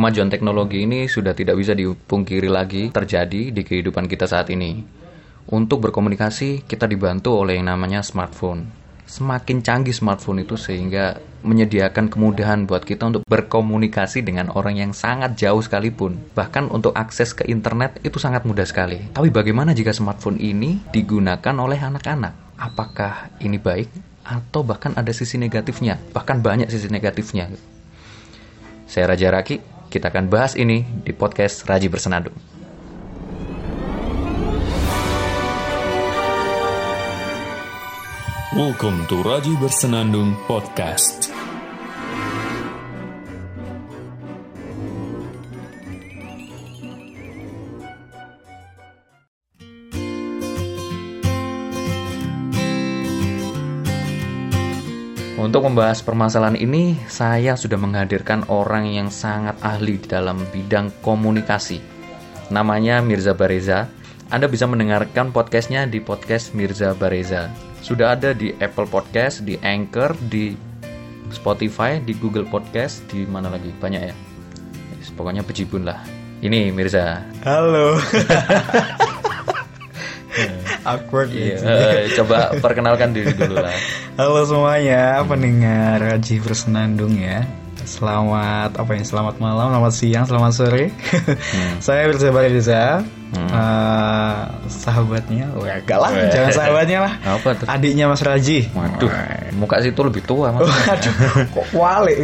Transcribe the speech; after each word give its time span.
Kemajuan 0.00 0.32
teknologi 0.32 0.88
ini 0.88 1.04
sudah 1.12 1.36
tidak 1.36 1.60
bisa 1.60 1.76
dipungkiri 1.76 2.48
lagi 2.48 2.88
terjadi 2.88 3.52
di 3.52 3.60
kehidupan 3.60 4.08
kita 4.08 4.24
saat 4.24 4.48
ini. 4.48 4.80
Untuk 5.52 5.84
berkomunikasi, 5.84 6.64
kita 6.64 6.88
dibantu 6.88 7.36
oleh 7.36 7.60
yang 7.60 7.68
namanya 7.68 8.00
smartphone. 8.00 8.64
Semakin 9.04 9.60
canggih 9.60 9.92
smartphone 9.92 10.40
itu 10.40 10.56
sehingga 10.56 11.20
menyediakan 11.44 12.08
kemudahan 12.08 12.64
buat 12.64 12.88
kita 12.88 13.12
untuk 13.12 13.22
berkomunikasi 13.28 14.24
dengan 14.24 14.48
orang 14.56 14.80
yang 14.80 14.96
sangat 14.96 15.36
jauh 15.36 15.60
sekalipun. 15.60 16.16
Bahkan 16.32 16.72
untuk 16.72 16.96
akses 16.96 17.36
ke 17.36 17.44
internet 17.52 18.00
itu 18.00 18.16
sangat 18.16 18.48
mudah 18.48 18.64
sekali. 18.64 19.04
Tapi 19.12 19.28
bagaimana 19.28 19.76
jika 19.76 19.92
smartphone 19.92 20.40
ini 20.40 20.80
digunakan 20.96 21.52
oleh 21.60 21.76
anak-anak? 21.76 22.56
Apakah 22.56 23.36
ini 23.44 23.60
baik 23.60 23.92
atau 24.24 24.64
bahkan 24.64 24.96
ada 24.96 25.12
sisi 25.12 25.36
negatifnya? 25.36 26.00
Bahkan 26.16 26.40
banyak 26.40 26.72
sisi 26.72 26.88
negatifnya. 26.88 27.52
Saya 28.90 29.14
Raja 29.14 29.30
Raki, 29.30 29.69
kita 29.90 30.14
akan 30.14 30.30
bahas 30.30 30.54
ini 30.54 30.86
di 31.02 31.10
podcast 31.10 31.66
Raji 31.66 31.90
Bersenandung. 31.90 32.38
Welcome 38.54 39.06
to 39.10 39.22
Raji 39.26 39.58
Bersenandung 39.58 40.38
Podcast. 40.46 41.29
Untuk 55.40 55.64
membahas 55.64 56.04
permasalahan 56.04 56.60
ini, 56.60 57.00
saya 57.08 57.56
sudah 57.56 57.80
menghadirkan 57.80 58.44
orang 58.52 58.84
yang 58.92 59.08
sangat 59.08 59.56
ahli 59.64 59.96
di 59.96 60.04
dalam 60.04 60.36
bidang 60.52 60.92
komunikasi. 61.00 61.80
Namanya 62.52 63.00
Mirza 63.00 63.32
Bareza. 63.32 63.88
Anda 64.28 64.52
bisa 64.52 64.68
mendengarkan 64.68 65.32
podcastnya 65.32 65.88
di 65.88 65.96
podcast 65.96 66.52
Mirza 66.52 66.92
Bareza. 66.92 67.48
Sudah 67.80 68.20
ada 68.20 68.36
di 68.36 68.52
Apple 68.60 68.84
Podcast, 68.84 69.40
di 69.40 69.56
Anchor, 69.64 70.12
di 70.28 70.52
Spotify, 71.32 72.04
di 72.04 72.12
Google 72.20 72.44
Podcast, 72.44 73.08
di 73.08 73.24
mana 73.24 73.48
lagi? 73.48 73.72
Banyak 73.72 74.02
ya. 74.04 74.12
Pokoknya 75.16 75.40
pejibun 75.40 75.88
lah. 75.88 76.04
Ini 76.44 76.68
Mirza. 76.68 77.24
Halo. 77.48 77.96
Awkward 80.84 81.28
Iya, 81.32 81.60
eh, 81.60 82.08
coba 82.16 82.56
perkenalkan 82.56 83.12
diri 83.12 83.36
dulu 83.36 83.60
lah. 83.60 83.74
Halo 84.18 84.42
semuanya, 84.48 85.20
pendengar 85.28 86.00
Raji 86.00 86.40
Bersenandung 86.40 87.20
ya. 87.20 87.44
Selamat 87.84 88.76
apa 88.76 88.92
ya? 88.96 89.02
Selamat 89.04 89.36
malam, 89.40 89.72
selamat 89.72 89.92
siang, 89.92 90.24
selamat 90.24 90.52
sore. 90.56 90.84
Saya 91.84 92.08
Firza 92.08 92.28
Bariza. 92.32 93.04
Eh, 93.30 94.38
sahabatnya, 94.66 95.46
Wah, 95.54 95.78
enggak 95.78 95.98
lah, 96.02 96.10
Weh. 96.10 96.26
jangan 96.34 96.50
sahabatnya 96.50 96.98
lah. 97.06 97.12
Apa 97.22 97.48
tuh? 97.54 97.66
Adiknya 97.70 98.10
Mas 98.10 98.26
Raji. 98.26 98.66
Waduh, 98.74 99.10
muka 99.54 99.78
situ 99.78 100.00
lebih 100.02 100.26
tua 100.26 100.50
mas. 100.50 100.66
Waduh, 100.66 101.14
kok 101.54 101.66
kuali. 101.70 102.14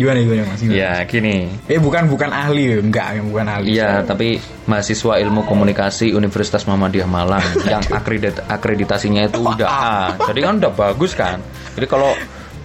gimana 0.00 0.24
gimana 0.24 0.42
Mas? 0.48 0.60
Gimana? 0.64 0.72
Ya, 0.72 0.92
gini. 1.04 1.52
Eh 1.68 1.76
bukan 1.76 2.08
bukan 2.08 2.32
ahli, 2.32 2.80
enggak, 2.80 3.20
bukan 3.28 3.44
ahli. 3.44 3.76
Iya, 3.76 4.08
tapi 4.08 4.40
mahasiswa 4.64 5.20
ilmu 5.20 5.44
komunikasi 5.44 6.16
Universitas 6.16 6.64
Muhammadiyah 6.64 7.04
Malang 7.04 7.44
yang 7.72 7.84
akredit 7.92 8.40
akreditasinya 8.48 9.28
itu 9.28 9.36
udah 9.36 9.68
A. 9.68 10.16
Jadi 10.32 10.40
kan 10.40 10.56
udah 10.64 10.72
bagus 10.72 11.12
kan. 11.12 11.44
Jadi 11.76 11.84
kalau 11.84 12.16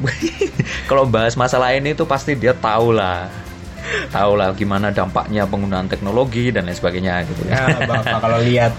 kalau 0.89 1.03
bahas 1.03 1.35
masalah 1.35 1.75
ini 1.75 1.91
tuh 1.91 2.07
pasti 2.07 2.39
dia 2.39 2.55
tahu 2.55 2.95
lah. 2.95 3.27
Tahu 4.09 4.31
lah 4.39 4.55
gimana 4.55 4.89
dampaknya 4.89 5.43
penggunaan 5.43 5.91
teknologi 5.91 6.49
dan 6.49 6.67
lain 6.67 6.77
sebagainya 6.77 7.23
gitu 7.27 7.41
ya. 7.49 7.67
Ya, 7.67 7.83
Bapak 7.83 8.19
kalau 8.23 8.39
lihat 8.39 8.73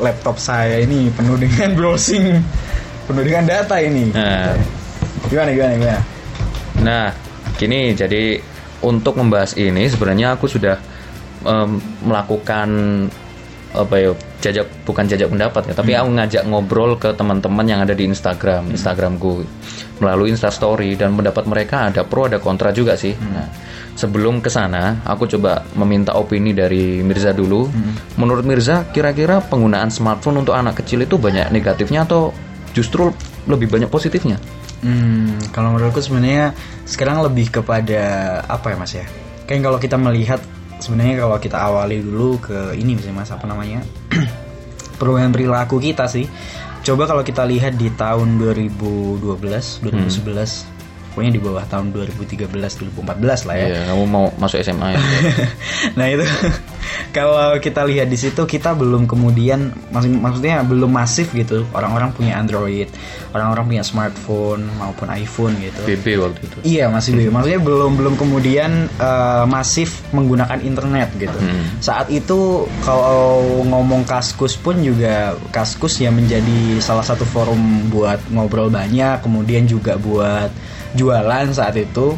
laptop 0.00 0.36
saya 0.40 0.80
ini 0.80 1.12
penuh 1.12 1.36
dengan 1.36 1.72
browsing, 1.78 2.40
penuh 3.08 3.22
dengan 3.24 3.44
data 3.44 3.76
ini. 3.80 4.12
Nah, 4.12 4.56
Gimana 5.26 5.50
gimana 5.50 5.72
gimana? 5.74 6.02
Nah, 6.86 7.06
gini 7.58 7.90
jadi 7.98 8.38
untuk 8.84 9.18
membahas 9.18 9.58
ini 9.58 9.90
sebenarnya 9.90 10.38
aku 10.38 10.46
sudah 10.46 10.78
em, 11.42 11.82
melakukan 12.06 12.68
apa 13.76 13.94
ya 14.00 14.10
jajak 14.40 14.66
bukan 14.88 15.04
jajak 15.04 15.28
pendapat 15.28 15.62
ya, 15.70 15.74
tapi 15.76 15.92
aku 15.92 16.08
ngajak 16.16 16.42
ngobrol 16.48 16.96
ke 16.96 17.12
teman-teman 17.12 17.66
yang 17.68 17.80
ada 17.84 17.92
di 17.92 18.08
Instagram, 18.08 18.72
Instagramku 18.72 19.44
melalui 20.00 20.32
Instastory 20.32 20.96
dan 20.96 21.16
pendapat 21.16 21.44
mereka 21.48 21.88
ada 21.88 22.04
pro 22.04 22.28
ada 22.28 22.40
kontra 22.40 22.72
juga 22.72 22.96
sih. 22.96 23.16
Nah, 23.16 23.48
sebelum 23.96 24.44
ke 24.44 24.52
sana, 24.52 25.00
aku 25.08 25.24
coba 25.24 25.64
meminta 25.72 26.12
opini 26.16 26.52
dari 26.52 27.00
Mirza 27.00 27.32
dulu. 27.32 27.68
Menurut 28.20 28.44
Mirza, 28.44 28.84
kira-kira 28.92 29.40
penggunaan 29.40 29.88
smartphone 29.88 30.44
untuk 30.44 30.52
anak 30.52 30.84
kecil 30.84 31.04
itu 31.04 31.16
banyak 31.16 31.48
negatifnya 31.48 32.04
atau 32.04 32.32
justru 32.76 33.08
lebih 33.48 33.72
banyak 33.72 33.88
positifnya? 33.88 34.36
Hmm, 34.84 35.40
kalau 35.56 35.72
menurutku 35.72 36.04
sebenarnya 36.04 36.52
sekarang 36.84 37.24
lebih 37.24 37.48
kepada 37.48 38.02
apa 38.44 38.70
ya 38.70 38.76
mas 38.76 38.92
ya? 38.92 39.06
Kayak 39.48 39.60
kalau 39.64 39.78
kita 39.80 39.96
melihat 39.96 40.40
sebenarnya 40.78 41.24
kalau 41.24 41.36
kita 41.40 41.56
awali 41.58 42.00
dulu 42.00 42.38
ke 42.40 42.76
ini 42.76 42.96
misalnya 42.96 43.24
mas 43.24 43.30
apa 43.32 43.44
namanya 43.48 43.80
perubahan 45.00 45.32
perilaku 45.32 45.80
kita 45.80 46.08
sih. 46.08 46.26
Coba 46.86 47.10
kalau 47.10 47.26
kita 47.26 47.42
lihat 47.42 47.74
di 47.74 47.90
tahun 47.90 48.38
2012, 48.38 49.18
2011, 49.82 50.75
pokoknya 51.16 51.32
di 51.32 51.40
bawah 51.40 51.64
tahun 51.64 51.96
2013, 51.96 52.44
2014 52.52 53.48
lah 53.48 53.56
ya. 53.56 53.66
Iya, 53.72 53.80
kamu 53.88 54.04
mau 54.04 54.28
masuk 54.36 54.60
SMA 54.60 54.92
ya? 54.92 55.00
nah 55.98 56.12
itu 56.12 56.28
kalau 57.16 57.56
kita 57.56 57.88
lihat 57.88 58.12
di 58.12 58.20
situ 58.20 58.44
kita 58.44 58.76
belum 58.76 59.08
kemudian 59.08 59.72
maksud 59.88 60.12
maksudnya 60.12 60.60
belum 60.60 60.92
masif 60.92 61.32
gitu 61.32 61.64
orang-orang 61.72 62.12
punya 62.12 62.36
Android 62.36 62.92
orang-orang 63.32 63.64
punya 63.64 63.82
smartphone 63.88 64.68
maupun 64.76 65.08
iPhone 65.08 65.56
gitu 65.64 65.80
BB 65.88 66.06
waktu 66.20 66.40
itu. 66.44 66.56
Iya 66.76 66.92
masih 66.92 67.16
belum. 67.16 67.32
Maksudnya 67.32 67.60
belum 67.64 67.92
belum 67.96 68.14
kemudian 68.20 68.70
eh, 68.92 69.44
masif 69.48 70.04
menggunakan 70.12 70.60
internet 70.60 71.08
gitu. 71.16 71.36
Hmm. 71.36 71.64
Saat 71.80 72.12
itu 72.12 72.68
kalau 72.84 73.64
ngomong 73.64 74.04
kaskus 74.04 74.60
pun 74.60 74.80
juga 74.84 75.32
kaskus 75.48 75.96
ya 75.96 76.12
menjadi 76.12 76.80
salah 76.84 77.04
satu 77.04 77.24
forum 77.24 77.88
buat 77.88 78.20
ngobrol 78.28 78.68
banyak, 78.68 79.24
kemudian 79.24 79.64
juga 79.64 79.96
buat 79.96 80.52
jualan 80.96 81.52
saat 81.52 81.76
itu. 81.76 82.16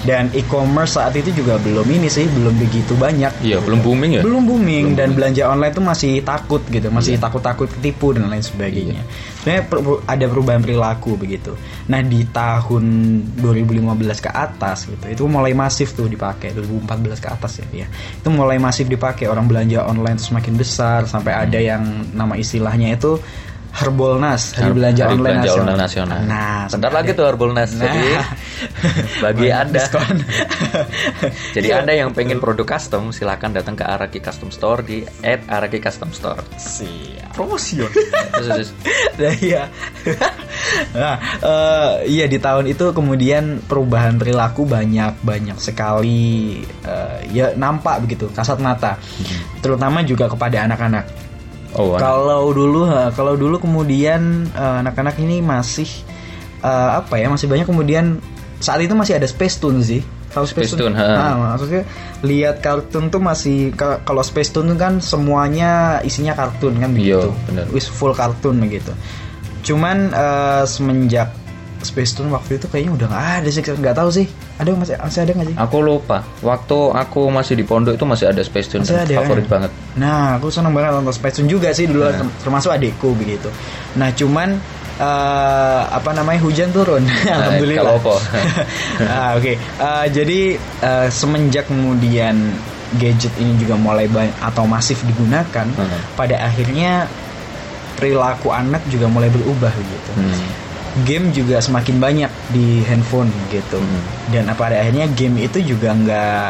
Dan 0.00 0.32
e-commerce 0.32 0.96
saat 0.96 1.12
itu 1.12 1.28
juga 1.28 1.60
belum 1.60 1.84
ini 1.84 2.08
sih, 2.08 2.24
belum 2.24 2.56
begitu 2.56 2.96
banyak. 2.96 3.44
Iya, 3.44 3.60
belum 3.60 3.84
booming 3.84 4.16
ya? 4.16 4.22
Belum 4.24 4.48
booming 4.48 4.96
dan 4.96 5.12
belanja 5.12 5.44
online 5.44 5.76
tuh 5.76 5.84
masih 5.84 6.24
takut 6.24 6.64
gitu, 6.72 6.88
masih 6.88 7.20
takut-takut 7.20 7.68
ketipu 7.68 8.16
dan 8.16 8.32
lain 8.32 8.40
sebagainya. 8.40 9.04
Sebenarnya 9.44 9.62
per- 9.68 10.00
ada 10.08 10.24
perubahan 10.24 10.64
perilaku 10.64 11.20
begitu. 11.20 11.52
Nah 11.92 12.00
di 12.00 12.24
tahun 12.32 12.84
2015 13.44 14.24
ke 14.24 14.32
atas 14.32 14.88
gitu, 14.88 15.04
itu 15.04 15.22
mulai 15.28 15.52
masif 15.52 15.92
tuh 15.92 16.08
dipakai 16.08 16.56
2014 16.56 17.20
ke 17.20 17.28
atas 17.28 17.60
ya, 17.60 17.84
ya. 17.84 17.86
Itu 18.24 18.32
mulai 18.32 18.56
masif 18.56 18.88
dipakai 18.88 19.28
orang 19.28 19.52
belanja 19.52 19.84
online 19.84 20.16
terus 20.16 20.32
semakin 20.32 20.54
besar 20.56 21.04
sampai 21.04 21.36
ada 21.36 21.60
yang 21.60 22.08
nama 22.16 22.40
istilahnya 22.40 22.96
itu 22.96 23.20
Herbolnas, 23.70 24.52
hari 24.52 24.66
Har- 24.66 24.76
belanja 24.76 25.02
Hari 25.02 25.12
online 25.12 25.22
Belanja 25.22 25.48
nasional. 25.48 25.76
Nasional. 25.78 26.20
Nah, 26.22 26.60
Bentar 26.66 26.70
sampai 26.70 26.90
lagi 26.92 27.10
ada- 27.10 27.16
tuh 27.16 27.24
Harbolnas. 27.24 27.70
Jadi 27.72 28.00
Nah. 28.10 28.28
bagi 29.24 29.46
Banyak 29.46 29.60
Anda. 29.62 29.82
Jadi 31.56 31.66
Iya, 31.66 31.74
Anda 31.80 31.92
yang 31.94 32.10
pengen 32.10 32.38
produk 32.38 32.66
custom 32.68 33.08
silakan 33.08 33.50
datang 33.52 33.74
ke 33.74 33.82
Araki 33.82 34.18
Custom 34.18 34.50
Store 34.50 34.80
di 34.80 35.00
@araki 35.24 35.78
Custom 35.78 36.10
Store. 36.10 36.42
Siap. 36.54 37.32
Promosi 37.32 37.80
terus. 38.34 38.74
Nah, 39.16 39.34
iya. 39.38 39.62
nah, 40.92 41.14
eh, 41.40 41.92
iya 42.06 42.26
di 42.26 42.36
tahun 42.36 42.66
itu 42.66 42.90
kemudian 42.90 43.62
perubahan 43.62 44.18
perilaku 44.18 44.66
banyak 44.66 45.14
banyak 45.20 45.56
sekali 45.56 46.60
eh, 46.84 47.18
ya 47.30 47.54
nampak 47.54 48.02
begitu 48.02 48.28
kasat 48.28 48.58
mata. 48.58 48.98
Terutama 49.58 50.02
juga 50.02 50.26
kepada 50.26 50.66
anak-anak. 50.66 51.29
Oh, 51.80 51.96
anak. 51.96 52.04
Kalau 52.04 52.52
dulu 52.52 52.80
kalau 53.16 53.34
dulu 53.34 53.56
kemudian 53.56 54.20
eh, 54.52 54.74
anak-anak 54.84 55.16
ini 55.16 55.40
masih 55.40 55.88
eh, 56.60 56.90
apa 57.00 57.16
ya? 57.16 57.26
Masih 57.26 57.48
banyak 57.48 57.64
kemudian 57.64 58.20
saat 58.60 58.78
itu 58.78 58.92
masih 58.92 59.16
ada 59.16 59.24
Space 59.24 59.56
Tune 59.56 59.80
sih. 59.80 60.04
Tahu 60.30 60.46
Space, 60.46 60.70
Space 60.70 60.78
Tune, 60.78 60.94
Tune? 60.94 61.00
Nah, 61.00 61.56
maksudnya 61.56 61.82
lihat 62.22 62.62
kartun 62.62 63.10
tuh 63.10 63.18
masih 63.18 63.72
ka- 63.74 63.98
kalau 64.04 64.22
Space 64.22 64.52
Tune 64.52 64.76
kan 64.76 65.02
semuanya 65.02 65.98
isinya 66.04 66.36
kartun 66.36 66.78
kan 66.78 66.94
Iya, 66.94 67.24
begitu. 67.26 67.28
Wis 67.72 67.88
full 67.88 68.14
kartun 68.14 68.60
begitu. 68.60 68.92
Cuman 69.66 70.12
eh, 70.12 70.64
semenjak 70.68 71.34
Space 71.80 72.12
Tune 72.12 72.28
waktu 72.28 72.56
itu 72.56 72.66
kayaknya 72.66 72.92
udah 72.92 73.06
nggak 73.08 73.26
ada 73.36 73.48
sih, 73.48 73.62
nggak 73.62 73.94
tahu 73.94 74.10
sih. 74.10 74.26
Ada 74.56 74.68
masih 74.72 74.94
masih 74.96 75.20
ada 75.20 75.32
nggak 75.32 75.46
sih? 75.46 75.56
Aku 75.56 75.76
lupa. 75.80 76.18
Waktu 76.40 76.76
aku 76.92 77.20
masih 77.28 77.54
di 77.54 77.64
pondok 77.64 77.94
itu 77.94 78.04
masih 78.04 78.26
ada 78.26 78.40
Space 78.40 78.68
Tune 78.68 78.82
Masih 78.82 78.98
ada, 78.98 79.14
favorit 79.16 79.44
kan? 79.44 79.50
banget. 79.50 79.70
Nah, 79.94 80.36
aku 80.36 80.48
seneng 80.48 80.70
banget 80.70 80.92
nonton 80.92 81.10
Space 81.10 81.36
Tune 81.36 81.48
juga 81.48 81.70
sih 81.70 81.84
dulu 81.84 82.04
term- 82.06 82.34
termasuk 82.38 82.70
adikku 82.70 83.12
begitu. 83.14 83.48
Nah, 83.94 84.10
cuman 84.10 84.60
eh, 84.96 85.82
apa 85.86 86.10
namanya 86.12 86.40
hujan 86.40 86.68
turun. 86.70 87.00
Alhamdulillah. 87.26 87.80
kalau 87.80 87.96
apa? 87.98 88.14
Ah, 89.10 89.30
Oke, 89.34 89.56
Eh, 89.56 90.06
jadi 90.10 90.40
eh, 90.60 91.08
semenjak 91.08 91.64
kemudian 91.66 92.36
gadget 92.92 93.32
ini 93.36 93.56
juga 93.56 93.74
mulai 93.74 94.04
banyak 94.04 94.34
atau 94.36 94.66
masif 94.66 95.00
digunakan, 95.02 95.64
Hmm. 95.70 95.98
pada 96.12 96.36
akhirnya 96.42 97.08
perilaku 97.94 98.50
anak 98.50 98.80
juga 98.86 99.06
mulai 99.06 99.28
berubah 99.28 99.72
gitu. 99.72 100.10
Hmm. 100.14 100.68
Game 101.06 101.30
juga 101.30 101.62
semakin 101.62 102.02
banyak 102.02 102.30
di 102.50 102.82
handphone 102.82 103.30
gitu. 103.48 103.78
Hmm. 103.78 104.02
Dan 104.34 104.50
pada 104.58 104.82
akhirnya 104.82 105.06
game 105.14 105.38
itu 105.38 105.62
juga 105.62 105.94
nggak 105.94 106.46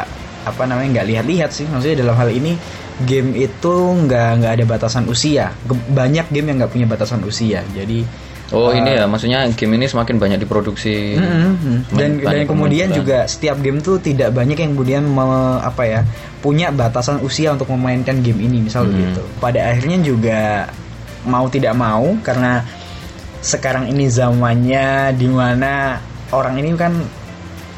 apa 0.48 0.62
namanya 0.64 1.00
nggak 1.00 1.06
lihat-lihat 1.12 1.50
sih. 1.52 1.69
Maksudnya 1.69 2.00
dalam 2.00 2.16
hal 2.16 2.32
ini 2.32 2.56
game 3.04 3.37
itu 3.37 3.72
nggak 3.72 4.28
nggak 4.40 4.52
ada 4.56 4.64
batasan 4.64 5.04
usia. 5.12 5.52
Banyak 5.69 6.32
game 6.32 6.52
yang 6.52 6.64
nggak 6.64 6.72
punya 6.72 6.88
batasan 6.88 7.20
usia. 7.25 7.60
Jadi 7.76 8.31
Oh 8.50 8.75
eh, 8.75 8.82
ini 8.82 8.98
ya, 8.98 9.06
maksudnya 9.06 9.46
game 9.54 9.78
ini 9.78 9.87
semakin 9.87 10.19
banyak 10.19 10.42
diproduksi. 10.42 11.14
Mm, 11.14 11.22
mm, 11.22 11.54
mm. 11.54 11.78
dan 11.94 12.10
Banyak 12.19 12.34
dan 12.34 12.50
kemudian 12.50 12.88
juga 12.90 13.19
setiap 13.31 13.62
game 13.62 13.78
tuh 13.78 14.02
tidak 14.02 14.34
banyak 14.34 14.58
yang 14.58 14.75
kemudian 14.75 15.06
me- 15.06 15.62
apa 15.62 15.82
ya 15.87 16.00
punya 16.42 16.75
batasan 16.75 17.22
usia 17.22 17.54
untuk 17.54 17.70
memainkan 17.70 18.19
game 18.26 18.42
ini 18.42 18.58
misal 18.66 18.88
Hmm. 18.88 18.90
begitu 18.90 19.22
pada 19.38 19.70
akhirnya 19.70 20.02
juga 20.02 20.66
mau 21.22 21.46
tidak 21.46 21.78
mau 21.78 22.19
karena 22.26 22.66
sekarang 23.40 23.88
ini 23.88 24.06
zamannya 24.06 25.12
di 25.12 25.26
mana 25.26 25.96
orang 26.31 26.60
ini 26.60 26.76
kan 26.76 26.92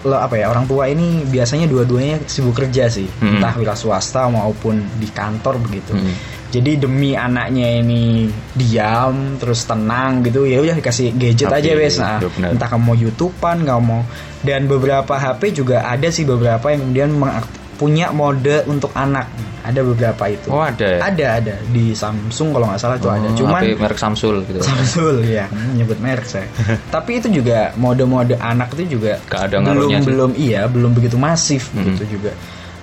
lo 0.03 0.19
apa 0.19 0.35
ya 0.35 0.51
orang 0.51 0.67
tua 0.67 0.91
ini 0.91 1.23
biasanya 1.23 1.71
dua-duanya 1.71 2.27
sibuk 2.27 2.59
kerja 2.59 2.91
sih. 2.91 3.07
Hmm. 3.23 3.39
entah 3.39 3.55
wira 3.55 3.73
swasta 3.73 4.27
maupun 4.27 4.83
di 4.99 5.07
kantor 5.09 5.63
begitu. 5.63 5.95
Hmm. 5.95 6.15
jadi 6.53 6.77
demi 6.77 7.17
anaknya 7.17 7.81
ini 7.81 8.29
diam 8.53 9.41
terus 9.41 9.65
tenang 9.65 10.21
gitu 10.21 10.45
ya 10.45 10.61
udah 10.61 10.77
dikasih 10.77 11.15
gadget 11.17 11.49
HP, 11.49 11.57
aja 11.57 11.73
wes. 11.79 11.97
Nah, 11.97 12.19
ya 12.21 12.51
entah 12.51 12.69
kamu 12.69 12.83
mau 12.83 12.93
youtubean 12.93 13.63
nggak 13.63 13.81
mau. 13.81 14.03
Dan 14.43 14.67
beberapa 14.67 15.15
HP 15.15 15.55
juga 15.55 15.87
ada 15.87 16.11
sih 16.11 16.27
beberapa 16.27 16.69
yang 16.69 16.83
kemudian 16.85 17.11
mengak- 17.15 17.62
punya 17.75 18.11
mode 18.11 18.65
untuk 18.65 18.93
anak 18.93 19.27
ada 19.63 19.79
beberapa 19.81 20.27
itu 20.27 20.51
Oh 20.51 20.59
ada 20.61 20.83
ya? 20.83 20.99
ada 21.03 21.27
ada 21.39 21.55
di 21.69 21.93
Samsung 21.93 22.51
kalau 22.51 22.67
nggak 22.67 22.79
salah 22.79 22.97
itu 22.97 23.07
ada 23.07 23.27
Oh, 23.27 23.37
cuman 23.37 23.61
HP 23.63 23.75
merek 23.77 23.99
Samsung 23.99 24.43
gitu. 24.45 24.59
Samsung 24.69 25.23
ya 25.23 25.47
hmm, 25.47 25.71
nyebut 25.75 25.99
merek 25.99 26.25
saya 26.25 26.47
tapi 26.95 27.17
itu 27.17 27.31
juga 27.33 27.71
mode-mode 27.75 28.35
anak 28.37 28.75
itu 28.75 28.99
juga 28.99 29.23
ada 29.29 29.59
belum 29.59 29.91
sih. 29.93 30.05
belum 30.05 30.31
iya 30.35 30.67
belum 30.67 30.91
begitu 30.93 31.17
masif 31.17 31.71
Mhm. 31.71 31.85
gitu 31.95 32.19
juga 32.19 32.33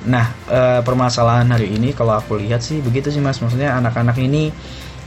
nah 0.01 0.31
eh, 0.47 0.79
permasalahan 0.79 1.47
hari 1.49 1.69
ini 1.69 1.91
kalau 1.91 2.15
aku 2.15 2.37
lihat 2.37 2.59
sih 2.59 2.79
begitu 2.79 3.09
sih 3.09 3.19
mas 3.19 3.37
maksudnya 3.37 3.75
anak-anak 3.75 4.15
ini 4.17 4.47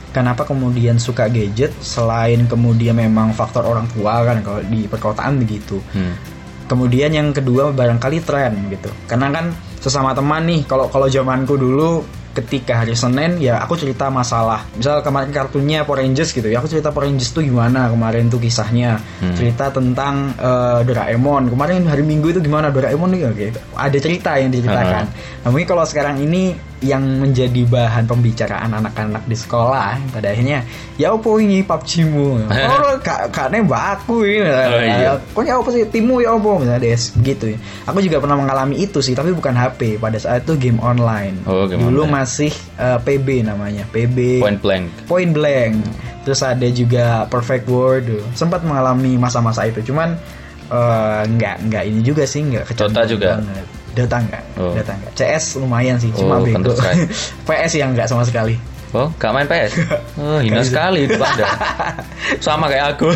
kenapa 0.09 0.45
kemudian 0.45 0.97
suka 0.97 1.25
gadget 1.25 1.73
selain 1.79 2.45
kemudian 2.45 2.93
memang 2.93 3.33
faktor 3.33 3.65
orang 3.65 3.89
tua 3.89 4.21
kan 4.21 4.37
kalau 4.39 4.61
di 4.63 4.85
perkotaan 4.85 5.37
begitu 5.37 5.81
Hmm. 5.89 6.13
Kemudian 6.63 7.11
yang 7.11 7.29
kedua 7.29 7.69
barangkali 7.69 8.23
tren 8.23 8.55
gitu. 8.69 8.87
Karena 9.03 9.27
kan 9.29 9.51
sesama 9.83 10.15
teman 10.15 10.47
nih 10.47 10.63
kalau 10.63 10.87
kalau 10.87 11.11
zamanku 11.11 11.59
dulu 11.59 12.07
ketika 12.33 12.81
hari 12.81 12.97
Senin 12.97 13.37
ya 13.37 13.61
aku 13.61 13.77
cerita 13.77 14.09
masalah. 14.09 14.65
Misal 14.73 15.05
kemarin 15.05 15.29
kartunya 15.29 15.85
Power 15.85 16.01
Rangers 16.01 16.33
gitu 16.33 16.49
ya. 16.49 16.57
Aku 16.57 16.65
cerita 16.65 16.89
Power 16.89 17.05
Rangers 17.05 17.29
tuh 17.29 17.45
gimana 17.45 17.85
kemarin 17.93 18.25
tuh 18.27 18.41
kisahnya. 18.41 18.97
Hmm. 19.21 19.37
Cerita 19.37 19.69
tentang 19.69 20.33
eh, 20.33 20.81
Doraemon. 20.81 21.53
Kemarin 21.53 21.85
hari 21.85 22.01
Minggu 22.01 22.33
itu 22.33 22.41
gimana 22.41 22.73
Doraemon 22.73 23.09
nih 23.13 23.21
oke. 23.29 23.45
Ada 23.77 23.97
cerita 24.01 24.33
yang 24.41 24.49
diceritakan. 24.49 25.05
Nah, 25.45 25.49
mungkin 25.53 25.67
kalau 25.69 25.85
sekarang 25.85 26.17
ini 26.25 26.72
yang 26.83 27.01
menjadi 27.23 27.63
bahan 27.63 28.03
pembicaraan 28.05 28.75
anak-anak 28.75 29.23
di 29.25 29.33
sekolah. 29.39 29.97
Pada 30.11 30.35
akhirnya 30.35 30.67
ya 30.99 31.15
apa 31.15 31.29
ini 31.39 31.63
PUBG 31.63 31.91
mu 32.11 32.43
oh 32.71 32.93
kak 32.99 33.31
kak 33.31 33.47
nembak 33.49 33.99
aku 33.99 34.27
ini. 34.27 34.43
Oh, 34.43 34.81
iya. 34.83 35.15
kok 35.17 35.43
ya 35.47 35.57
apa 35.57 35.69
sih 35.71 35.87
timu 35.87 36.19
ya 36.19 36.35
apa? 36.35 36.49
Misalnya 36.59 36.81
des 36.83 37.03
begitu 37.15 37.45
ya. 37.55 37.57
Aku 37.87 37.97
juga 38.03 38.19
pernah 38.19 38.37
mengalami 38.37 38.83
itu 38.83 38.99
sih 38.99 39.15
tapi 39.15 39.31
bukan 39.31 39.55
HP 39.55 39.97
pada 39.97 40.19
saat 40.19 40.43
itu 40.43 40.59
game 40.59 40.83
online. 40.83 41.39
Oh, 41.47 41.65
game 41.65 41.79
dulu 41.79 42.05
online. 42.05 42.27
masih 42.27 42.51
eh, 42.77 42.99
PB 42.99 43.47
namanya 43.47 43.87
PB 43.89 44.43
Point 44.43 44.59
blank. 44.59 44.83
Point 45.07 45.31
Blank. 45.31 45.73
Terus 46.23 46.39
ada 46.43 46.67
juga 46.71 47.27
Perfect 47.27 47.65
World. 47.67 48.07
Sempat 48.35 48.63
mengalami 48.63 49.15
masa-masa 49.15 49.63
itu. 49.67 49.79
Cuman 49.83 50.19
eh, 50.67 51.21
nggak 51.27 51.55
nggak 51.71 51.83
ini 51.87 51.99
juga 52.03 52.23
sih 52.27 52.43
nggak 52.43 52.75
kecanduan 52.75 53.07
juga? 53.07 53.29
banget. 53.39 53.82
Dota 53.93 54.17
enggak 54.19 54.43
Oh. 54.57 54.73
Dota 54.73 54.93
enggak 54.93 55.13
CS 55.13 55.57
lumayan 55.57 55.97
sih 55.97 56.09
Oh, 56.13 56.25
cuma 56.25 56.41
bego 56.41 56.59
Counter-Strike. 56.59 57.09
PS 57.45 57.71
yang 57.81 57.89
enggak 57.93 58.09
sama 58.09 58.25
sekali 58.25 58.57
Oh, 58.93 59.09
gak 59.17 59.33
main 59.33 59.49
PS? 59.49 59.73
Oh, 60.21 60.37
hina 60.37 60.61
sekali 60.61 61.09
itu 61.09 61.17
Anda. 61.17 61.49
Sama 62.45 62.69
kayak 62.69 62.93
aku. 62.93 63.09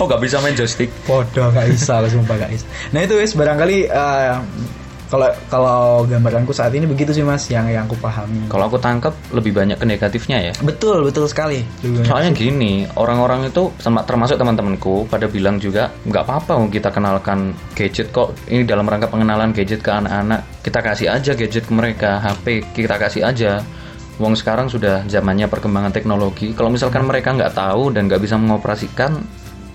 oh, 0.00 0.06
gak 0.08 0.16
bisa 0.24 0.40
main 0.40 0.56
joystick. 0.56 0.88
Podo 1.04 1.52
gak 1.52 1.68
bisa 1.68 2.00
sumpah 2.08 2.40
gak 2.40 2.56
bisa. 2.56 2.64
Nah 2.96 3.04
itu 3.04 3.20
wis 3.20 3.36
barangkali 3.36 3.92
eh, 3.92 4.32
kalau 5.12 5.28
kalau 5.52 6.08
gambaranku 6.08 6.56
saat 6.56 6.72
ini 6.72 6.88
begitu 6.88 7.12
sih 7.12 7.20
mas 7.20 7.44
yang 7.52 7.68
yang 7.68 7.84
aku 7.84 8.00
pahami. 8.00 8.48
Kalau 8.48 8.64
aku 8.64 8.80
tangkap 8.80 9.12
lebih 9.28 9.52
banyak 9.52 9.76
ke 9.76 9.84
negatifnya 9.84 10.40
ya. 10.40 10.52
Betul 10.64 11.04
betul 11.04 11.28
sekali. 11.28 11.60
Lebih 11.84 12.00
banyak. 12.00 12.08
Soalnya 12.08 12.30
gini, 12.32 12.88
orang-orang 12.96 13.52
itu 13.52 13.68
termasuk 14.08 14.40
teman-temanku 14.40 15.04
pada 15.12 15.28
bilang 15.28 15.60
juga 15.60 15.92
nggak 16.08 16.24
apa-apa 16.24 16.52
mau 16.56 16.72
kita 16.72 16.88
kenalkan 16.88 17.52
gadget 17.76 18.08
kok. 18.08 18.32
Ini 18.48 18.64
dalam 18.64 18.88
rangka 18.88 19.12
pengenalan 19.12 19.52
gadget 19.52 19.84
ke 19.84 19.92
anak-anak, 19.92 20.64
kita 20.64 20.80
kasih 20.80 21.08
aja 21.12 21.36
gadget 21.36 21.68
ke 21.68 21.72
mereka, 21.76 22.16
HP 22.24 22.72
kita 22.72 22.96
kasih 22.96 23.28
aja. 23.28 23.60
Wong 24.16 24.32
sekarang 24.32 24.72
sudah 24.72 25.04
zamannya 25.12 25.44
perkembangan 25.44 25.92
teknologi. 25.92 26.56
Kalau 26.56 26.72
misalkan 26.72 27.04
mereka 27.04 27.36
nggak 27.36 27.52
tahu 27.52 27.92
dan 27.92 28.08
nggak 28.08 28.24
bisa 28.24 28.40
mengoperasikan, 28.40 29.20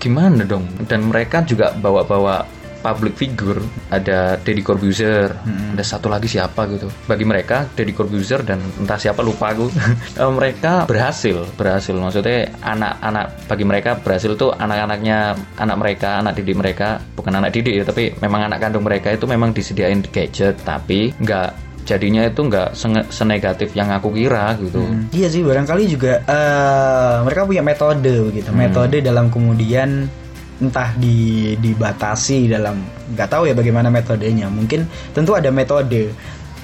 gimana 0.02 0.42
dong? 0.42 0.66
Dan 0.90 1.06
mereka 1.06 1.46
juga 1.46 1.70
bawa-bawa 1.78 2.57
public 2.80 3.14
figure, 3.18 3.60
ada 3.90 4.38
Deddy 4.40 4.62
Corbuzier, 4.62 5.34
ada 5.74 5.84
satu 5.84 6.06
lagi 6.06 6.30
siapa 6.30 6.66
gitu. 6.70 6.86
Bagi 7.06 7.26
mereka 7.26 7.66
Deddy 7.74 7.92
Corbuzier 7.92 8.42
dan 8.46 8.62
entah 8.78 8.96
siapa 8.96 9.20
lupa 9.20 9.52
aku, 9.52 9.68
eh, 10.22 10.32
mereka 10.32 10.86
berhasil, 10.86 11.44
berhasil. 11.58 11.94
Maksudnya 11.94 12.54
anak-anak 12.62 13.26
bagi 13.50 13.64
mereka 13.66 13.90
berhasil 13.98 14.32
tuh 14.38 14.54
anak-anaknya, 14.54 15.34
anak 15.58 15.76
mereka, 15.76 16.08
anak 16.22 16.32
didik 16.38 16.56
mereka, 16.56 17.02
bukan 17.18 17.32
anak 17.38 17.50
didik 17.54 17.82
ya, 17.82 17.84
tapi 17.84 18.14
memang 18.22 18.46
anak 18.48 18.58
kandung 18.62 18.86
mereka 18.86 19.12
itu 19.14 19.26
memang 19.26 19.50
disediain 19.50 20.00
gadget, 20.08 20.58
tapi 20.62 21.12
nggak 21.18 21.68
jadinya 21.88 22.28
itu 22.28 22.44
nggak 22.44 22.76
senegatif 23.08 23.72
yang 23.72 23.88
aku 23.88 24.12
kira 24.12 24.52
gitu. 24.60 24.84
Hmm, 24.84 25.08
Iya 25.08 25.32
sih 25.32 25.40
barangkali 25.40 25.84
juga 25.88 26.20
eh, 26.20 27.16
mereka 27.24 27.48
punya 27.48 27.64
metode 27.64 28.12
begitu. 28.28 28.52
Hmm. 28.52 28.60
Metode 28.60 29.00
dalam 29.00 29.32
kemudian 29.32 30.04
entah 30.58 30.90
di 30.94 31.54
dibatasi 31.54 32.50
dalam 32.50 32.82
nggak 33.14 33.28
tahu 33.30 33.46
ya 33.46 33.54
bagaimana 33.54 33.88
metodenya. 33.88 34.50
Mungkin 34.50 34.84
tentu 35.12 35.34
ada 35.34 35.48
metode. 35.48 36.10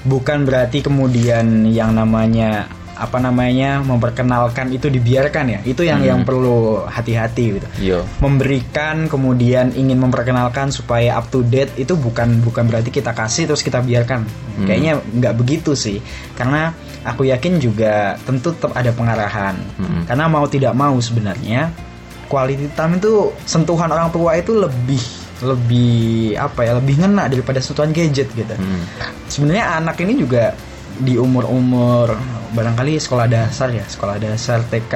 Bukan 0.04 0.44
berarti 0.44 0.84
kemudian 0.84 1.64
yang 1.64 1.96
namanya 1.96 2.68
apa 2.94 3.18
namanya 3.18 3.82
memperkenalkan 3.82 4.70
itu 4.70 4.86
dibiarkan 4.86 5.50
ya. 5.50 5.58
Itu 5.66 5.82
yang 5.82 5.98
Hmm. 5.98 6.10
yang 6.14 6.20
perlu 6.22 6.86
hati-hati 6.86 7.44
gitu. 7.58 7.68
Iya. 7.80 8.00
memberikan 8.22 9.10
kemudian 9.10 9.74
ingin 9.74 9.98
memperkenalkan 9.98 10.70
supaya 10.70 11.18
up 11.18 11.26
to 11.30 11.42
date 11.42 11.74
itu 11.74 11.94
bukan 11.94 12.38
bukan 12.38 12.70
berarti 12.70 12.90
kita 12.90 13.10
kasih 13.10 13.50
terus 13.50 13.62
kita 13.62 13.82
biarkan 13.82 14.22
Hmm. 14.22 14.66
kayaknya 14.66 14.92
nggak 15.00 15.34
begitu 15.34 15.74
sih 15.74 15.98
karena 16.34 16.70
aku 17.02 17.26
yakin 17.26 17.58
juga 17.58 18.14
tentu 18.22 18.54
tetap 18.54 18.70
ada 18.74 18.94
pengarahan 18.94 19.58
Hmm. 19.74 20.02
karena 20.06 20.24
mau 20.26 20.46
tidak 20.46 20.72
mau 20.72 20.94
sebenarnya 20.96 21.74
quality 22.24 22.72
time 22.72 22.96
itu 22.96 23.12
sentuhan 23.42 23.88
orang 23.88 24.08
tua 24.08 24.34
itu 24.34 24.52
lebih 24.52 25.00
lebih 25.44 25.92
apa 26.34 26.60
ya 26.62 26.72
lebih 26.74 26.98
ngena 26.98 27.26
daripada 27.26 27.58
sentuhan 27.58 27.90
gadget 27.90 28.30
gitu 28.30 28.54
Hmm. 28.54 28.82
sebenarnya 29.26 29.76
anak 29.76 29.98
ini 29.98 30.16
juga 30.16 30.54
di 30.94 31.18
umur-umur 31.18 32.14
barangkali 32.50 32.96
sekolah 32.96 33.26
dasar 33.26 33.68
ya 33.68 33.82
sekolah 33.82 34.16
dasar 34.16 34.62
TK 34.62 34.94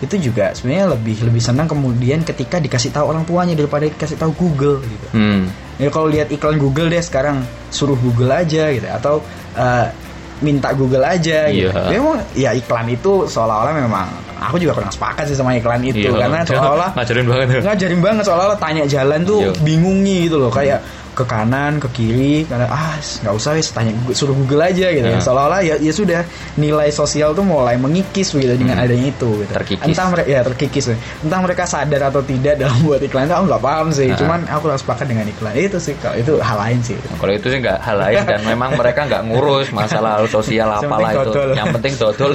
itu 0.00 0.16
juga 0.22 0.52
sebenarnya 0.52 0.86
lebih 0.90 1.16
lebih 1.22 1.40
senang 1.40 1.64
kemudian 1.64 2.20
ketika 2.22 2.56
dikasih 2.56 2.88
tahu 2.88 3.08
orang 3.08 3.24
tuanya 3.24 3.52
daripada 3.52 3.84
dikasih 3.84 4.16
tahu 4.16 4.32
Google 4.34 4.80
gitu 4.80 5.06
Hmm. 5.12 5.48
ya 5.76 5.88
kalau 5.88 6.06
lihat 6.06 6.28
iklan 6.28 6.56
Google 6.56 6.88
deh 6.88 7.00
sekarang 7.00 7.40
suruh 7.68 7.96
Google 7.96 8.30
aja 8.30 8.68
gitu 8.68 8.84
atau 8.84 9.24
eh, 9.56 9.86
minta 10.40 10.72
Google 10.72 11.04
aja 11.04 11.48
gitu. 11.48 11.68
Iya. 11.68 11.88
Memang 11.90 12.16
ya 12.32 12.50
iklan 12.50 12.88
itu 12.88 13.24
seolah-olah 13.24 13.72
memang 13.72 14.08
aku 14.40 14.56
juga 14.56 14.72
kurang 14.72 14.88
sepakat 14.88 15.24
sih 15.24 15.36
sama 15.36 15.52
iklan 15.52 15.80
itu 15.80 16.08
Iya. 16.08 16.16
karena 16.18 16.40
seolah-olah 16.48 16.90
ngajarin 16.94 17.26
banget. 17.26 17.46
ngajarin 17.60 18.00
banget 18.00 18.22
seolah-olah 18.24 18.56
tanya 18.56 18.84
jalan 18.84 19.20
tuh 19.22 19.40
Iya. 19.42 19.52
bingungi 19.60 20.16
gitu 20.26 20.36
loh 20.38 20.48
kayak 20.48 20.80
ke 21.12 21.24
kanan 21.24 21.76
ke 21.76 21.88
kiri 21.90 22.44
karena 22.44 22.66
ah 22.66 22.94
nggak 22.96 23.32
usah 23.32 23.52
wis 23.52 23.68
tanya 23.68 23.90
Google- 23.92 24.14
suruh 24.14 24.32
Google 24.32 24.62
aja 24.62 24.86
gitu 24.88 25.04
Ya. 25.04 25.18
seolah-olah 25.18 25.60
ya 25.60 25.74
ya 25.76 25.90
sudah 25.90 26.20
nilai 26.54 26.88
sosial 26.88 27.30
tuh 27.30 27.42
mulai 27.42 27.74
mengikis 27.74 28.30
begitu 28.30 28.54
dengan 28.56 28.74
Hmm. 28.74 28.84
adanya 28.84 29.06
itu 29.08 29.30
gitu. 29.36 29.52
Terkikis. 29.52 29.86
entah 29.86 30.06
mereka 30.08 30.28
ya 30.28 30.40
terkikis 30.42 30.84
entah 31.20 31.40
mereka 31.40 31.62
sadar 31.64 32.02
atau 32.06 32.22
tidak 32.22 32.54
dalam 32.56 32.78
buat 32.86 33.00
iklan 33.00 33.24
itu 33.24 33.34
aku 33.34 33.44
nggak 33.46 33.62
paham 33.62 33.86
sih 33.90 34.06
Nah. 34.06 34.16
cuman 34.16 34.38
aku 34.46 34.64
harus 34.66 34.80
sepakat 34.80 35.06
dengan 35.06 35.26
iklan 35.26 35.54
itu 35.54 35.78
sih 35.78 35.94
kalau 35.96 36.16
itu 36.16 36.32
hal 36.38 36.56
lain 36.58 36.78
sih 36.80 36.96
Kalau 37.12 37.32
itu 37.32 37.46
sih 37.46 37.58
nggak 37.58 37.78
hal 37.80 37.96
lain 37.96 38.18
dan 38.30 38.40
memang 38.44 38.70
mereka 38.74 39.00
nggak 39.02 39.22
ngurus 39.26 39.68
masalah 39.70 40.22
sosial 40.26 40.70
apalah 40.70 41.10
itu. 41.12 41.20
dodol. 41.26 41.48
Yang 41.52 41.66
penting 41.74 41.92
dodol. 41.96 42.30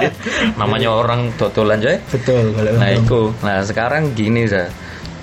Namanya 0.60 0.88
orang 0.92 1.32
dodolan 1.34 1.78
aja. 1.78 1.96
betul 2.06 2.52
kalau 2.52 2.72
Nah 2.76 2.90
itu. 2.90 3.20
Nah 3.40 3.58
sekarang 3.62 4.12
gini 4.12 4.44
za. 4.44 4.68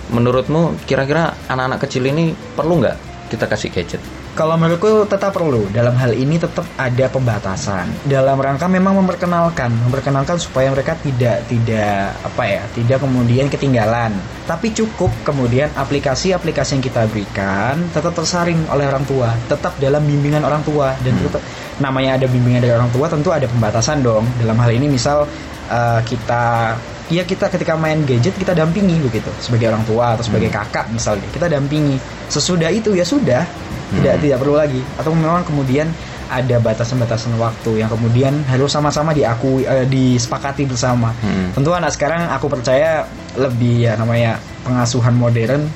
Menurutmu 0.07 0.79
kira-kira 0.87 1.35
anak-anak 1.51 1.83
kecil 1.83 2.07
ini 2.07 2.31
perlu 2.55 2.79
nggak 2.79 2.97
kita 3.27 3.45
kasih 3.47 3.69
gadget? 3.71 4.01
Kalau 4.37 4.53
menurutku 4.53 5.09
tetap 5.09 5.33
perlu. 5.33 5.65
Dalam 5.73 5.97
hal 5.97 6.13
ini 6.13 6.37
tetap 6.37 6.61
ada 6.77 7.09
pembatasan. 7.09 7.89
Dalam 8.05 8.37
rangka 8.37 8.69
memang 8.69 9.01
memperkenalkan 9.01 9.73
memperkenalkan 9.89 10.37
supaya 10.37 10.69
mereka 10.69 10.93
tidak 11.01 11.41
tidak 11.49 12.13
apa 12.21 12.43
ya 12.45 12.61
tidak 12.77 13.01
kemudian 13.01 13.49
ketinggalan. 13.49 14.13
Tapi 14.45 14.77
cukup 14.77 15.09
kemudian 15.25 15.73
aplikasi-aplikasi 15.73 16.77
yang 16.77 16.85
kita 16.85 17.09
berikan 17.09 17.81
tetap 17.89 18.13
tersaring 18.13 18.61
oleh 18.69 18.85
orang 18.85 19.09
tua 19.09 19.33
tetap 19.49 19.73
dalam 19.81 20.05
bimbingan 20.05 20.45
orang 20.45 20.61
tua. 20.61 20.93
Dan 21.01 21.17
tetap 21.17 21.41
namanya 21.81 22.21
ada 22.21 22.29
bimbingan 22.29 22.61
dari 22.61 22.77
orang 22.77 22.93
tua 22.93 23.09
tentu 23.09 23.33
ada 23.33 23.49
pembatasan 23.49 24.05
dong. 24.05 24.21
Dalam 24.37 24.61
hal 24.61 24.69
ini 24.69 24.85
misal 24.85 25.25
eh, 25.73 25.99
kita 26.05 26.77
ya 27.07 27.23
kita 27.23 27.47
ketika 27.47 27.73
main 27.79 28.03
gadget 28.03 28.35
kita 28.35 28.51
dampingi 28.51 28.99
begitu. 28.99 29.31
Sebagai 29.39 29.71
orang 29.71 29.83
tua 29.87 30.15
atau 30.15 30.23
sebagai 30.23 30.51
kakak 30.51 30.91
misalnya 30.91 31.27
kita 31.31 31.47
dampingi. 31.47 31.95
Sesudah 32.27 32.67
itu 32.67 32.91
ya 32.93 33.07
sudah. 33.07 33.43
Tidak 33.87 34.13
Hmm. 34.19 34.23
tidak 34.23 34.37
perlu 34.43 34.59
lagi. 34.59 34.83
Atau 34.99 35.15
memang 35.15 35.47
kemudian 35.47 35.87
ada 36.27 36.59
batasan-batasan 36.59 37.39
waktu 37.39 37.79
yang 37.79 37.87
kemudian 37.87 38.43
harus 38.51 38.67
sama-sama 38.67 39.15
diakui 39.15 39.63
eh, 39.63 39.87
disepakati 39.87 40.67
bersama. 40.67 41.15
Hmm. 41.23 41.55
tentu 41.55 41.71
anak 41.71 41.95
sekarang 41.95 42.27
aku 42.27 42.51
percaya 42.51 43.07
lebih 43.39 43.87
ya 43.87 43.95
namanya 43.95 44.35
pengasuhan 44.67 45.15
modern 45.15 45.71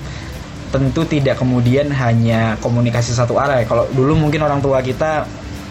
tentu 0.71 1.03
tidak 1.03 1.35
kemudian 1.35 1.87
hanya 1.91 2.55
komunikasi 2.59 3.11
satu 3.11 3.39
arah 3.39 3.59
ya. 3.59 3.65
Kalau 3.67 3.87
dulu 3.91 4.15
mungkin 4.15 4.43
orang 4.43 4.59
tua 4.59 4.79
kita 4.79 5.23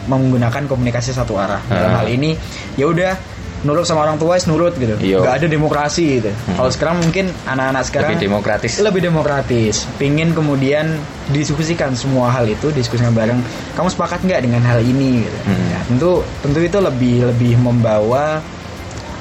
menggunakan 0.09 0.65
komunikasi 0.65 1.13
satu 1.13 1.37
arah. 1.37 1.61
Dalam 1.69 1.93
Ah. 1.93 1.97
hal 2.01 2.09
ini 2.09 2.33
ya 2.77 2.89
udah 2.89 3.13
nurut 3.61 3.85
sama 3.85 4.03
orang 4.03 4.17
tua 4.17 4.35
is 4.35 4.45
nurut 4.45 4.73
gitu 4.75 4.97
Iya. 4.97 5.21
nggak 5.21 5.35
ada 5.37 5.47
demokrasi 5.47 6.05
gitu 6.17 6.31
kalau 6.57 6.71
sekarang 6.71 6.97
mungkin 6.99 7.29
anak-anak 7.45 7.85
sekarang 7.85 8.09
Lebih 8.11 8.25
demokratis. 8.25 8.73
lebih 8.81 9.01
demokratis 9.03 9.77
pingin 9.97 10.33
kemudian 10.33 10.97
diskusikan 11.29 11.93
semua 11.93 12.29
hal 12.29 12.45
itu 12.45 12.73
diskusikan 12.73 13.13
bareng 13.13 13.37
kamu 13.73 13.89
sepakat 13.89 14.21
nggak 14.23 14.41
dengan 14.43 14.63
hal 14.63 14.81
ini 14.81 15.23
gitu. 15.23 15.39
Hmm. 15.45 15.67
Ya, 15.69 15.81
tentu 15.85 16.11
tentu 16.41 16.59
itu 16.59 16.79
lebih 16.79 17.29
lebih 17.29 17.55
membawa 17.57 18.41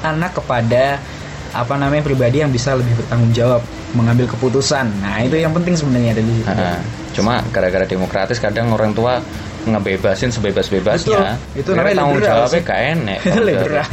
anak 0.02 0.32
kepada 0.34 1.04
apa 1.50 1.74
namanya 1.76 2.00
pribadi 2.02 2.40
yang 2.40 2.50
bisa 2.50 2.78
lebih 2.78 2.94
bertanggung 2.96 3.34
jawab 3.34 3.62
mengambil 3.90 4.30
keputusan 4.30 4.86
nah 5.02 5.18
itu 5.20 5.34
yang 5.34 5.50
penting 5.50 5.74
sebenarnya 5.74 6.14
dari 6.14 6.30
situ. 6.30 6.46
Nah, 6.46 6.78
cuma 7.20 7.44
gara-gara 7.52 7.84
demokratis 7.84 8.40
kadang 8.40 8.72
orang 8.72 8.96
tua 8.96 9.20
ngebebasin 9.60 10.32
sebebas-bebasnya. 10.32 11.36
Itu 11.54 11.76
namanya 11.76 11.96
tanggung 12.00 12.24
jawabnya 12.24 12.62
gak 12.64 12.80
enak. 12.96 13.20
liberal 13.44 13.86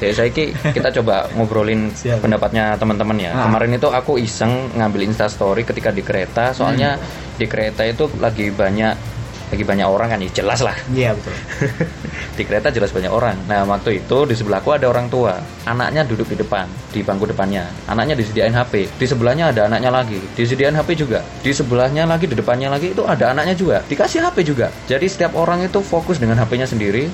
Saya 0.00 0.12
saya 0.16 0.28
ki, 0.28 0.44
kita 0.72 0.88
coba 1.00 1.28
ngobrolin 1.36 1.92
Siap. 2.00 2.24
pendapatnya 2.24 2.74
teman-teman 2.74 3.16
ya. 3.20 3.30
Ah. 3.32 3.44
Kemarin 3.46 3.76
itu 3.76 3.88
aku 3.88 4.16
iseng 4.16 4.72
ngambil 4.72 5.04
Insta 5.04 5.28
story 5.28 5.62
ketika 5.62 5.92
di 5.92 6.00
kereta, 6.00 6.50
soalnya 6.50 6.96
Hmm. 6.96 7.36
di 7.36 7.46
kereta 7.46 7.82
itu 7.84 8.06
lagi 8.18 8.48
banyak 8.48 9.13
lagi 9.52 9.64
banyak 9.64 9.86
orang 9.86 10.08
kan 10.12 10.18
ya 10.22 10.30
jelas 10.32 10.60
lah 10.64 10.76
iya 10.92 11.12
betul 11.12 11.34
di 12.34 12.42
kereta 12.42 12.68
jelas 12.74 12.90
banyak 12.90 13.10
orang. 13.10 13.38
Nah 13.46 13.62
waktu 13.66 14.02
itu 14.02 14.26
di 14.26 14.34
sebelahku 14.34 14.74
ada 14.74 14.90
orang 14.90 15.06
tua, 15.06 15.38
anaknya 15.66 16.02
duduk 16.02 16.26
di 16.34 16.36
depan, 16.42 16.66
di 16.90 17.00
bangku 17.06 17.30
depannya. 17.30 17.70
Anaknya 17.86 18.18
disediain 18.18 18.54
HP, 18.54 18.90
di 18.98 19.06
sebelahnya 19.06 19.54
ada 19.54 19.70
anaknya 19.70 19.90
lagi, 19.94 20.18
disediain 20.34 20.74
HP 20.74 20.98
juga. 20.98 21.22
Di 21.40 21.54
sebelahnya 21.54 22.04
lagi, 22.04 22.26
di 22.26 22.34
depannya 22.34 22.68
lagi 22.70 22.90
itu 22.90 23.06
ada 23.06 23.30
anaknya 23.30 23.54
juga, 23.54 23.76
dikasih 23.86 24.26
HP 24.26 24.36
juga. 24.46 24.68
Jadi 24.90 25.06
setiap 25.06 25.38
orang 25.38 25.62
itu 25.62 25.78
fokus 25.80 26.18
dengan 26.18 26.38
HP-nya 26.42 26.66
sendiri. 26.66 27.06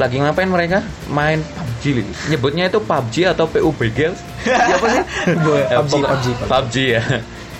Lagi 0.00 0.16
ngapain 0.16 0.48
mereka? 0.48 0.80
Main 1.12 1.44
PUBG. 1.44 2.00
Nyebutnya 2.32 2.72
itu 2.72 2.80
PUBG 2.80 3.28
atau 3.28 3.44
PUBG? 3.44 3.98
Ya 4.48 4.74
apa 4.80 4.86
sih? 4.88 5.02
PUBG, 5.44 5.92
PUBG. 6.00 6.26
PUBG 6.48 6.76
ya. 6.96 7.02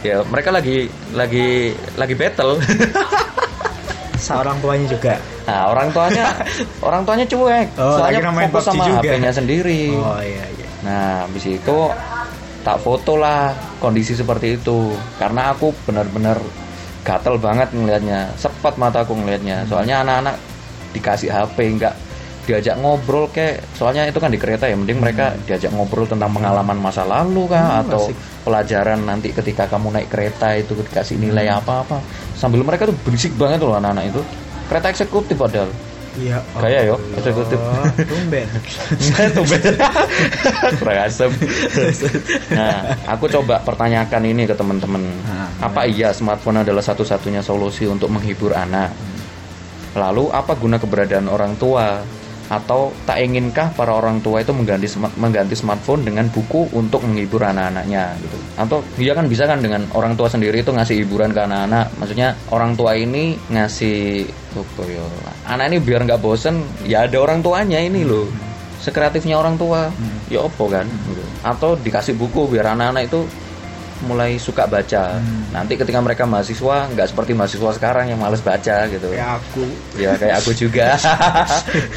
Ya 0.02 0.17
mereka 0.26 0.50
lagi 0.50 0.88
lagi 1.12 1.76
lagi 1.95 2.14
battle. 2.17 2.59
seorang 4.23 4.57
tuanya 4.62 4.87
juga 4.87 5.14
Nah, 5.43 5.75
orang 5.75 5.91
tuanya 5.91 6.25
orang 6.87 7.02
tuanya 7.02 7.26
cuek. 7.26 7.69
Oh, 7.75 7.99
soalnya 7.99 8.31
fokus 8.47 8.62
sama 8.62 8.85
juga. 8.87 9.02
HP-nya 9.02 9.31
sendiri. 9.35 9.83
oh 9.99 10.23
iya 10.23 10.47
iya 10.55 10.69
Nah, 10.87 11.26
habis 11.26 11.45
itu 11.47 11.79
tak 12.62 12.79
foto 12.79 13.19
lah 13.19 13.50
kondisi 13.83 14.14
seperti 14.14 14.55
itu. 14.55 14.95
Karena 15.19 15.50
aku 15.50 15.75
benar-benar 15.83 16.38
gatel 17.02 17.38
banget 17.43 17.75
ngelihatnya. 17.75 18.31
Sepat 18.38 18.79
mataku 18.79 19.19
ngelihatnya. 19.19 19.67
Soalnya 19.67 20.07
anak-anak 20.07 20.38
dikasih 20.95 21.31
HP 21.35 21.59
nggak 21.79 21.95
diajak 22.43 22.75
ngobrol 22.77 23.27
kayak 23.29 23.63
soalnya 23.73 24.05
itu 24.05 24.17
kan 24.17 24.27
di 24.27 24.37
kereta 24.37 24.65
ya 24.65 24.75
mending 24.75 24.99
mereka 24.99 25.31
diajak 25.41 25.71
ngobrol 25.71 26.05
tentang 26.05 26.29
pengalaman 26.29 26.75
masa 26.75 27.03
lalu 27.03 27.47
kah 27.47 27.63
Hmm, 27.63 27.83
atau 27.87 28.03
asik. 28.05 28.17
pelajaran 28.43 28.99
nanti 29.01 29.31
ketika 29.31 29.67
kamu 29.67 29.93
naik 29.93 30.09
kereta 30.09 30.51
itu 30.53 30.75
dikasih 30.75 31.17
nilai 31.17 31.47
Hmm. 31.47 31.59
apa-apa 31.59 32.03
sambil 32.33 32.61
mereka 32.61 32.85
tuh 32.85 32.97
berisik 32.99 33.35
banget 33.35 33.59
loh 33.59 33.75
anak-anak 33.75 34.09
itu 34.09 34.21
kereta 34.67 34.87
eksekutif 34.89 35.37
padahal 35.37 35.71
iya 36.15 36.43
Gaya 36.55 36.85
yo, 36.85 36.95
Allah. 36.95 37.17
eksekutif. 37.17 37.59
tumben 38.05 38.45
Saya 39.07 39.29
tuh 39.31 39.45
kurang 40.77 40.99
asem. 41.03 41.31
Nah, 42.51 42.77
aku 43.07 43.25
coba 43.31 43.57
pertanyakan 43.59 44.23
ini 44.27 44.45
ke 44.45 44.53
teman-teman. 44.53 45.01
Nah, 45.01 45.49
Apa 45.63 45.87
iya 45.87 46.11
smartphone 46.11 46.61
adalah 46.61 46.81
satu-satunya 46.81 47.41
solusi 47.41 47.87
untuk 47.87 48.11
menghibur 48.11 48.53
anak? 48.53 48.93
Lalu 49.93 50.29
apa 50.29 50.53
guna 50.53 50.77
keberadaan 50.77 51.29
orang 51.29 51.57
tua? 51.57 52.01
Atau 52.52 52.92
tak 53.09 53.25
inginkah 53.25 53.73
para 53.73 53.97
orang 53.97 54.21
tua 54.21 54.44
itu 54.44 54.52
mengganti 54.52 54.85
mengganti 55.16 55.56
smartphone 55.56 56.04
dengan 56.04 56.28
buku 56.28 56.68
untuk 56.76 57.00
menghibur 57.00 57.40
anak-anaknya 57.40 58.12
gitu? 58.21 58.37
Atau 58.61 58.85
dia 59.00 59.16
kan 59.16 59.25
bisa 59.25 59.49
kan 59.49 59.64
dengan 59.64 59.88
orang 59.97 60.12
tua 60.21 60.28
sendiri 60.28 60.61
itu 60.61 60.68
ngasih 60.68 61.00
hiburan 61.00 61.32
ke 61.32 61.40
anak-anak. 61.40 61.88
Maksudnya 61.97 62.37
orang 62.52 62.76
tua 62.76 62.92
ini 62.92 63.40
ngasih 63.49 64.28
apa 64.52 64.82
ya? 64.85 65.00
Anak 65.49 65.73
ini 65.73 65.78
biar 65.80 66.04
nggak 66.04 66.21
bosen, 66.21 66.61
ya 66.85 67.09
ada 67.09 67.16
orang 67.16 67.40
tuanya 67.40 67.80
ini 67.80 68.04
loh. 68.04 68.28
Sekreatifnya 68.85 69.40
orang 69.40 69.56
tua, 69.56 69.88
ya 70.28 70.44
opo 70.44 70.68
kan? 70.68 70.85
gitu. 70.85 71.25
Atau 71.40 71.80
dikasih 71.80 72.18
buku 72.21 72.52
biar 72.52 72.76
anak-anak 72.76 73.09
itu 73.09 73.25
mulai 74.04 74.37
suka 74.38 74.66
baca. 74.66 75.18
Nanti 75.54 75.78
ketika 75.78 75.99
mereka 76.02 76.26
mahasiswa 76.26 76.90
nggak 76.92 77.09
seperti 77.11 77.32
mahasiswa 77.32 77.71
sekarang 77.75 78.11
yang 78.11 78.21
males 78.21 78.42
baca 78.42 78.87
gitu. 78.87 79.09
kayak 79.11 79.38
aku 79.40 79.64
Ya 79.99 80.12
kayak 80.18 80.37
aku 80.42 80.50
juga. 80.54 80.99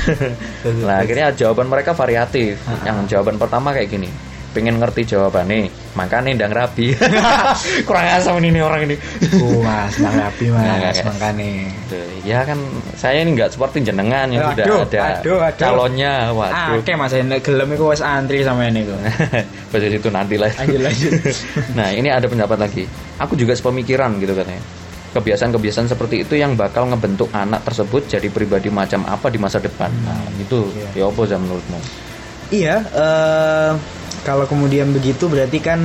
nah 0.86 1.02
akhirnya 1.02 1.34
jawaban 1.34 1.68
mereka 1.70 1.92
variatif. 1.94 2.62
Yang 2.86 2.98
jawaban 3.18 3.38
pertama 3.38 3.74
kayak 3.74 3.90
gini. 3.90 4.10
Pengen 4.56 4.80
ngerti 4.80 5.04
jawabannya, 5.06 5.68
makanya 5.94 6.32
ndang 6.32 6.56
rabi. 6.56 6.96
Kurang 7.88 8.08
asam 8.08 8.40
ini 8.40 8.58
orang 8.58 8.88
ini. 8.88 8.96
oh 9.36 9.60
mas 9.60 10.00
rapi 10.00 10.48
Nggak, 10.48 10.64
mas 10.64 10.96
nggak. 10.96 11.06
makanya 11.06 11.50
Tuh, 11.86 12.08
Ya 12.24 12.40
kan 12.42 12.56
saya 12.96 13.20
ini 13.20 13.36
nggak 13.36 13.52
seperti 13.52 13.84
jenengan 13.84 14.32
yang 14.32 14.48
sudah 14.50 14.64
ada 14.64 15.20
aduh, 15.20 15.38
aduh. 15.38 15.60
calonnya. 15.60 16.32
Waduh. 16.32 16.56
ah 16.56 16.80
kayak 16.80 16.98
mas 16.98 17.12
enek 17.12 17.44
gelem 17.44 17.68
itu 17.70 17.84
wes 17.84 18.00
antri 18.00 18.42
sama 18.42 18.66
ini 18.66 18.82
kok 18.82 18.96
Bahasa 19.72 19.86
itu 19.86 20.08
nanti 20.08 20.36
lah. 20.36 20.48
lanjut 20.56 20.80
lanjut 20.82 21.12
nah 21.78 21.92
ini 21.92 22.08
ada 22.08 22.26
pendapat 22.26 22.56
lagi 22.58 22.84
aku 23.18 23.36
juga 23.36 23.52
sepemikiran 23.52 24.16
gitu 24.18 24.32
katanya 24.32 24.64
kebiasaan-kebiasaan 25.12 25.88
seperti 25.88 26.16
itu 26.22 26.36
yang 26.36 26.56
bakal 26.56 26.86
ngebentuk 26.86 27.28
anak 27.32 27.64
tersebut 27.64 28.04
jadi 28.06 28.28
pribadi 28.28 28.68
macam 28.68 29.04
apa 29.04 29.28
di 29.28 29.38
masa 29.38 29.60
depan 29.60 29.92
nah 30.02 30.16
itu 30.36 30.68
Iya. 30.72 30.88
ya 30.96 31.04
apa 31.06 31.22
Zam, 31.26 31.42
menurutmu 31.42 31.80
Iya, 32.48 32.78
eh, 32.78 33.72
kalau 34.26 34.44
kemudian 34.44 34.90
begitu 34.90 35.30
berarti 35.30 35.62
kan 35.62 35.80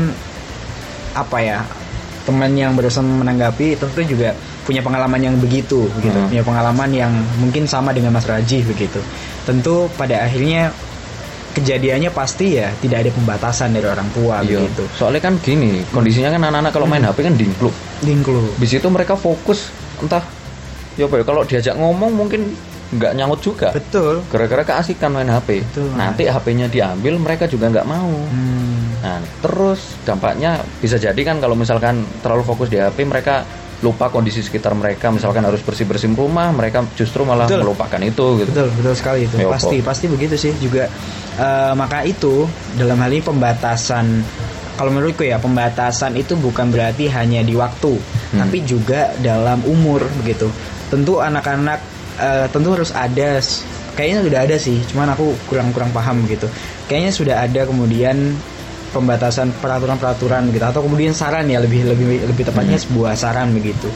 apa 1.12 1.38
ya 1.38 1.58
teman 2.24 2.52
yang 2.52 2.72
berusaha 2.72 3.02
menanggapi 3.02 3.76
tentu 3.76 4.00
juga 4.02 4.32
punya 4.60 4.80
pengalaman 4.80 5.18
yang 5.18 5.34
begitu, 5.36 5.88
begitu, 5.98 6.14
Hmm. 6.14 6.28
punya 6.30 6.44
pengalaman 6.44 6.90
yang 6.90 7.10
mungkin 7.36 7.66
sama 7.66 7.90
dengan 7.90 8.14
Mas 8.14 8.28
Raji 8.28 8.62
begitu. 8.62 9.00
Tentu 9.42 9.90
pada 9.98 10.22
akhirnya 10.22 10.70
kejadiannya 11.50 12.14
pasti 12.14 12.54
ya 12.54 12.70
tidak 12.78 13.02
ada 13.02 13.10
pembatasan 13.10 13.74
dari 13.74 13.82
orang 13.82 14.06
tua 14.14 14.38
Iya. 14.46 14.62
begitu. 14.62 14.86
soalnya 14.94 15.18
kan 15.18 15.34
gini 15.42 15.82
kondisinya 15.90 16.30
kan 16.30 16.46
anak-anak 16.46 16.70
kalau 16.70 16.86
main 16.86 17.02
HP 17.02 17.26
kan 17.26 17.34
dingkluk 17.34 17.74
Dingklu. 18.00 18.54
di 18.54 18.66
situ 18.70 18.86
mereka 18.86 19.18
fokus 19.18 19.74
entah 19.98 20.22
ya 20.94 21.10
ya 21.10 21.24
kalau 21.26 21.42
diajak 21.42 21.74
ngomong 21.74 22.14
mungkin 22.14 22.54
nggak 22.90 23.12
nyaut 23.14 23.38
juga 23.38 23.70
Betul. 23.70 24.26
gara-gara 24.26 24.62
keasikan 24.64 25.10
main 25.10 25.26
HP 25.26 25.62
Betul, 25.62 25.88
nanti 25.94 26.26
HP-nya 26.26 26.66
diambil 26.66 27.14
mereka 27.16 27.46
juga 27.46 27.68
nggak 27.68 27.86
mau 27.86 28.10
Hmm. 28.26 28.68
Nah, 29.00 29.16
terus 29.40 29.96
dampaknya 30.02 30.50
bisa 30.76 30.94
jadi 30.94 31.16
kan 31.16 31.38
kalau 31.38 31.54
misalkan 31.54 32.04
terlalu 32.20 32.44
fokus 32.44 32.68
di 32.68 32.76
HP 32.76 33.00
mereka 33.02 33.48
lupa 33.80 34.06
kondisi 34.06 34.38
sekitar 34.38 34.76
mereka 34.76 35.08
misalkan 35.08 35.40
harus 35.40 35.58
bersih 35.58 35.88
bersihin 35.88 36.12
rumah 36.12 36.52
mereka 36.52 36.84
justru 36.92 37.24
malah 37.24 37.48
Betul. 37.48 37.64
melupakan 37.64 37.96
itu 37.98 38.26
gitu 38.38 38.50
Betul, 38.52 38.68
betul 38.74 38.92
sekali 38.92 39.20
itu. 39.24 39.34
Ya, 39.34 39.48
pasti, 39.48 39.76
pasti 39.80 40.04
begitu 40.04 40.36
sih 40.36 40.52
juga. 40.54 40.84
eh, 41.32 41.72
maka 41.72 42.04
itu 42.04 42.44
dalam 42.74 42.98
hal 42.98 43.08
ini 43.08 43.24
pembatasan 43.24 44.20
kalau 44.76 44.90
menurutku 44.90 45.22
ya 45.22 45.36
pembatasan 45.36 46.12
itu 46.14 46.36
bukan 46.36 46.68
berarti 46.68 47.08
hanya 47.08 47.40
di 47.40 47.52
waktu, 47.52 47.96
Hmm. 48.30 48.44
tapi 48.44 48.60
juga 48.62 49.12
dalam 49.16 49.60
umur 49.62 50.04
begitu. 50.18 50.52
Tentu 50.86 51.16
anak-anak 51.18 51.80
eh, 52.20 52.46
tentu 52.52 52.76
harus 52.76 52.92
ada 52.92 53.40
kayaknya 53.96 54.20
sudah 54.22 54.40
ada 54.44 54.56
sih, 54.60 54.78
cuman 54.92 55.16
aku 55.16 55.32
kurang-kurang 55.48 55.90
paham 55.90 56.22
gitu. 56.28 56.46
Kayaknya 56.86 57.12
sudah 57.12 57.36
ada 57.42 57.60
kemudian 57.66 58.36
pembatasan 58.90 59.54
peraturan-peraturan 59.62 60.50
gitu 60.50 60.66
atau 60.66 60.82
kemudian 60.82 61.14
saran 61.14 61.46
ya 61.46 61.62
lebih 61.62 61.86
lebih 61.86 62.26
lebih 62.26 62.42
tepatnya 62.42 62.74
Hmm. 62.74 62.86
sebuah 62.90 63.12
saran 63.14 63.54
begitu 63.54 63.86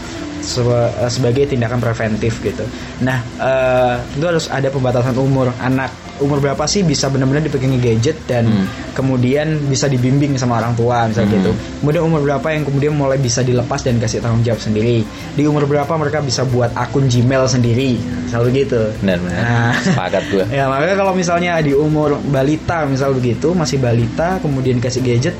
sebagai 1.09 1.49
tindakan 1.49 1.81
preventif 1.81 2.39
gitu. 2.39 2.63
Nah 3.01 3.19
eh, 3.41 3.95
tentu 4.13 4.25
harus 4.29 4.47
ada 4.47 4.69
pembatasan 4.69 5.17
umur 5.17 5.49
anak 5.59 5.89
umur 6.15 6.39
berapa 6.39 6.63
sih 6.65 6.87
bisa 6.87 7.11
benar-benar 7.11 7.43
dipegangi 7.43 7.75
gadget 7.81 8.15
dan 8.31 8.47
Hmm. 8.47 8.71
kemudian 8.95 9.59
bisa 9.67 9.91
dibimbing 9.91 10.39
sama 10.39 10.63
orang 10.63 10.77
tua 10.79 11.11
misalnya 11.11 11.27
Hmm. 11.27 11.37
gitu. 11.43 11.51
Kemudian 11.83 12.03
umur 12.07 12.21
berapa 12.23 12.47
yang 12.55 12.63
kemudian 12.63 12.95
mulai 12.95 13.19
bisa 13.19 13.43
dilepas 13.43 13.83
dan 13.83 13.99
kasih 13.99 14.23
tanggung 14.23 14.47
jawab 14.47 14.63
sendiri. 14.63 15.03
Di 15.35 15.43
umur 15.43 15.67
berapa 15.67 15.91
mereka 15.99 16.23
bisa 16.23 16.47
buat 16.47 16.71
akun 16.73 17.11
Gmail 17.11 17.51
sendiri, 17.51 17.99
selalu 18.31 18.63
gitu. 18.63 18.95
benar-benar 19.03 19.43
Nah. 19.43 19.75
sepakat 19.91 20.23
gue 20.31 20.45
Ya 20.55 20.71
makanya 20.71 20.95
kalau 20.95 21.13
misalnya 21.13 21.59
di 21.59 21.75
umur 21.75 22.15
balita 22.31 22.87
misal 22.87 23.11
begitu 23.11 23.51
masih 23.51 23.83
balita 23.83 24.39
kemudian 24.39 24.79
kasih 24.79 25.03
gadget 25.03 25.35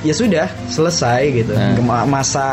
ya 0.00 0.12
sudah 0.12 0.48
selesai 0.66 1.20
gitu 1.34 1.52
Nah. 1.52 2.04
Masa 2.04 2.46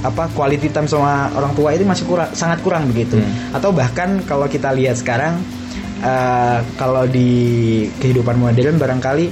apa 0.00 0.28
quality 0.32 0.68
time 0.68 0.84
sama 0.84 1.28
orang 1.32 1.52
tua 1.52 1.72
itu 1.72 1.84
masih 1.84 2.04
kurang 2.04 2.30
sangat 2.32 2.60
kurang 2.60 2.88
begitu 2.88 3.20
Hmm. 3.20 3.56
atau 3.56 3.70
bahkan 3.70 4.22
kalau 4.24 4.46
kita 4.46 4.72
lihat 4.72 4.96
sekarang 4.96 5.36
eh, 6.00 6.58
kalau 6.74 7.04
di 7.04 7.30
kehidupan 8.00 8.36
modern 8.36 8.80
barangkali 8.80 9.28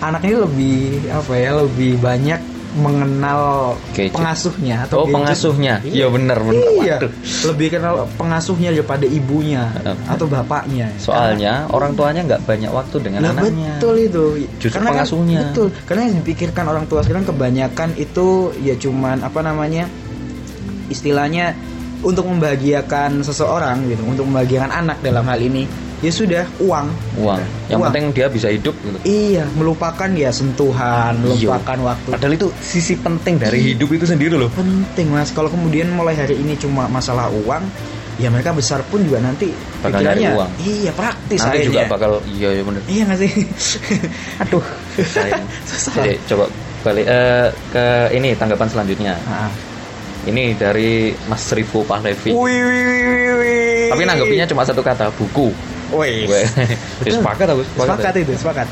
anaknya 0.00 0.44
lebih 0.44 0.80
apa 1.08 1.32
ya 1.32 1.50
lebih 1.56 1.96
banyak 1.96 2.40
mengenal 2.72 3.74
pengasuhnya 3.92 4.86
atau 4.86 5.02
oh 5.02 5.04
gadget. 5.04 5.14
pengasuhnya 5.16 5.74
iya 5.82 6.06
benar 6.06 6.38
benar 6.38 6.62
Iya, 6.80 6.96
Waduh. 6.96 7.12
lebih 7.46 7.68
kenal 7.70 7.94
pengasuhnya 8.14 8.70
daripada 8.70 9.04
ibunya 9.04 9.68
atau 10.06 10.24
bapaknya. 10.24 10.86
soalnya 10.96 11.66
orang 11.68 11.92
tuanya 11.92 12.22
nggak 12.24 12.42
banyak 12.44 12.70
waktu 12.70 12.96
dengan 13.00 13.20
Lah, 13.22 13.32
anaknya 13.32 13.74
betul 13.76 13.94
itu. 13.96 14.24
Justru 14.58 14.78
kan- 14.78 14.88
pengasuhnya. 14.88 15.40
betul. 15.46 15.68
Karena 15.82 16.02
yang 16.06 16.16
dipikirkan 16.20 16.64
orang 16.64 16.84
tua 16.86 17.00
sekarang 17.00 17.24
kebanyakan 17.24 17.94
itu 17.96 18.26
ya 18.60 18.74
cuman 18.74 19.20
apa 19.20 19.40
namanya? 19.40 19.84
istilahnya 20.86 21.54
untuk 22.00 22.26
membahagiakan 22.26 23.20
seseorang 23.20 23.86
gitu, 23.86 24.02
untuk 24.02 24.24
membahagiakan 24.24 24.70
anak 24.74 24.98
dalam 25.00 25.22
hal 25.22 25.38
ini. 25.38 25.68
Ya 26.00 26.08
sudah, 26.08 26.48
uang. 26.58 26.88
uang 27.18 27.40
yang 27.68 27.76
Uang. 27.76 27.86
penting 27.86 28.04
dia 28.10 28.26
bisa 28.26 28.48
hidup 28.48 28.72
gitu 28.74 28.96
Iya, 29.02 29.44
melupakan 29.52 30.08
ya 30.08 30.30
sentuhan, 30.30 31.12
Iya. 31.12 31.52
melupakan 31.52 31.78
waktu. 31.86 32.08
padahal 32.10 32.32
itu 32.34 32.48
sisi 32.58 32.96
penting 32.96 33.36
dari 33.36 33.60
hidup 33.70 33.88
itu 33.90 34.04
sendiri 34.04 34.34
loh 34.34 34.48
penting 34.50 35.06
mas 35.08 35.28
kalau 35.28 35.46
kemudian 35.46 35.88
mulai 35.90 36.14
hari 36.14 36.34
ini 36.34 36.56
cuma 36.56 36.84
masalah 36.86 37.28
uang 37.30 37.60
ya 38.16 38.28
mereka 38.28 38.50
besar 38.50 38.80
pun 38.84 39.00
juga 39.00 39.16
nanti 39.18 39.52
Bakal 39.80 39.92
pikirannya 39.94 40.28
uang. 40.34 40.50
iya 40.58 40.90
praktis 40.90 41.38
nanti 41.38 41.58
juga 41.62 41.78
akhirnya. 41.78 41.88
bakal 41.90 42.10
iya 42.30 42.48
iya 42.50 42.62
bener 42.62 42.82
iya 42.86 43.02
nggak 43.02 43.18
sih 43.18 43.30
aduh. 44.42 44.64
Susah. 45.68 45.92
jadi 45.96 46.16
coba 46.26 46.44
balik 46.80 47.04
eh, 47.04 47.48
ke 47.70 47.84
ini 48.14 48.32
tanggapan 48.34 48.68
selanjutnya 48.68 49.14
Ah. 49.22 49.48
ini 50.24 50.52
dari 50.54 51.12
Mas 51.26 51.44
Rivo 51.50 51.80
Pahlevi 51.82 52.28
Wih, 52.30 52.40
wih, 52.40 53.32
wih, 53.36 53.88
tapi 53.88 54.02
nanggepinnya 54.02 54.44
cuma 54.46 54.64
satu 54.64 54.80
kata 54.80 55.12
buku 55.12 55.52
Ya, 55.90 56.46
sepakat 57.14 57.46
aku 57.48 57.62
sepakat 57.68 58.14
itu 58.16 58.32
sepakat 58.36 58.68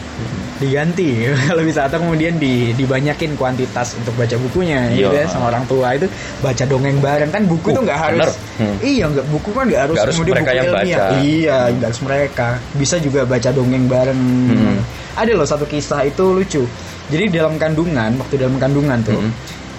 diganti 0.56 1.22
kalau 1.46 1.62
bisa 1.62 1.86
atau 1.86 1.98
kemudian 1.98 2.34
di 2.34 2.70
dibanyakin 2.72 3.34
kuantitas 3.34 3.94
untuk 3.94 4.10
baca 4.14 4.34
bukunya 4.36 4.90
gitu 4.90 5.06
Iya. 5.08 5.22
ya 5.22 5.30
sama 5.30 5.48
orang 5.48 5.62
tua 5.64 5.94
itu 5.94 6.10
baca 6.38 6.64
dongeng 6.64 6.98
bareng 6.98 7.30
kan 7.30 7.42
buku 7.44 7.62
Uh, 7.64 7.72
itu 7.72 7.80
nggak 7.84 8.00
harus. 8.00 8.34
Hmm. 8.56 8.76
iya 8.80 9.04
nggak 9.06 9.26
buku 9.28 9.50
kan 9.52 9.64
nggak 9.64 9.80
harus 9.80 9.94
Nggak 9.94 10.04
harus 10.04 10.14
kemudian 10.16 10.34
mereka 10.34 10.46
buku 10.46 10.58
yang 10.58 10.66
ilmiah. 10.68 10.98
baca. 10.98 11.06
iya 11.20 11.58
nggak 11.70 11.86
harus 11.86 12.02
mereka 12.02 12.48
bisa 12.74 12.96
juga 12.98 13.20
baca 13.24 13.48
dongeng 13.48 13.84
bareng 13.86 14.20
Hmm. 14.48 14.78
ada 15.14 15.30
loh 15.32 15.46
satu 15.46 15.62
kisah 15.64 16.02
itu 16.02 16.24
lucu 16.28 16.62
jadi 17.06 17.24
dalam 17.32 17.54
kandungan 17.54 18.10
waktu 18.16 18.34
dalam 18.36 18.56
kandungan 18.56 18.98
tuh 19.00 19.14
Hmm. 19.16 19.30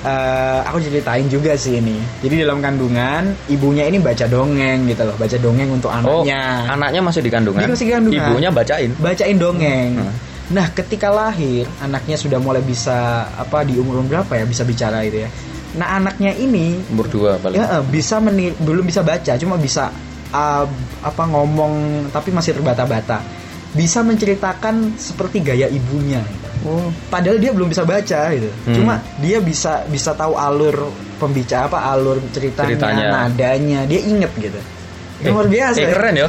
Eh, 0.03 0.59
aku 0.63 0.77
ceritain 0.83 1.27
juga 1.27 1.55
sih 1.55 1.79
ini 1.79 1.99
jadi 2.23 2.47
dalam 2.47 2.63
kandungan 2.63 3.35
ibunya 3.51 3.87
ini 3.87 3.99
baca 3.99 4.25
dongeng 4.27 4.87
gitu 4.87 5.03
loh 5.03 5.15
baca 5.19 5.37
dongeng 5.39 5.69
untuk 5.75 5.91
oh 5.91 6.23
anaknya 6.23 6.41
anaknya 6.71 7.01
masih 7.03 7.21
di 7.23 7.31
kandungan 7.31 7.61
Dia 7.63 7.71
masih 7.71 7.85
di 7.85 7.93
kandungan. 7.93 8.27
ibunya 8.31 8.49
bacain 8.49 8.91
bacain 8.99 9.37
dongeng. 9.37 9.91
Hmm. 9.99 10.29
Nah, 10.49 10.65
ketika 10.73 11.13
lahir, 11.13 11.69
anaknya 11.77 12.17
sudah 12.17 12.41
mulai 12.41 12.65
bisa 12.65 13.29
apa 13.37 13.61
di 13.61 13.77
umur 13.77 14.01
berapa 14.01 14.33
ya 14.33 14.49
bisa 14.49 14.65
bicara 14.65 15.05
itu 15.05 15.21
ya. 15.21 15.29
Nah, 15.77 16.01
anaknya 16.01 16.33
ini 16.33 16.81
umur 16.89 17.05
dua 17.05 17.37
paling 17.37 17.61
ya 17.61 17.77
eh, 17.77 17.83
bisa 17.85 18.17
meni 18.17 18.49
belum 18.57 18.81
bisa 18.81 19.05
baca, 19.05 19.37
cuma 19.37 19.61
bisa 19.61 19.93
uh, 20.33 20.65
apa 21.05 21.23
ngomong 21.29 22.09
tapi 22.09 22.33
masih 22.33 22.57
terbata-bata. 22.57 23.21
Bisa 23.77 24.01
menceritakan 24.01 24.97
seperti 24.97 25.45
gaya 25.45 25.69
ibunya. 25.69 26.25
Oh 26.61 26.89
Padahal 27.07 27.37
dia 27.37 27.51
belum 27.51 27.67
bisa 27.67 27.83
baca 27.83 28.19
gitu. 28.29 28.49
Hmm. 28.65 28.75
Cuma 28.75 28.93
dia 29.17 29.37
bisa 29.39 29.83
bisa 29.85 30.11
tahu 30.11 30.33
alur 30.33 30.91
pembicara 31.15 31.67
apa 31.67 31.79
alur 31.89 32.19
ceritanya, 32.29 32.75
Ceritanya. 32.75 33.05
nadanya, 33.25 33.79
dia 33.83 33.99
inget 33.99 34.31
gitu. 34.35 34.59
Eh, 35.19 35.27
Luar 35.27 35.51
biasa. 35.51 35.75
eh, 35.75 35.83
ya. 35.83 35.91
keren 35.91 36.15
ya 36.15 36.27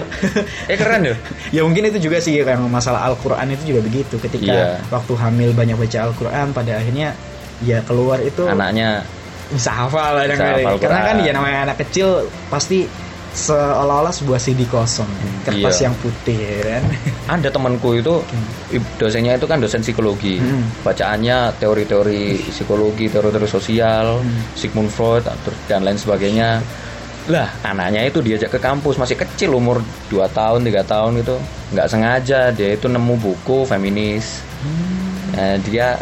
eh 0.67 0.75
keren 0.75 1.03
ya 1.05 1.15
ya 1.55 1.61
mungkin 1.63 1.87
itu 1.87 2.03
juga 2.03 2.19
sih 2.19 2.35
yang 2.37 2.67
masalah 2.67 3.07
Al-Quran 3.07 3.55
itu 3.55 3.71
juga 3.71 3.87
begitu 3.87 4.19
ketika 4.19 4.51
Iya. 4.51 4.83
waktu 4.91 5.13
hamil 5.15 5.55
banyak 5.55 5.79
baca 5.79 6.11
Al-Quran 6.11 6.51
pada 6.51 6.73
akhirnya 6.75 7.15
ya 7.63 7.87
keluar 7.87 8.19
itu 8.19 8.43
anaknya 8.43 9.07
bisa 9.47 9.71
hafal 9.71 10.19
Bisa 10.19 10.23
kadang-kadang. 10.27 10.59
hafal 10.67 10.75
karena 10.83 11.01
kan 11.07 11.17
ya 11.23 11.31
namanya 11.31 11.59
anak 11.71 11.77
kecil 11.81 12.09
pasti 12.51 12.91
seolah-olah 13.33 14.11
sebuah 14.11 14.37
CD 14.37 14.65
kosong 14.65 15.07
kertas 15.41 15.77
Iya. 15.77 15.87
yang 15.87 15.95
putih 15.97 16.37
ya 16.37 16.59
kan? 16.69 16.83
Ada 17.35 17.49
temanku 17.49 17.95
itu 17.95 18.19
ib- 18.71 18.93
dosennya 18.97 19.35
itu 19.35 19.47
kan 19.47 19.57
dosen 19.57 19.81
psikologi. 19.81 20.37
Hmm. 20.37 20.67
bacaannya 20.81 21.55
teori-teori 21.57 22.23
psikologi 22.49 23.07
teori-teori 23.07 23.47
sosial 23.47 24.19
Hmm. 24.19 24.43
Sigmund 24.53 24.89
Freud 24.89 25.25
dan 25.65 25.81
lain 25.81 25.95
sebagainya. 25.95 26.59
Lah 27.27 27.47
anaknya 27.63 28.03
itu 28.03 28.19
diajak 28.19 28.51
ke 28.51 28.59
kampus 28.59 28.97
masih 28.97 29.15
kecil 29.15 29.55
umur 29.55 29.79
2 30.09 30.27
tahun 30.29 30.61
tiga 30.63 30.83
tahun 30.83 31.21
itu. 31.21 31.37
Nggak 31.71 31.87
sengaja 31.87 32.41
dia 32.51 32.71
itu 32.73 32.87
nemu 32.87 33.15
buku 33.17 33.63
feminis. 33.65 34.43
Nah, 35.31 35.55
dia 35.61 35.95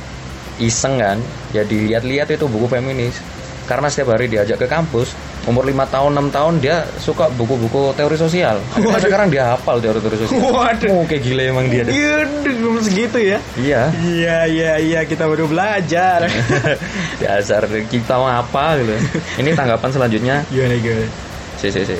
iseng 0.58 0.96
kan 0.96 1.18
ya 1.50 1.62
dilihat-lihat 1.62 2.30
itu 2.30 2.46
buku 2.46 2.66
feminis. 2.66 3.20
Karena 3.64 3.86
setiap 3.86 4.16
hari 4.16 4.26
diajak 4.26 4.56
ke 4.56 4.66
kampus 4.66 5.12
umur 5.48 5.64
5 5.64 5.74
tahun 5.88 6.10
6 6.28 6.36
tahun 6.36 6.54
dia 6.60 6.76
suka 7.00 7.32
buku-buku 7.32 7.96
teori 7.96 8.20
sosial. 8.20 8.60
Akhirnya 8.76 9.00
sekarang 9.00 9.28
dia 9.32 9.56
hafal 9.56 9.80
teori-teori 9.80 10.16
sosial. 10.20 10.38
Waduh. 10.44 10.92
oh 10.92 11.02
kayak 11.08 11.22
gila 11.24 11.42
emang 11.48 11.66
dia. 11.72 11.88
Iya, 11.88 12.28
belum 12.44 12.84
segitu 12.84 13.18
ya? 13.18 13.38
Iya. 13.56 13.82
Iya 13.96 14.38
iya 14.46 14.72
iya 14.76 15.00
kita 15.08 15.24
baru 15.24 15.48
belajar. 15.48 16.28
Dasar 17.24 17.64
kita 17.88 18.14
mau 18.20 18.28
apa 18.28 18.76
gitu. 18.78 18.94
Ini 19.40 19.56
tanggapan 19.56 19.90
selanjutnya. 19.90 20.36
Gimana 20.52 20.76
gimana? 20.76 21.08
Si 21.56 21.72
si 21.72 21.82
si. 21.82 21.98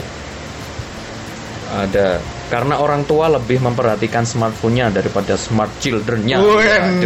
Ada 1.69 2.21
karena 2.49 2.81
orang 2.81 3.05
tua 3.05 3.29
lebih 3.29 3.61
memperhatikan 3.61 4.25
smartphone-nya 4.25 4.89
daripada 4.89 5.37
smart 5.37 5.69
children-nya. 5.85 6.41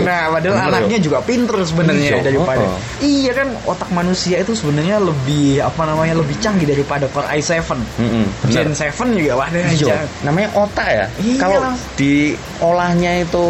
Nah 0.02 0.30
padahal 0.30 0.54
Bener, 0.54 0.70
anaknya 0.70 0.98
yo. 1.02 1.04
juga 1.10 1.18
pinter 1.26 1.58
sebenarnya 1.66 2.18
Iya, 2.18 2.22
daripada 2.22 2.64
oh. 2.66 2.78
iya 3.02 3.30
kan 3.34 3.48
otak 3.66 3.90
manusia 3.90 4.38
itu 4.38 4.54
sebenarnya 4.54 5.02
lebih 5.02 5.58
apa 5.58 5.82
namanya 5.82 6.14
lebih 6.22 6.38
canggih 6.38 6.66
daripada 6.70 7.10
Core 7.10 7.26
i7 7.42 7.58
Mm-mm, 7.98 8.24
bener. 8.46 8.70
Gen 8.70 8.74
7 8.74 9.18
juga 9.18 9.32
wah 9.34 9.48
Iya, 9.50 10.06
namanya 10.22 10.48
otak 10.54 10.86
ya. 10.86 11.06
Iya. 11.18 11.38
Kalau 11.42 11.60
diolahnya 11.98 13.12
itu 13.26 13.44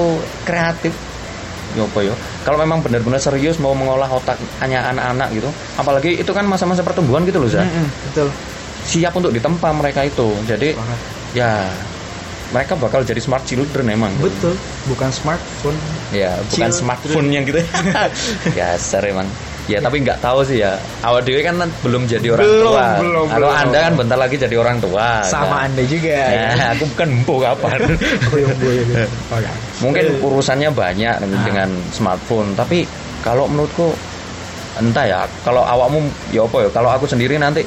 kreatif, 0.49 0.93
ya 1.77 1.85
apa 1.85 1.99
ya? 2.05 2.15
Kalau 2.43 2.57
memang 2.59 2.81
benar-benar 2.81 3.21
serius 3.21 3.61
mau 3.61 3.77
mengolah 3.77 4.09
otaknya 4.09 4.81
anak-anak 4.91 5.29
gitu, 5.37 5.49
apalagi 5.77 6.19
itu 6.19 6.33
kan 6.33 6.49
masa-masa 6.49 6.81
pertumbuhan 6.81 7.23
gitu 7.29 7.39
loh, 7.39 7.49
Zah. 7.53 7.63
Mm-mm, 7.65 7.87
betul 8.11 8.29
Siap 8.83 9.15
untuk 9.15 9.31
ditempa 9.31 9.71
mereka 9.71 10.03
itu. 10.03 10.27
Jadi 10.43 10.75
Banget. 10.75 11.01
Ya 11.33 11.65
mereka 12.49 12.75
bakal 12.75 13.01
jadi 13.01 13.17
smart 13.17 13.43
children 13.43 13.89
emang. 13.89 14.13
betul 14.19 14.53
bukan 14.85 15.09
smartphone 15.09 15.77
Ya, 16.11 16.37
bukan 16.45 16.69
Children. 16.69 16.73
smartphone 16.77 17.29
yang 17.29 17.43
gitu. 17.43 17.59
ya, 18.53 18.77
ser 18.77 19.01
emang. 19.03 19.25
Ya, 19.65 19.79
tapi 19.79 20.03
nggak 20.03 20.19
tahu 20.19 20.43
sih 20.43 20.59
ya. 20.59 20.75
Awal 21.01 21.23
dewe 21.23 21.39
kan 21.41 21.55
belum 21.81 22.05
jadi 22.05 22.29
orang 22.29 22.45
Belum, 22.45 22.69
tua. 22.69 22.85
belum, 23.01 23.25
Kalau 23.31 23.49
belum. 23.49 23.63
Anda 23.65 23.79
kan 23.81 23.93
bentar 23.97 24.19
lagi 24.19 24.37
jadi 24.37 24.53
orang 24.55 24.77
tua. 24.77 25.25
sama 25.25 25.65
kan? 25.65 25.71
anda 25.71 25.81
juga 25.87 26.13
ya. 26.13 26.29
Ya, 26.53 26.67
aku 26.77 26.85
bukan 26.93 27.09
empuk 27.15 27.39
kapan. 27.41 27.79
Mungkin 29.81 30.05
urusannya 30.21 30.69
banyak 30.71 31.15
dengan, 31.19 31.39
Ah. 31.39 31.45
dengan 31.45 31.69
smartphone, 31.91 32.53
tapi 32.53 32.85
kalau 33.21 33.47
menurutku 33.47 33.93
entah 34.73 35.05
ya 35.05 35.21
kalau 35.41 35.63
awakmu 35.63 36.05
ya 36.29 36.43
apa 36.43 36.59
ya 36.59 36.69
kalau 36.69 36.89
aku 36.89 37.05
sendiri 37.05 37.37
nanti 37.37 37.61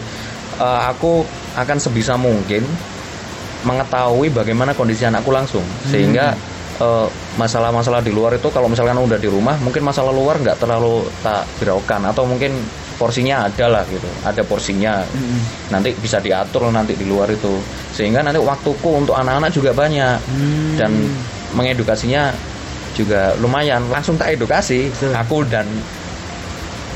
eh, 0.55 0.81
aku 0.85 1.21
akan 1.55 1.77
sebisa 1.77 2.15
mungkin 2.15 2.63
mengetahui 3.65 4.29
bagaimana 4.29 4.71
kondisi 4.71 5.03
anakku 5.03 5.33
langsung. 5.33 5.65
Sehingga 5.89 6.37
eh, 6.79 7.07
masalah-masalah 7.35 7.99
di 7.99 8.13
luar 8.13 8.37
itu 8.37 8.47
kalau 8.53 8.69
misalkan 8.69 8.95
udah 8.95 9.19
di 9.19 9.27
rumah 9.27 9.57
mungkin 9.59 9.83
masalah 9.83 10.13
luar 10.13 10.39
nggak 10.39 10.61
terlalu 10.61 11.03
tak 11.19 11.43
hiraukan 11.59 12.07
atau 12.07 12.23
mungkin 12.23 12.55
porsinya 12.95 13.43
ada 13.51 13.65
lah 13.67 13.83
gitu. 13.91 14.07
Ada 14.23 14.41
porsinya. 14.47 15.03
Nanti 15.67 15.91
bisa 15.99 16.23
diatur 16.23 16.71
nanti 16.71 16.95
di 16.95 17.03
luar 17.03 17.27
itu. 17.27 17.59
Sehingga 17.91 18.23
nanti 18.23 18.39
waktuku 18.39 19.03
untuk 19.03 19.15
anak-anak 19.19 19.51
juga 19.51 19.75
banyak. 19.75 20.15
Dan 20.79 21.11
mengedukasinya 21.51 22.31
juga 22.95 23.35
lumayan. 23.43 23.91
Langsung 23.91 24.15
tak 24.15 24.39
edukasi. 24.39 24.87
Aku 25.11 25.43
dan 25.43 25.67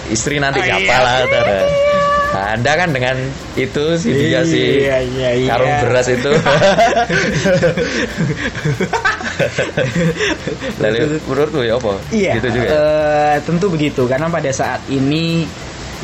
istri 0.07 0.39
nanti 0.39 0.63
Oh, 0.63 0.65
siapa 0.65 0.79
iya. 0.87 0.99
lah. 1.03 1.17
Nah, 2.29 2.53
anda 2.53 2.77
kan 2.77 2.93
dengan 2.93 3.17
itu 3.57 3.97
si 3.97 4.13
dia 4.13 4.45
si 4.45 4.85
Iya, 4.85 5.01
iya, 5.01 5.29
iya. 5.33 5.49
karung 5.49 5.73
beras 5.81 6.07
itu. 6.13 6.29
Lalu 10.83 11.17
menurutmu 11.25 11.61
ya 11.65 11.81
apa? 11.81 11.97
Iya, 12.13 12.37
gitu 12.37 12.49
juga 12.53 12.69
eh, 12.69 13.41
tentu 13.41 13.65
begitu. 13.73 14.05
Karena 14.05 14.29
pada 14.29 14.53
saat 14.53 14.85
ini 14.93 15.49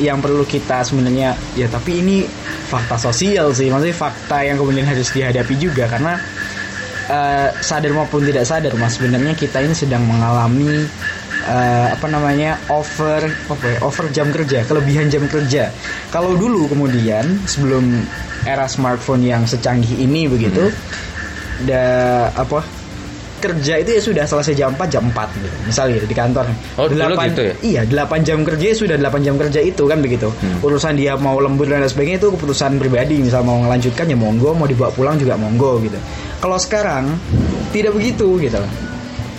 yang 0.02 0.20
perlu 0.20 0.44
kita 0.44 0.84
sebenarnya 0.84 1.32
ya 1.56 1.72
tapi 1.72 2.04
ini 2.04 2.26
fakta 2.68 2.98
sosial 3.00 3.54
sih, 3.54 3.70
maksudnya 3.70 3.96
fakta 3.96 4.42
yang 4.44 4.58
kemudian 4.58 4.84
harus 4.84 5.06
dihadapi 5.14 5.54
juga. 5.54 5.86
Karena 5.86 6.18
eh, 7.06 7.48
sadar 7.62 7.94
maupun 7.94 8.26
tidak 8.26 8.50
sadar 8.50 8.74
mas 8.74 8.98
sebenarnya 8.98 9.38
kita 9.38 9.62
ini 9.62 9.78
sedang 9.78 10.02
mengalami 10.02 10.90
eh, 11.46 11.86
apa 11.94 12.06
namanya 12.10 12.58
over 12.68 13.26
apa 13.26 13.64
ya, 13.64 13.78
over 13.82 14.06
jam 14.10 14.28
kerja, 14.34 14.66
kelebihan 14.66 15.06
jam 15.08 15.24
kerja. 15.30 15.70
Kalau 16.10 16.34
dulu 16.34 16.70
kemudian 16.70 17.40
sebelum 17.46 18.02
era 18.46 18.66
smartphone 18.66 19.22
yang 19.26 19.46
secanggih 19.46 19.98
ini 19.98 20.26
begitu, 20.30 20.70
da 21.66 22.28
apa 22.34 22.62
kerja 23.36 23.74
itu 23.84 23.90
ya 23.92 24.02
sudah 24.02 24.24
selesai 24.24 24.54
jam 24.56 24.72
4 24.74 24.88
jam 24.88 25.04
4 25.12 25.36
gitu. 25.38 25.56
Misalnya 25.68 25.96
di 26.02 26.16
kantor. 26.16 26.46
Oh, 26.80 26.88
dulu 26.88 27.14
gitu 27.20 27.42
ya? 27.44 27.54
Iya, 27.62 27.82
8 28.08 28.24
jam 28.26 28.38
kerja 28.42 28.64
ya 28.72 28.76
sudah 28.76 28.96
8 28.96 29.22
jam 29.22 29.34
kerja 29.36 29.60
itu 29.60 29.84
kan 29.84 29.98
begitu. 30.00 30.28
Hmm. 30.32 30.64
Urusan 30.64 30.96
dia 30.96 31.14
mau 31.20 31.36
lembur 31.38 31.68
dan 31.68 31.84
lain 31.84 31.90
sebagainya 31.90 32.18
itu 32.18 32.28
keputusan 32.32 32.80
pribadi. 32.80 33.20
Misal 33.20 33.44
mau 33.44 33.60
melanjutkan 33.60 34.08
ya 34.08 34.16
monggo, 34.16 34.56
mau 34.56 34.66
dibawa 34.66 34.90
pulang 34.90 35.20
juga 35.20 35.36
monggo 35.36 35.78
gitu. 35.84 35.98
Kalau 36.40 36.56
sekarang 36.56 37.12
tidak 37.70 37.92
begitu 37.94 38.40
gitu 38.40 38.56
loh. 38.56 38.70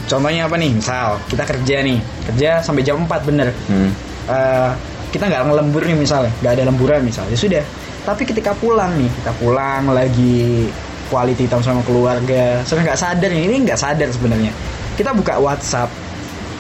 Contohnya 0.07 0.47
apa 0.47 0.55
nih? 0.55 0.71
Misal 0.73 1.19
kita 1.27 1.43
kerja 1.43 1.75
nih, 1.83 1.99
kerja 2.25 2.49
sampai 2.59 2.81
jam 2.81 2.97
4 2.99 3.21
bener. 3.23 3.51
Hmm. 3.67 3.91
Eh, 4.25 4.71
kita 5.07 5.27
nggak 5.27 5.43
ngelembur 5.45 5.83
nih 5.83 5.95
misalnya, 5.95 6.31
nggak 6.39 6.53
ada 6.55 6.63
lemburan 6.67 6.99
misalnya, 7.03 7.31
ya 7.31 7.39
sudah. 7.39 7.63
Tapi 8.03 8.23
ketika 8.23 8.51
pulang 8.53 8.95
nih, 8.95 9.07
kita 9.13 9.31
pulang 9.35 9.87
lagi 9.87 10.67
quality 11.07 11.47
time 11.47 11.59
sama 11.59 11.83
keluarga, 11.83 12.59
saya 12.63 12.83
nggak 12.83 12.95
sadar 12.97 13.29
nih, 13.29 13.43
ini 13.45 13.55
nggak 13.63 13.75
sadar 13.75 14.07
sebenarnya. 14.07 14.51
Kita 14.95 15.11
buka 15.11 15.35
WhatsApp 15.37 15.91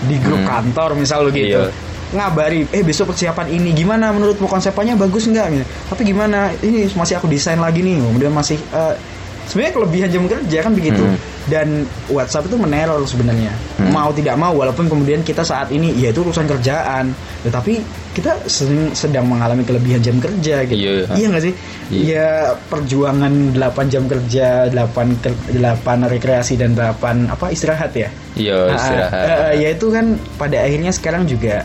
di 0.03 0.15
grup 0.17 0.37
Hmm. 0.37 0.47
kantor 0.47 0.93
misal 0.93 1.27
gitu. 1.29 1.63
Iya. 1.63 1.71
ngabari 2.07 2.63
eh 2.71 2.87
besok 2.87 3.11
persiapan 3.11 3.51
ini 3.51 3.75
gimana 3.75 4.15
menurutmu 4.15 4.47
konsepnya 4.47 4.95
bagus 4.95 5.27
nggak 5.27 5.47
gitu. 5.51 5.65
tapi 5.91 6.07
gimana 6.07 6.55
ini 6.63 6.87
masih 6.87 7.19
aku 7.19 7.27
desain 7.27 7.59
lagi 7.59 7.83
nih 7.83 7.99
kemudian 7.99 8.31
masih 8.31 8.55
eh, 8.71 8.95
sebenarnya 9.43 9.73
kelebihan 9.75 10.07
jam 10.07 10.23
kerja 10.23 10.57
kan 10.63 10.71
begitu 10.71 11.03
Hmm. 11.03 11.19
Dan 11.47 11.83
WhatsApp 12.07 12.45
itu 12.45 12.55
meneror 12.55 12.99
sebenarnya 13.03 13.51
Hmm. 13.77 13.89
mau 13.89 14.09
tidak 14.09 14.35
mau 14.35 14.51
walaupun 14.53 14.85
kemudian 14.85 15.21
kita 15.21 15.41
saat 15.41 15.69
ini 15.69 15.95
ya 15.95 16.09
itu 16.09 16.19
urusan 16.19 16.43
kerjaan 16.45 17.11
tetapi 17.41 17.79
kita 18.11 18.35
sering- 18.45 18.91
sedang 18.91 19.23
mengalami 19.23 19.61
kelebihan 19.61 20.01
jam 20.01 20.17
kerja 20.17 20.65
gitu 20.65 21.07
Iya. 21.07 21.27
nggak 21.27 21.43
sih 21.43 21.53
Iya. 21.87 22.03
ya 22.03 22.29
perjuangan 22.67 23.31
8 23.53 23.87
jam 23.87 24.03
kerja 24.05 24.67
8 24.67 25.15
ker- 25.15 25.37
8 25.51 25.77
rekreasi 26.05 26.55
dan 26.55 26.73
8 26.73 27.27
apa 27.27 27.47
istirahat 27.47 27.93
ya 27.93 28.09
iya 28.33 28.57
Ah, 28.65 28.75
istirahat 28.75 29.13
eh, 29.13 29.31
eh, 29.31 29.53
ya 29.57 29.69
itu 29.71 29.87
kan 29.87 30.05
pada 30.35 30.57
akhirnya 30.59 30.91
sekarang 30.91 31.23
juga 31.23 31.63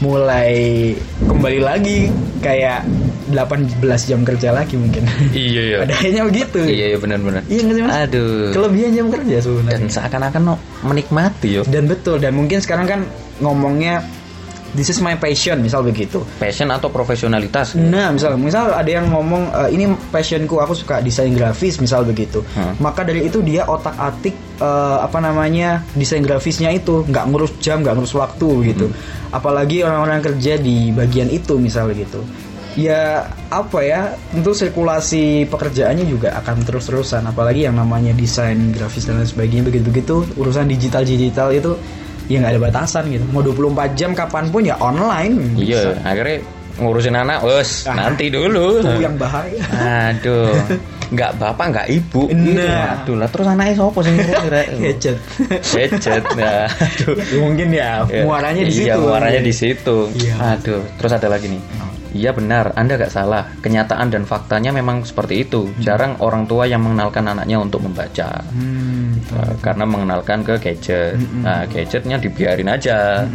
mulai 0.00 0.96
kembali 1.20 1.60
lagi 1.60 2.08
kayak 2.38 2.88
18 3.30 4.10
jam 4.10 4.20
kerja 4.26 4.48
lagi 4.52 4.74
mungkin. 4.76 5.06
Iya 5.32 5.62
iya. 5.62 5.76
Pada 5.82 5.94
akhirnya 5.96 6.22
begitu. 6.26 6.60
Iya 6.60 6.84
iya 6.94 6.98
benar-benar 6.98 7.42
Iya 7.46 7.60
nggak 7.64 7.76
sih 7.76 7.84
mas? 7.86 7.94
Aduh. 8.06 8.50
Kelebihan 8.52 8.90
jam 8.92 9.06
kerja 9.08 9.36
sebenarnya. 9.40 9.78
Dan 9.78 9.82
seakan-akan 9.88 10.42
no, 10.42 10.56
menikmati 10.84 11.48
yo. 11.60 11.62
Dan 11.66 11.86
betul 11.86 12.18
dan 12.18 12.34
mungkin 12.34 12.58
sekarang 12.60 12.86
kan 12.86 13.00
ngomongnya 13.40 14.04
this 14.74 14.90
is 14.90 14.98
my 15.02 15.18
passion 15.18 15.62
misal 15.62 15.82
begitu. 15.82 16.22
Passion 16.38 16.70
atau 16.70 16.90
profesionalitas? 16.90 17.74
Nah, 17.74 18.14
misal 18.14 18.38
misal 18.38 18.70
ada 18.70 18.86
yang 18.86 19.10
ngomong 19.10 19.50
e, 19.50 19.60
ini 19.74 19.84
passionku, 20.10 20.58
aku 20.62 20.74
suka 20.76 21.02
desain 21.02 21.32
grafis, 21.34 21.78
misal 21.82 22.06
begitu. 22.06 22.42
Hmm. 22.54 22.78
Maka 22.78 23.02
dari 23.02 23.26
itu 23.26 23.42
dia 23.42 23.66
otak-atik 23.66 24.34
eh, 24.60 24.98
apa 25.00 25.18
namanya 25.18 25.82
desain 25.96 26.22
grafisnya 26.22 26.70
itu. 26.70 27.02
Nggak 27.06 27.24
ngurus 27.30 27.52
jam, 27.58 27.82
nggak 27.82 27.94
ngurus 27.98 28.14
waktu 28.14 28.48
gitu. 28.74 28.86
Apalagi 29.30 29.86
orang-orang 29.86 30.20
kerja 30.22 30.58
di 30.58 30.90
bagian 30.90 31.30
itu, 31.30 31.58
misal 31.58 31.90
gitu. 31.94 32.22
Ya 32.80 33.02
apa 33.48 33.78
ya, 33.82 34.00
tentu 34.30 34.50
sirkulasi 34.52 35.22
pekerjaannya 35.44 36.06
juga 36.06 36.32
akan 36.34 36.62
terus-terusan. 36.62 37.26
Apalagi 37.26 37.66
yang 37.66 37.74
namanya 37.74 38.12
desain 38.12 38.72
grafis 38.72 39.04
dan 39.04 39.18
lain 39.18 39.26
sebagainya 39.26 39.64
begitu-begitu. 39.66 40.24
Urusan 40.34 40.64
digital-digital 40.66 41.52
itu 41.52 41.76
ya 42.26 42.40
nggak 42.40 42.52
ada 42.52 42.62
batasan 42.62 43.04
gitu. 43.06 43.24
Mau 43.28 43.42
24 43.42 43.92
jam 43.92 44.10
kapan 44.12 44.48
pun 44.48 44.62
ya 44.62 44.78
online. 44.78 45.34
iya 45.56 45.92
bisa. 45.92 46.00
akhirnya 46.02 46.38
ngurusin 46.72 47.12
anak 47.12 47.42
wes 47.42 47.84
Ah, 47.84 47.92
nanti 47.98 48.30
dulu 48.30 48.80
Itu 48.80 48.96
yang 48.98 49.12
bahaya. 49.14 49.60
aduh 50.08 50.54
nggak 51.12 51.30
bapak 51.36 51.66
nggak 51.68 51.86
ibu 51.90 52.30
Nah. 52.30 52.40
gitu. 52.40 52.64
aduh 52.64 53.16
lah 53.18 53.28
terus 53.28 53.46
anaknya 53.48 53.74
siapa 53.74 53.98
sih 54.00 54.12
Gadget. 54.86 55.18
gadget 55.66 56.24
nah, 56.32 56.70
aduh 56.70 57.14
Ya, 57.18 57.36
mungkin 57.36 57.68
ya 57.68 57.90
Ya, 58.06 58.22
muaranya 58.22 58.62
di 58.62 58.72
iya, 58.72 58.94
situ. 58.94 59.00
muaranya 59.02 59.40
di 59.42 59.52
situ 59.52 59.96
Iya. 60.16 60.34
aduh 60.54 60.80
terus 60.96 61.12
ada 61.12 61.28
lagi 61.28 61.46
nih 61.50 61.60
Iya 62.10 62.34
benar, 62.34 62.74
Anda 62.74 62.98
gak 62.98 63.14
salah. 63.14 63.46
Kenyataan 63.62 64.10
dan 64.10 64.26
faktanya 64.26 64.74
memang 64.74 65.06
seperti 65.06 65.46
itu. 65.46 65.70
Jarang 65.78 66.18
orang 66.18 66.48
tua 66.48 66.66
yang 66.66 66.82
mengenalkan 66.82 67.28
anaknya 67.28 67.62
untuk 67.62 67.86
membaca. 67.86 68.42
Hmm. 68.50 69.20
Uh, 69.30 69.54
karena 69.62 69.84
mengenalkan 69.86 70.42
ke 70.42 70.58
gadget. 70.58 71.20
Nah, 71.44 71.68
gadgetnya 71.70 72.18
dibiarin 72.18 72.66
aja. 72.66 73.28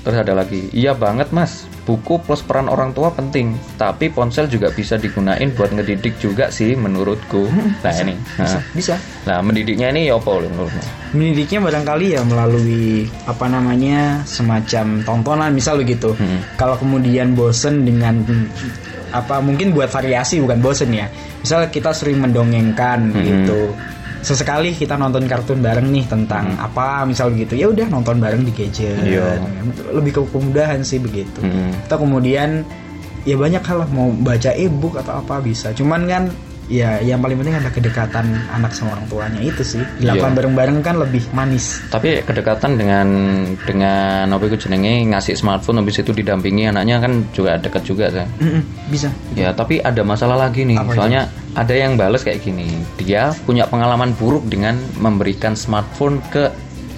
Terus 0.00 0.16
ada 0.16 0.32
lagi, 0.32 0.72
iya 0.72 0.96
banget 0.96 1.28
mas, 1.28 1.68
buku 1.90 2.22
plus 2.22 2.46
peran 2.46 2.70
orang 2.70 2.94
tua 2.94 3.10
penting, 3.10 3.58
tapi 3.74 4.06
ponsel 4.14 4.46
juga 4.46 4.70
bisa 4.70 4.94
digunain 4.94 5.50
buat 5.50 5.74
ngedidik 5.74 6.22
juga 6.22 6.46
sih 6.54 6.78
menurutku. 6.78 7.50
Nah 7.82 7.94
ini, 7.96 8.14
bisa, 8.14 8.44
nah, 8.46 8.62
bisa. 8.76 8.94
nah 9.26 9.38
mendidiknya 9.42 9.90
ini 9.90 10.12
apa 10.12 10.30
menurutmu? 10.38 10.82
Mendidiknya 11.16 11.58
barangkali 11.58 12.06
ya 12.14 12.22
melalui 12.22 13.08
apa 13.26 13.50
namanya 13.50 14.22
semacam 14.22 15.02
tontonan 15.02 15.50
misal 15.50 15.80
begitu. 15.80 16.14
Hmm. 16.14 16.38
Kalau 16.54 16.78
kemudian 16.78 17.34
bosen 17.34 17.82
dengan 17.82 18.22
apa 19.10 19.42
mungkin 19.42 19.74
buat 19.74 19.90
variasi 19.90 20.38
bukan 20.38 20.62
bosen 20.62 20.94
ya. 20.94 21.10
Misal 21.42 21.66
kita 21.72 21.90
sering 21.90 22.22
mendongengkan 22.22 23.10
Hmm. 23.10 23.24
gitu. 23.26 23.74
Sesekali 24.20 24.76
kita 24.76 25.00
nonton 25.00 25.24
kartun 25.24 25.64
bareng 25.64 25.88
nih 25.88 26.04
tentang 26.04 26.56
apa 26.60 27.08
misal 27.08 27.32
begitu. 27.32 27.56
Ya 27.56 27.72
udah 27.72 27.88
nonton 27.88 28.20
bareng 28.20 28.44
di 28.44 28.52
gadget. 28.52 29.00
Iya. 29.00 29.40
Lebih 29.96 30.12
ke 30.12 30.20
kemudahan 30.28 30.84
sih 30.84 31.00
begitu. 31.00 31.40
Hmm. 31.40 31.72
atau 31.88 32.06
kemudian 32.06 32.62
ya 33.24 33.36
banyak 33.36 33.60
hal 33.60 33.84
lah 33.84 33.90
mau 33.92 34.08
baca 34.12 34.50
e-book 34.56 34.96
atau 34.96 35.20
apa 35.20 35.44
bisa 35.44 35.76
cuman 35.76 36.08
kan 36.08 36.22
ya 36.70 37.02
yang 37.02 37.18
paling 37.18 37.34
penting 37.34 37.58
ada 37.58 37.66
kedekatan 37.66 38.30
anak 38.54 38.70
sama 38.70 38.94
orang 38.94 39.06
tuanya 39.10 39.40
itu 39.42 39.62
sih 39.66 39.82
dilakukan 39.98 40.30
Iya. 40.30 40.36
bareng-bareng 40.38 40.78
kan 40.80 40.94
lebih 41.02 41.26
manis 41.34 41.82
Tapi 41.90 42.22
kedekatan 42.22 42.78
dengan 42.78 43.06
dengan 43.66 44.30
apa 44.30 44.46
itu 44.46 44.54
jenenge 44.54 45.10
ngasih 45.10 45.34
smartphone 45.34 45.82
habis 45.82 45.98
itu 45.98 46.14
didampingi 46.14 46.70
anaknya 46.70 47.02
kan 47.02 47.26
juga 47.34 47.58
deket 47.58 47.82
juga 47.82 48.06
kan. 48.14 48.30
Mm-mm, 48.38 48.62
bisa 48.86 49.10
Ya, 49.34 49.50
tapi 49.50 49.82
ada 49.82 50.06
masalah 50.06 50.38
lagi 50.38 50.62
nih. 50.62 50.78
Apa 50.78 50.94
itu? 50.94 50.98
Soalnya 51.02 51.22
ada 51.58 51.74
yang 51.74 51.98
bales 51.98 52.22
kayak 52.22 52.46
gini. 52.46 52.70
Dia 53.02 53.34
punya 53.42 53.66
pengalaman 53.66 54.14
buruk 54.14 54.46
dengan 54.46 54.78
memberikan 55.02 55.58
smartphone 55.58 56.22
ke 56.30 56.46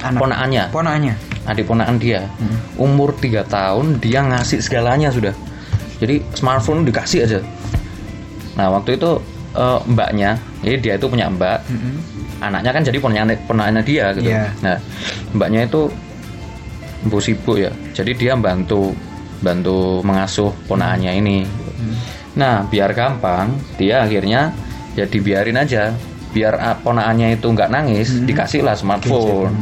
Anak. 0.04 0.20
ponakannya, 0.20 0.64
ponaannya 0.68 1.14
adik 1.48 1.64
ponakan 1.64 1.96
dia. 1.96 2.28
Umur 2.76 3.16
3 3.16 3.42
tahun 3.48 3.96
dia 3.98 4.20
ngasih 4.20 4.60
segalanya 4.60 5.08
sudah. 5.08 5.32
Jadi 5.96 6.20
smartphone 6.36 6.84
dikasih 6.84 7.24
aja. 7.24 7.40
Nah, 8.52 8.68
waktu 8.68 9.00
itu 9.00 9.16
eh, 9.56 9.80
mbaknya, 9.88 10.40
jadi 10.64 10.76
dia 10.80 10.94
itu 10.96 11.06
punya 11.08 11.28
mbak. 11.28 11.60
Mm-mm. 11.68 11.94
Anaknya 12.42 12.70
kan 12.74 12.82
jadi 12.82 12.98
ponakannya 12.98 13.36
ponakannya 13.46 13.82
dia 13.86 14.06
gitu. 14.18 14.30
Iya. 14.30 14.50
Nah, 14.64 14.76
mbaknya 15.36 15.68
itu 15.68 15.86
bu 17.06 17.18
sibuk 17.22 17.58
ya. 17.58 17.70
Jadi 17.94 18.18
dia 18.18 18.34
bantu 18.34 18.90
bantu 19.42 20.02
mengasuh 20.02 20.50
ponakannya 20.66 21.12
ini. 21.18 21.38
Nah, 22.34 22.64
biar 22.66 22.96
gampang, 22.96 23.52
dia 23.76 24.02
akhirnya 24.02 24.50
ya 24.98 25.04
dibiarin 25.06 25.58
aja. 25.58 25.94
Biar 26.32 26.56
ah, 26.56 26.76
ponakannya 26.80 27.36
itu 27.36 27.46
nggak 27.46 27.70
nangis, 27.70 28.08
dikasihlah 28.24 28.72
smartphone, 28.72 29.52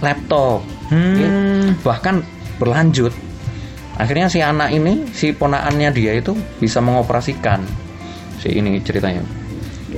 laptop, 0.00 0.64
Hmm. 0.90 1.78
bahkan 1.86 2.18
berlanjut 2.58 3.14
akhirnya 3.94 4.26
si 4.26 4.42
anak 4.42 4.74
ini 4.74 5.06
si 5.14 5.30
ponaannya 5.30 5.94
dia 5.94 6.18
itu 6.18 6.34
bisa 6.58 6.82
mengoperasikan 6.82 7.62
si 8.40 8.48
ini 8.50 8.80
ceritanya 8.80 9.20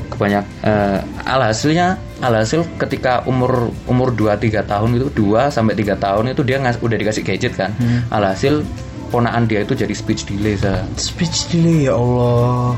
kebanyak 0.08 0.44
eh, 0.60 0.98
alhasilnya 1.24 1.94
alhasil 2.18 2.66
ketika 2.76 3.22
umur 3.24 3.70
umur 3.86 4.10
2 4.10 4.34
3 4.34 4.64
tahun 4.64 4.90
itu 4.94 5.08
2 5.14 5.48
sampai 5.48 5.72
3 5.74 5.94
tahun 5.96 6.24
itu 6.28 6.42
dia 6.42 6.58
ngas, 6.58 6.76
udah 6.78 6.96
dikasih 6.96 7.22
gadget 7.22 7.54
kan 7.54 7.70
alhasil 8.08 8.66
ponaan 9.08 9.44
dia 9.44 9.60
itu 9.60 9.72
jadi 9.72 9.92
speech 9.92 10.24
delay 10.24 10.56
sa. 10.56 10.88
Speech 10.96 11.48
delay 11.48 11.84
ya 11.84 11.92
Allah. 11.92 12.72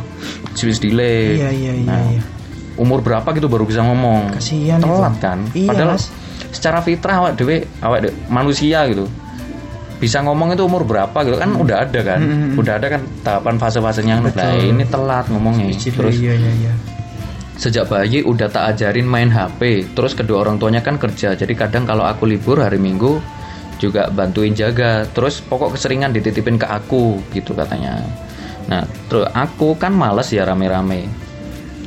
speech 0.53 0.79
delay 0.81 1.39
Iya 1.39 1.51
iya 1.51 1.73
iya. 1.73 1.87
Nah, 1.87 2.03
iya. 2.09 2.23
umur 2.75 2.99
berapa 2.99 3.31
gitu 3.31 3.47
baru 3.47 3.63
bisa 3.63 3.81
ngomong 3.81 4.35
Kasihan 4.35 4.77
itu. 4.77 4.91
telat 4.91 5.15
kan 5.17 5.39
Iya, 5.51 5.71
padahal 5.71 5.95
Mas. 5.95 6.11
secara 6.51 6.83
fitrah 6.83 7.17
awak 7.21 7.33
dewe 7.35 7.63
awak 7.79 7.99
de- 8.03 8.15
manusia 8.27 8.83
gitu 8.85 9.07
bisa 10.05 10.21
ngomong 10.21 10.53
itu 10.53 10.69
umur 10.69 10.85
berapa 10.85 11.17
gitu. 11.25 11.41
Kan 11.41 11.57
udah 11.57 11.89
ada 11.89 12.01
kan. 12.05 12.21
Mm-mm. 12.21 12.61
udah 12.61 12.77
ada 12.77 12.87
kan 12.93 13.03
tahapan 13.25 13.57
fase-fasenya. 13.57 14.21
Betul. 14.21 14.37
nah 14.37 14.53
ini 14.53 14.85
telat 14.85 15.27
ngomongnya. 15.33 15.73
Speech 15.73 15.97
terus 15.97 16.21
iya 16.21 16.37
iya 16.37 16.53
iya. 16.61 16.75
sejak 17.55 17.87
bayi 17.87 18.19
udah 18.27 18.51
tak 18.51 18.75
ajarin 18.75 19.07
main 19.07 19.31
HP 19.31 19.95
terus 19.95 20.13
kedua 20.13 20.45
orang 20.45 20.61
tuanya 20.61 20.85
kan 20.85 21.01
kerja. 21.01 21.33
Jadi 21.33 21.57
kadang 21.57 21.89
kalau 21.89 22.05
aku 22.05 22.29
libur 22.29 22.61
hari 22.61 22.77
Minggu 22.77 23.17
juga 23.81 24.13
bantuin 24.13 24.53
jaga. 24.53 25.09
Terus 25.09 25.41
pokok 25.41 25.73
keseringan 25.73 26.13
dititipin 26.13 26.61
ke 26.61 26.69
aku 26.69 27.17
gitu 27.33 27.57
katanya. 27.57 28.05
Nah 28.69 28.85
terus 29.09 29.25
aku 29.33 29.81
kan 29.81 29.97
males 29.97 30.29
ya 30.29 30.45
rame-rame. 30.45 31.09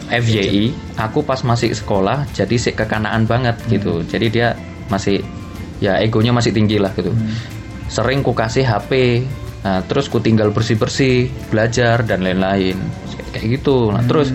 FYI 0.08 0.72
aku 0.96 1.20
pas 1.28 1.44
masih 1.44 1.76
sekolah 1.76 2.32
jadi 2.32 2.56
sih 2.58 2.74
kekanaan 2.74 3.30
banget 3.30 3.60
gitu. 3.70 4.02
Jadi 4.08 4.26
dia 4.32 4.56
masih 4.88 5.20
ya 5.78 6.02
egonya 6.02 6.34
masih 6.34 6.50
tinggi 6.54 6.82
lah 6.82 6.90
gitu 6.98 7.14
sering 7.88 8.24
ku 8.24 8.36
kasih 8.36 8.68
HP 8.68 9.24
nah, 9.64 9.84
terus 9.84 10.12
ku 10.12 10.20
tinggal 10.20 10.52
bersih-bersih 10.52 11.32
belajar 11.52 12.04
dan 12.04 12.24
lain-lain. 12.24 12.78
Kayak 13.32 13.60
gitu. 13.60 13.92
Nah 13.92 14.04
terus 14.08 14.32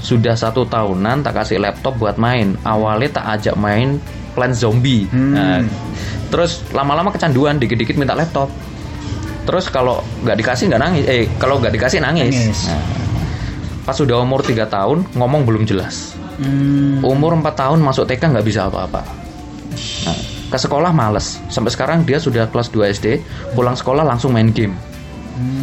sudah 0.00 0.34
satu 0.36 0.64
tahunan 0.64 1.20
tak 1.24 1.44
kasih 1.44 1.60
laptop 1.60 2.00
buat 2.00 2.16
main. 2.16 2.56
Awalnya 2.64 3.20
tak 3.20 3.26
ajak 3.40 3.56
main 3.60 4.00
Plant 4.30 4.54
Zombie. 4.54 5.10
Hmm. 5.10 5.34
Nah, 5.34 5.58
terus 6.30 6.62
lama-lama 6.70 7.10
kecanduan 7.10 7.58
dikit-dikit 7.58 7.98
minta 7.98 8.14
laptop. 8.14 8.48
Terus 9.44 9.66
kalau 9.66 10.06
nggak 10.22 10.36
dikasih 10.38 10.70
nggak 10.70 10.82
nangis. 10.82 11.04
Eh 11.10 11.26
kalau 11.42 11.58
nggak 11.58 11.74
dikasih 11.74 11.98
nangis, 11.98 12.30
Nangis. 12.30 12.60
Nah, 12.70 12.82
pas 13.82 13.96
sudah 13.98 14.22
umur 14.22 14.46
3 14.46 14.70
tahun 14.70 14.98
ngomong 15.18 15.42
belum 15.42 15.64
jelas. 15.66 16.14
Hmm. 16.40 17.04
umur 17.04 17.36
4 17.36 17.52
tahun 17.52 17.84
masuk 17.84 18.08
TK 18.08 18.32
nggak 18.32 18.46
bisa 18.48 18.72
apa-apa. 18.72 19.04
Nah, 20.08 20.18
ke 20.50 20.58
sekolah 20.58 20.90
males 20.90 21.38
sampai 21.46 21.70
sekarang 21.70 22.02
dia 22.02 22.18
sudah 22.18 22.44
kelas 22.46 22.68
2 22.68 22.90
SD 22.92 23.06
pulang 23.54 23.72
sekolah 23.72 24.02
langsung 24.02 24.30
main 24.30 24.50
game 24.50 24.74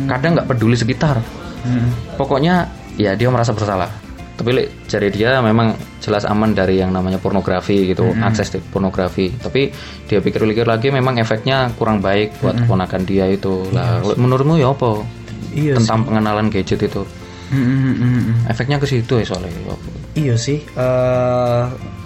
kadang 0.06 0.34
nggak 0.34 0.47
peduli 0.47 0.73
sekitar 0.73 1.19
Hmm. 1.58 1.89
pokoknya 2.15 2.69
ya 2.95 3.12
dia 3.13 3.28
merasa 3.28 3.52
bersalah 3.52 3.91
tapi 4.34 4.54
Lek, 4.54 4.88
jadi 4.88 5.10
dia 5.10 5.30
memang 5.41 5.73
jelas 6.00 6.23
aman 6.23 6.54
dari 6.54 6.78
yang 6.78 6.93
namanya 6.93 7.17
pornografi 7.17 7.84
gitu 7.84 8.13
akses 8.15 8.54
di 8.54 8.62
pornografi 8.62 9.34
tapi 9.34 9.73
dia 10.06 10.21
pikir-pikir 10.21 10.63
lagi 10.63 10.88
memang 10.88 11.17
efeknya 11.17 11.73
kurang 11.76 12.00
baik 12.00 12.38
buat 12.39 12.56
keponakan 12.56 13.02
dia 13.04 13.26
itu 13.28 13.67
lah 13.73 14.00
Lek, 14.00 14.15
menurutmu 14.15 14.56
ya 14.56 14.71
apa 14.71 15.02
Iya 15.52 15.76
sih. 15.76 15.78
tentang 15.82 16.06
pengenalan 16.06 16.47
gadget 16.47 16.80
itu 16.80 17.04
Hmm, 17.47 17.58
hmm, 17.58 17.80
hmm, 17.80 17.95
hmm, 17.95 18.21
hmm. 18.21 18.38
efeknya 18.47 18.78
ke 18.78 18.86
situ 18.86 19.13
ya 19.17 19.26
soalnya 19.26 19.50
ya? 19.50 19.76
Iya 20.13 20.36
sih. 20.38 20.60
eh 20.62 21.63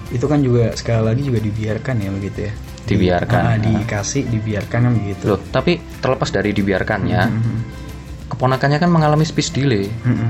itu 0.09 0.25
kan 0.25 0.39
juga 0.39 0.69
sekali 0.73 1.01
lagi 1.01 1.21
juga 1.23 1.39
dibiarkan 1.39 1.95
ya 1.97 2.09
begitu 2.09 2.39
ya. 2.45 2.53
Di- 2.81 2.97
Dibiarkan. 2.97 3.43
ah, 3.45 3.57
dikasih, 3.57 4.27
dibiarkan 4.27 4.79
kan 4.81 4.93
begitu. 4.93 5.23
Loh, 5.27 5.39
tapi 5.47 5.79
terlepas 5.97 6.27
dari 6.27 6.51
dibiarkannya 6.51 7.21
Hmm, 7.23 7.59
keponakannya 8.27 8.77
kan 8.77 8.89
mengalami 8.89 9.23
speech 9.23 9.51
delay. 9.51 9.87
Hmm, 10.01 10.27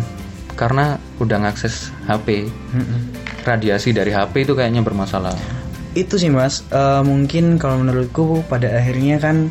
karena 0.53 0.95
udah 1.17 1.37
ngakses 1.41 1.89
HP 2.05 2.45
hmm, 2.45 2.99
radiasi 3.41 3.91
dari 3.91 4.09
HP 4.09 4.43
itu 4.43 4.53
kayaknya 4.53 4.81
bermasalah. 4.81 5.33
Itu 5.91 6.15
sih 6.15 6.29
mas. 6.29 6.63
Eh, 6.67 7.01
mungkin 7.01 7.57
kalau 7.57 7.79
menurutku 7.79 8.45
pada 8.45 8.69
akhirnya 8.69 9.17
kan 9.17 9.49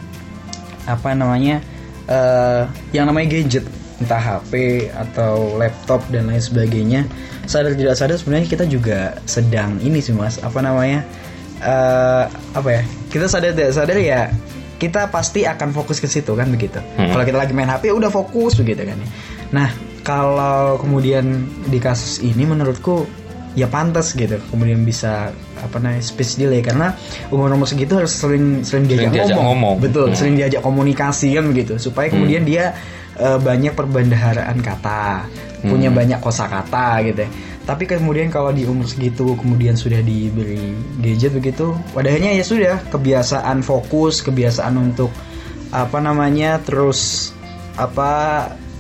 apa 0.85 1.13
namanya 1.13 1.61
eh 2.07 2.63
yang 2.91 3.05
namanya 3.05 3.31
gadget 3.33 3.65
entah 3.99 4.17
HP 4.19 4.53
atau 4.91 5.55
laptop 5.55 6.01
dan 6.09 6.25
lain 6.25 6.41
sebagainya 6.41 7.05
sadar 7.45 7.75
tidak 7.75 7.93
sadar 7.93 8.17
sebenarnya 8.17 8.49
kita 8.49 8.65
juga 8.65 8.99
sedang 9.25 9.77
ini 9.79 10.01
sih 10.01 10.13
mas. 10.13 10.39
Apa 10.39 10.61
namanya 10.61 11.05
eh 11.61 12.25
apa 12.51 12.69
ya 12.71 12.83
kita 13.09 13.27
sadar 13.27 13.53
tidak 13.53 13.71
sadar 13.71 13.97
ya 13.97 14.33
kita 14.77 15.07
pasti 15.07 15.45
akan 15.45 15.71
fokus 15.71 15.97
ke 15.97 16.07
situ 16.07 16.33
kan 16.33 16.49
begitu 16.49 16.81
Hmm. 16.97 17.11
kalau 17.11 17.23
kita 17.23 17.37
lagi 17.37 17.53
main 17.53 17.69
HP 17.69 17.87
ya 17.87 17.95
udah 17.95 18.09
fokus 18.09 18.57
begitu 18.57 18.83
kan 18.83 18.97
ya 18.97 19.09
nah 19.51 19.69
kalau 20.01 20.77
kemudian 20.77 21.25
di 21.67 21.77
kasus 21.77 22.19
ini 22.19 22.43
menurutku 22.43 23.05
ya 23.53 23.67
pantas 23.67 24.15
gitu 24.15 24.41
kemudian 24.49 24.81
bisa 24.81 25.29
apa 25.59 25.77
namanya 25.77 26.01
speech 26.01 26.39
delay 26.39 26.61
karena 26.61 26.97
umur 27.29 27.51
umur 27.51 27.67
segitu 27.67 27.93
harus 27.95 28.15
sering 28.15 28.63
sering 28.63 28.87
diajak, 28.87 29.11
diajak 29.13 29.37
ngomong. 29.37 29.77
ngomong. 29.77 29.77
betul 29.83 30.07
Hmm. 30.09 30.17
sering 30.17 30.35
diajak 30.35 30.63
komunikasi 30.63 31.35
kan 31.35 31.45
begitu 31.47 31.77
supaya 31.77 32.09
kemudian 32.09 32.43
dia 32.43 32.73
eh, 33.17 33.37
banyak 33.37 33.75
perbendaharaan 33.75 34.57
kata 34.61 35.29
punya 35.61 35.93
Hmm. 35.93 35.99
banyak 35.99 36.19
kosakata 36.19 37.05
gitu 37.05 37.21
ya 37.21 37.31
tapi 37.61 37.85
kemudian 37.85 38.29
kalau 38.29 38.51
di 38.51 38.65
umur 38.65 38.85
segitu 38.85 39.37
kemudian 39.37 39.75
sudah 39.75 40.01
diberi 40.01 40.73
gadget 40.99 41.31
begitu 41.31 41.71
wadahnya 41.93 42.33
ya 42.33 42.43
sudah 42.43 42.81
kebiasaan 42.89 43.61
fokus 43.61 44.21
kebiasaan 44.21 44.75
untuk 44.77 45.13
apa 45.71 45.99
namanya 45.99 46.59
terus 46.59 47.31
apa 47.77 48.11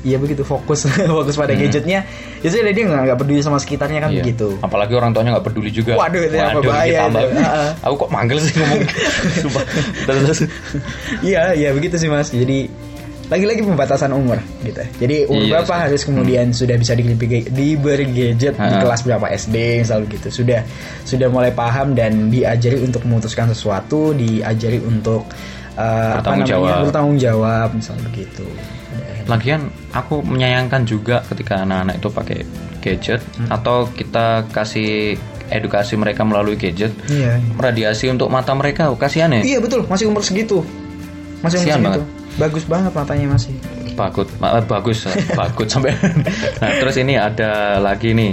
ya 0.00 0.16
begitu 0.16 0.42
fokus 0.42 0.88
fokus 1.12 1.36
pada 1.36 1.52
gadgetnya 1.52 2.08
ya 2.40 2.48
sudah 2.48 2.72
dia 2.72 2.84
nggak 2.84 3.20
peduli 3.20 3.44
sama 3.44 3.60
sekitarnya 3.60 4.00
kan 4.00 4.08
Hmm. 4.10 4.16
Iya. 4.16 4.24
begitu 4.24 4.48
apalagi 4.58 4.92
orang 4.96 5.12
tuanya 5.12 5.36
nggak 5.36 5.46
peduli 5.46 5.70
juga 5.70 5.92
Waduh, 5.94 6.24
itu 6.24 6.36
apa 6.40 6.60
bahaya 6.64 6.98
tambah. 7.06 7.30
aku 7.84 7.94
kok 7.94 8.10
manggil 8.10 8.38
sih 8.40 8.52
ngomong 8.56 8.80
Sumpah. 9.44 9.64
Iya, 11.20 11.52
iya 11.52 11.70
begitu 11.70 12.00
sih 12.00 12.08
Mas. 12.08 12.32
Jadi 12.32 12.72
lagi-lagi 13.30 13.62
pembatasan 13.62 14.10
umur 14.10 14.36
gitu. 14.60 14.82
Jadi 14.98 15.16
umur 15.24 15.38
Iya, 15.40 15.50
berapa 15.56 15.70
sih. 15.70 15.80
harus 15.80 16.02
kemudian 16.02 16.46
sudah 16.50 16.74
bisa 16.74 16.92
diberi, 16.92 17.14
diberi 17.46 18.04
gadget 18.04 18.52
di 18.52 18.66
Ha-ha. 18.68 18.82
kelas 18.82 19.00
berapa 19.00 19.26
SD 19.30 19.56
misal 19.80 20.02
gitu. 20.04 20.28
Sudah 20.34 20.66
sudah 21.02 21.26
mulai 21.26 21.50
paham 21.50 21.94
dan 21.94 22.26
diajari 22.26 22.76
untuk 22.76 23.00
memutuskan 23.02 23.46
sesuatu, 23.46 24.10
diajari 24.12 24.78
untuk 24.80 25.30
uh, 25.72 26.18
apa 26.18 26.34
namanya 26.34 26.50
jawab. 26.50 26.78
bertanggung 26.84 27.16
jawab 27.16 27.68
misal 27.72 27.94
begitu. 28.04 28.42
lagian 29.22 29.62
aku 29.88 30.20
menyayangkan 30.20 30.82
juga 30.82 31.22
ketika 31.24 31.62
anak-anak 31.62 31.94
itu 31.96 32.08
pakai 32.10 32.38
gadget 32.80 33.20
Hmm. 33.32 33.46
atau 33.48 33.86
kita 33.88 34.42
kasih 34.50 35.14
edukasi 35.48 35.94
mereka 35.94 36.22
melalui 36.22 36.54
gadget 36.54 36.90
Iya. 37.06 37.38
radiasi 37.54 38.10
untuk 38.10 38.26
mata 38.26 38.50
mereka 38.52 38.90
kasihan 38.92 39.30
ya 39.30 39.42
Iya 39.44 39.58
betul, 39.60 39.86
masih 39.86 40.10
umur 40.10 40.20
segitu. 40.20 40.66
Masih 41.40 41.56
umur 41.56 41.66
Kasihan 41.68 41.78
segitu. 41.80 42.02
Bagus 42.36 42.64
banget 42.64 42.92
matanya 42.92 43.26
masih. 43.30 43.54
bagus 43.90 44.30
ma- 44.36 44.54
eh, 44.54 44.64
bagus 44.64 45.04
bagus 45.36 45.68
sampai 45.68 45.92
nah 46.56 46.70
terus 46.74 46.96
ini 46.96 47.14
ada 47.14 47.76
lagi 47.76 48.10
nih 48.10 48.32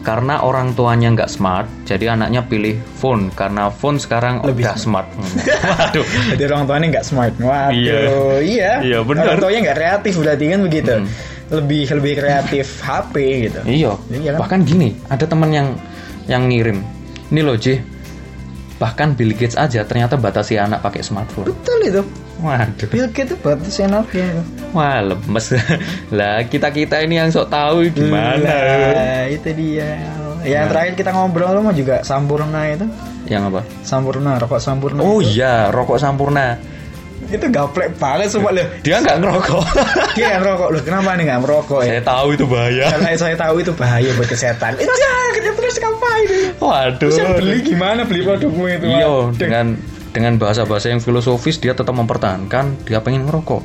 karena 0.00 0.40
orang 0.40 0.72
tuanya 0.72 1.10
nggak 1.10 1.26
smart 1.26 1.66
jadi 1.84 2.14
anaknya 2.14 2.40
pilih 2.42 2.72
phone 2.94 3.28
karena 3.30 3.68
phone 3.68 3.98
sekarang 3.98 4.40
Lebih 4.40 4.64
udah 4.64 4.74
smart 4.74 5.08
Hmm. 5.10 5.26
waduh 5.70 6.06
Jadi 6.30 6.42
orang 6.46 6.64
tuanya 6.64 6.86
nggak 6.88 7.04
smart. 7.04 7.34
Waduh, 7.36 7.74
Iya. 7.74 7.98
iya. 8.40 8.72
Iya, 8.80 8.98
benar. 9.02 9.22
Orang 9.26 9.38
tuanya 9.40 9.58
nggak 9.62 9.76
kreatif 9.76 10.12
berarti 10.16 10.44
kan 10.46 10.60
begitu. 10.62 10.92
Hmm. 10.94 11.08
Lebih 11.50 11.82
lebih 11.90 12.12
kreatif 12.14 12.66
HP 12.86 13.14
gitu. 13.44 13.60
iya 13.66 13.92
Iya 14.08 14.30
kan? 14.32 14.40
bahkan 14.40 14.60
gini 14.62 14.96
ada 15.06 15.24
teman 15.24 15.50
yang 15.50 15.68
yang 16.24 16.46
ngirim 16.46 16.80
ini 17.26 17.40
loh 17.40 17.54
Ji 17.54 17.76
bahkan 18.80 19.12
Bill 19.12 19.30
Gates 19.30 19.54
aja 19.54 19.84
ternyata 19.84 20.16
batasi 20.16 20.56
anak 20.56 20.80
pakai 20.80 21.04
smartphone 21.04 21.52
Betul 21.52 21.78
itu. 21.84 22.02
waduh 22.40 22.88
Bill 22.88 23.06
Gates 23.06 23.28
itu 23.28 23.36
batas 23.38 23.76
enaknya 23.76 24.24
itu. 24.32 24.42
wah 24.72 24.98
lemes 24.98 25.46
lah 26.16 26.40
kita 26.42 26.72
kita 26.72 26.96
ini 26.98 27.14
yang 27.14 27.28
sok 27.28 27.46
tahu 27.46 27.84
gimana 27.90 28.40
Nah, 28.40 29.24
itu 29.28 29.48
dia. 29.52 30.00
Yang 30.40 30.56
Nah. 30.58 30.70
terakhir 30.72 30.92
kita 30.96 31.10
ngobrol 31.12 31.60
mah 31.60 31.70
juga 31.70 32.00
Sampurna 32.00 32.64
itu. 32.66 32.88
yang 33.28 33.46
apa 33.46 33.60
Sampurna, 33.80 34.40
rokok 34.40 34.56
Sampurna. 34.58 35.00
oh 35.00 35.20
itu. 35.20 35.36
iya 35.36 35.68
rokok 35.68 36.00
sampurna 36.00 36.56
Itu 37.22 37.46
gaplek 37.46 37.92
banget 37.94 38.28
sumpah 38.28 38.48
loh. 38.50 38.66
dia 38.80 38.96
nggak 38.96 39.16
ngerokok 39.18 39.64
Dia 40.16 40.26
yang 40.34 40.42
rokok 40.42 40.68
loh. 40.70 40.80
Kenapa 40.80 41.12
nih 41.14 41.24
nggak 41.26 41.40
merokok 41.40 41.80
ya? 41.80 41.90
saya 41.90 42.02
tahu 42.02 42.26
itu 42.30 42.44
bahaya 42.44 42.86
Karena 42.88 43.08
saya 43.14 43.36
tahu 43.36 43.54
itu 43.58 43.72
bahaya 43.72 44.10
buat 44.14 44.24
kesehatan. 44.26 44.70
Eh, 44.74 44.86
jangan, 44.86 45.28
kita 45.34 45.50
terus 45.52 45.74
ngapain? 45.76 46.28
waduh 46.56 46.96
Terus 46.98 47.14
yang 47.16 47.32
beli 47.34 47.58
gimana 47.60 48.00
beli 48.02 48.20
produkmu 48.22 48.64
itu? 48.66 48.86
iya 48.86 49.08
dengan 49.32 49.66
dengan 50.10 50.32
bahasa-bahasa 50.36 50.88
yang 50.88 50.98
filosofis 50.98 51.56
dia 51.56 51.70
tetap 51.70 51.92
mempertahankan 51.92 52.82
dia 52.82 52.98
pengen 52.98 53.24
ngerokok 53.24 53.62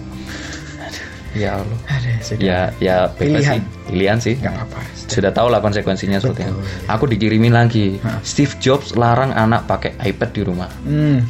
Aduh, 0.78 1.06
ya 1.34 1.58
Allah 1.58 1.80
Aduh, 1.90 2.16
ya 2.38 2.60
ya 2.78 2.96
Pilihan. 3.10 3.58
sih 3.58 3.62
pilihan 3.88 4.18
sih 4.20 4.36
Nggak 4.36 4.54
apa-apa. 4.54 4.80
sudah 5.06 5.32
tahu 5.32 5.48
lah 5.48 5.60
konsekuensinya 5.60 6.18
seperti. 6.18 6.50
Aku 6.88 7.06
dikirimin 7.06 7.52
lagi. 7.52 8.02
Steve 8.22 8.58
Jobs 8.58 8.94
larang 8.94 9.30
anak 9.32 9.66
pakai 9.66 9.94
iPad 10.02 10.30
di 10.32 10.42
rumah. 10.42 10.66
Hmm. 10.82 11.22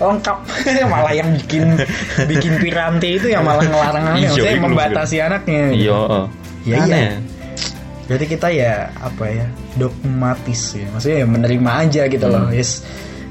Lengkap. 0.00 0.38
Malah 0.92 1.14
yang 1.14 1.30
bikin 1.38 1.78
bikin 2.26 2.52
piranti 2.58 3.18
itu 3.18 3.26
yang 3.30 3.46
malah 3.46 3.62
ngelarang 3.62 4.04
anaknya 4.04 4.20
Iya, 4.20 4.28
maksudnya 4.30 4.54
iya, 4.54 4.62
membatasi 4.62 5.16
anaknya. 5.22 5.64
Iya. 5.70 6.00
Ya, 6.64 6.76
Aneh. 6.80 6.88
iya. 6.88 7.10
Berarti 8.04 8.26
kita 8.28 8.48
ya 8.52 8.92
apa 9.00 9.24
ya 9.32 9.46
dogmatis 9.80 10.76
ya, 10.76 10.86
maksudnya 10.92 11.18
ya 11.24 11.26
menerima 11.28 11.70
aja 11.88 12.02
gitu 12.04 12.26
loh, 12.28 12.52
yes. 12.52 12.84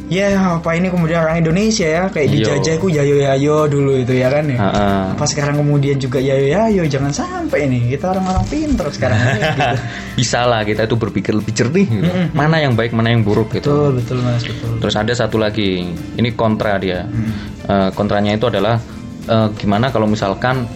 Ya 0.05 0.29
apa 0.35 0.73
ini 0.73 0.87
kemudian 0.87 1.21
orang 1.21 1.39
Indonesia 1.39 1.83
ya 1.83 2.03
kayak 2.05 2.27
Iya. 2.27 2.35
dijajah 2.37 2.75
ku 2.75 2.87
yayo 2.87 3.17
yayo 3.17 3.65
dulu 3.65 3.97
itu 3.97 4.13
ya 4.13 4.27
kan 4.27 4.45
ya. 4.45 4.59
Ha-ha. 4.59 4.87
Apa 5.11 5.25
sekarang 5.25 5.57
kemudian 5.57 5.95
juga 5.95 6.19
yayo 6.19 6.43
yayo 6.45 6.83
jangan 6.85 7.09
sampai 7.09 7.65
ini 7.65 7.89
kita 7.89 8.11
orang-orang 8.11 8.45
pinter 8.45 8.87
sekarang 8.89 9.17
ini 9.17 9.39
gitu. 9.49 9.63
bisa 10.15 10.39
lah 10.43 10.61
kita 10.61 10.83
itu 10.83 10.95
berpikir 10.95 11.33
lebih 11.33 11.51
jernih 11.51 11.87
gitu. 11.87 12.03
Mm-mm. 12.03 12.29
mana 12.31 12.59
yang 12.59 12.73
baik 12.73 12.91
mana 12.91 13.09
yang 13.09 13.21
buruk 13.21 13.49
gitu 13.51 13.65
Betul 13.65 13.89
betul 13.95 14.17
mas 14.21 14.43
betul. 14.43 14.71
terus 14.77 14.95
ada 14.95 15.13
satu 15.13 15.37
lagi 15.37 15.87
ini 16.13 16.29
kontra 16.31 16.75
dia 16.75 17.03
Hmm. 17.03 17.31
Eh, 17.63 17.89
kontranya 17.93 18.31
itu 18.31 18.45
adalah 18.45 18.75
eh, 19.23 19.47
gimana 19.55 19.87
kalau 19.87 20.03
misalkan 20.03 20.67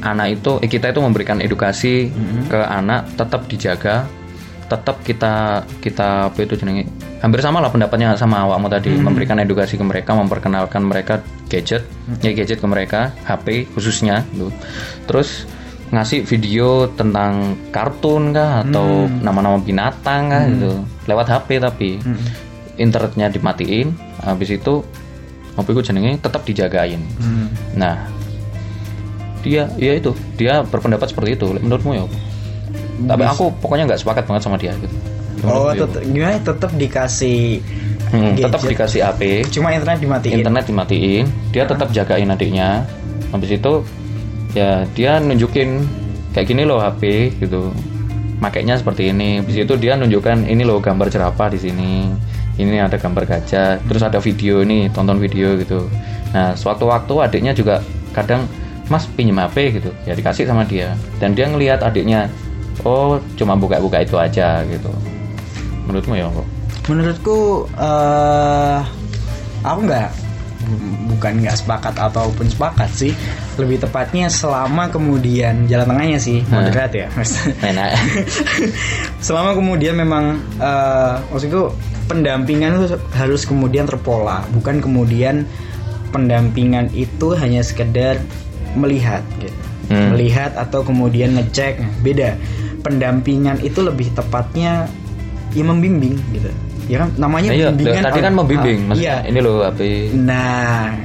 anak 0.00 0.36
itu 0.36 0.60
eh, 0.60 0.68
kita 0.68 0.92
itu 0.92 1.00
memberikan 1.00 1.40
edukasi 1.40 2.08
Hmm. 2.08 2.46
ke 2.46 2.60
anak 2.60 3.10
tetap 3.14 3.48
dijaga 3.48 4.04
tetap 4.68 5.00
kita 5.00 5.32
kita 5.80 6.28
apa 6.28 6.38
itu 6.38 6.54
jenenge 6.54 6.84
hampir 7.18 7.40
sama 7.40 7.58
lah 7.58 7.68
pendapatnya 7.68 8.12
sama 8.14 8.44
awakmu 8.44 8.68
tadi 8.68 8.92
Hmm. 8.92 9.08
memberikan 9.08 9.36
edukasi 9.36 9.74
ke 9.74 9.82
mereka 9.82 10.12
memperkenalkan 10.12 10.84
mereka 10.84 11.18
gadget 11.46 11.82
Hmm. 12.04 12.20
ya 12.20 12.30
gadget 12.30 12.60
ke 12.60 12.66
mereka 12.66 13.10
HP 13.24 13.72
khususnya 13.72 14.22
gitu. 14.30 14.52
terus 15.04 15.48
ngasih 15.88 16.20
video 16.22 16.84
tentang 16.92 17.56
kartun 17.68 18.30
kah 18.30 18.60
atau 18.60 19.08
Hmm. 19.08 19.24
nama-nama 19.24 19.56
binatang 19.56 20.28
kah 20.28 20.44
gitu 20.46 20.84
lewat 21.06 21.26
HP 21.26 21.48
tapi 21.58 21.96
internetnya 22.76 23.26
dimatiin 23.26 23.96
habis 24.20 24.52
itu 24.52 24.84
HP 25.54 25.66
ku 25.70 25.80
jenenge 25.80 26.20
tetap 26.20 26.44
dijagain 26.44 27.00
Hmm. 27.16 27.48
nah 27.74 28.04
dia 29.40 29.70
ya 29.74 29.94
itu 29.94 30.12
dia 30.34 30.60
berpendapat 30.62 31.08
seperti 31.08 31.34
itu 31.34 31.46
menurutmu 31.52 31.92
ya? 31.94 32.04
Tapi 33.06 33.22
aku 33.28 33.54
pokoknya 33.62 33.84
nggak 33.86 34.00
sepakat 34.00 34.24
banget 34.26 34.42
sama 34.42 34.56
dia 34.58 34.74
gitu. 34.78 34.96
Oh 35.46 35.70
ya 35.70 35.86
tetep, 35.86 36.02
gimana 36.10 36.34
tetap 36.42 36.70
dikasih 36.74 37.62
Hmm, 38.08 38.32
tetap 38.40 38.64
dikasih 38.64 39.04
HP 39.04 39.52
cuma 39.52 39.68
internet 39.68 40.00
dimatiin. 40.00 40.40
internet 40.40 40.64
dimatiin. 40.64 41.24
Dia 41.52 41.68
tetap 41.68 41.92
jagain 41.92 42.28
adiknya. 42.32 42.88
Habis 43.28 43.60
itu 43.60 43.84
ya 44.56 44.88
dia 44.96 45.20
nunjukin 45.20 45.84
kayak 46.32 46.46
gini 46.48 46.64
loh 46.64 46.80
HP 46.80 47.36
gitu. 47.36 47.68
Makainya 48.40 48.80
seperti 48.80 49.12
ini. 49.12 49.44
Habis 49.44 49.60
itu 49.60 49.74
dia 49.76 49.92
nunjukkan 50.00 50.48
ini 50.48 50.64
loh 50.64 50.80
gambar 50.80 51.12
jerapah 51.12 51.52
di 51.52 51.60
sini. 51.60 52.08
Ini 52.56 52.88
ada 52.88 52.96
gambar 52.96 53.28
gajah. 53.28 53.76
Terus 53.84 54.02
ada 54.02 54.18
video 54.24 54.64
ini 54.64 54.88
tonton 54.88 55.20
video 55.20 55.60
gitu. 55.60 55.84
Nah 56.32 56.56
sewaktu-waktu 56.56 57.12
adiknya 57.28 57.52
juga 57.52 57.84
kadang 58.16 58.48
mas 58.88 59.04
pinjem 59.04 59.36
HP 59.36 59.84
gitu. 59.84 59.92
Ya 60.08 60.16
dikasih 60.16 60.48
sama 60.48 60.64
dia. 60.64 60.96
Dan 61.20 61.36
dia 61.36 61.44
ngelihat 61.44 61.84
adiknya 61.84 62.32
oh 62.82 63.18
cuma 63.34 63.54
buka-buka 63.54 64.02
itu 64.02 64.14
aja 64.14 64.62
gitu 64.66 64.90
menurutmu 65.86 66.14
ya 66.14 66.28
kok 66.28 66.48
Menurutku 66.88 67.68
eh 67.76 68.80
aku 69.60 69.80
nggak 69.84 70.08
bu- 70.64 70.96
bukan 71.12 71.32
nggak 71.44 71.60
sepakat 71.60 71.92
ataupun 72.00 72.48
sepakat 72.48 72.88
sih. 72.88 73.12
Lebih 73.60 73.84
tepatnya 73.84 74.32
selama 74.32 74.88
kemudian 74.88 75.68
jalan 75.68 75.84
tengahnya 75.84 76.16
sih 76.16 76.40
moderat 76.48 76.88
ya. 76.96 77.12
enak 77.60 77.92
selama 79.26 79.52
kemudian 79.52 80.00
memang 80.00 80.40
eh 80.56 81.14
maksudku 81.28 81.76
pendampingan 82.08 82.80
itu 82.80 82.96
harus 83.12 83.44
kemudian 83.44 83.84
terpola, 83.84 84.40
bukan 84.56 84.80
kemudian 84.80 85.44
pendampingan 86.08 86.88
itu 86.96 87.36
hanya 87.36 87.60
sekedar 87.60 88.16
melihat 88.72 89.20
gitu. 89.44 89.52
Hmm. 89.92 90.16
Melihat 90.16 90.56
atau 90.56 90.80
kemudian 90.80 91.36
ngecek. 91.36 91.80
Beda. 92.00 92.32
Pendampingan 92.88 93.60
itu 93.60 93.84
lebih 93.84 94.08
tepatnya 94.16 94.88
ya 95.52 95.64
membimbing 95.64 96.16
gitu. 96.32 96.48
Ya 96.88 97.04
kan 97.04 97.08
namanya 97.20 97.52
Nah, 97.52 97.56
iya, 97.60 97.68
bimbingan 97.68 98.02
tadi 98.08 98.20
kan 98.24 98.32
membimbing, 98.32 98.78
ah, 98.80 98.86
maksudnya 98.92 99.16
Iya. 99.20 99.28
ini 99.28 99.38
loh 99.44 99.56
HP. 99.60 99.80
Nah, 100.16 100.96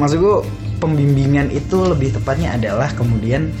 maksudku 0.00 0.34
pembimbingan 0.80 1.52
itu 1.52 1.76
lebih 1.84 2.16
tepatnya 2.16 2.56
adalah 2.56 2.88
kemudian 2.96 3.52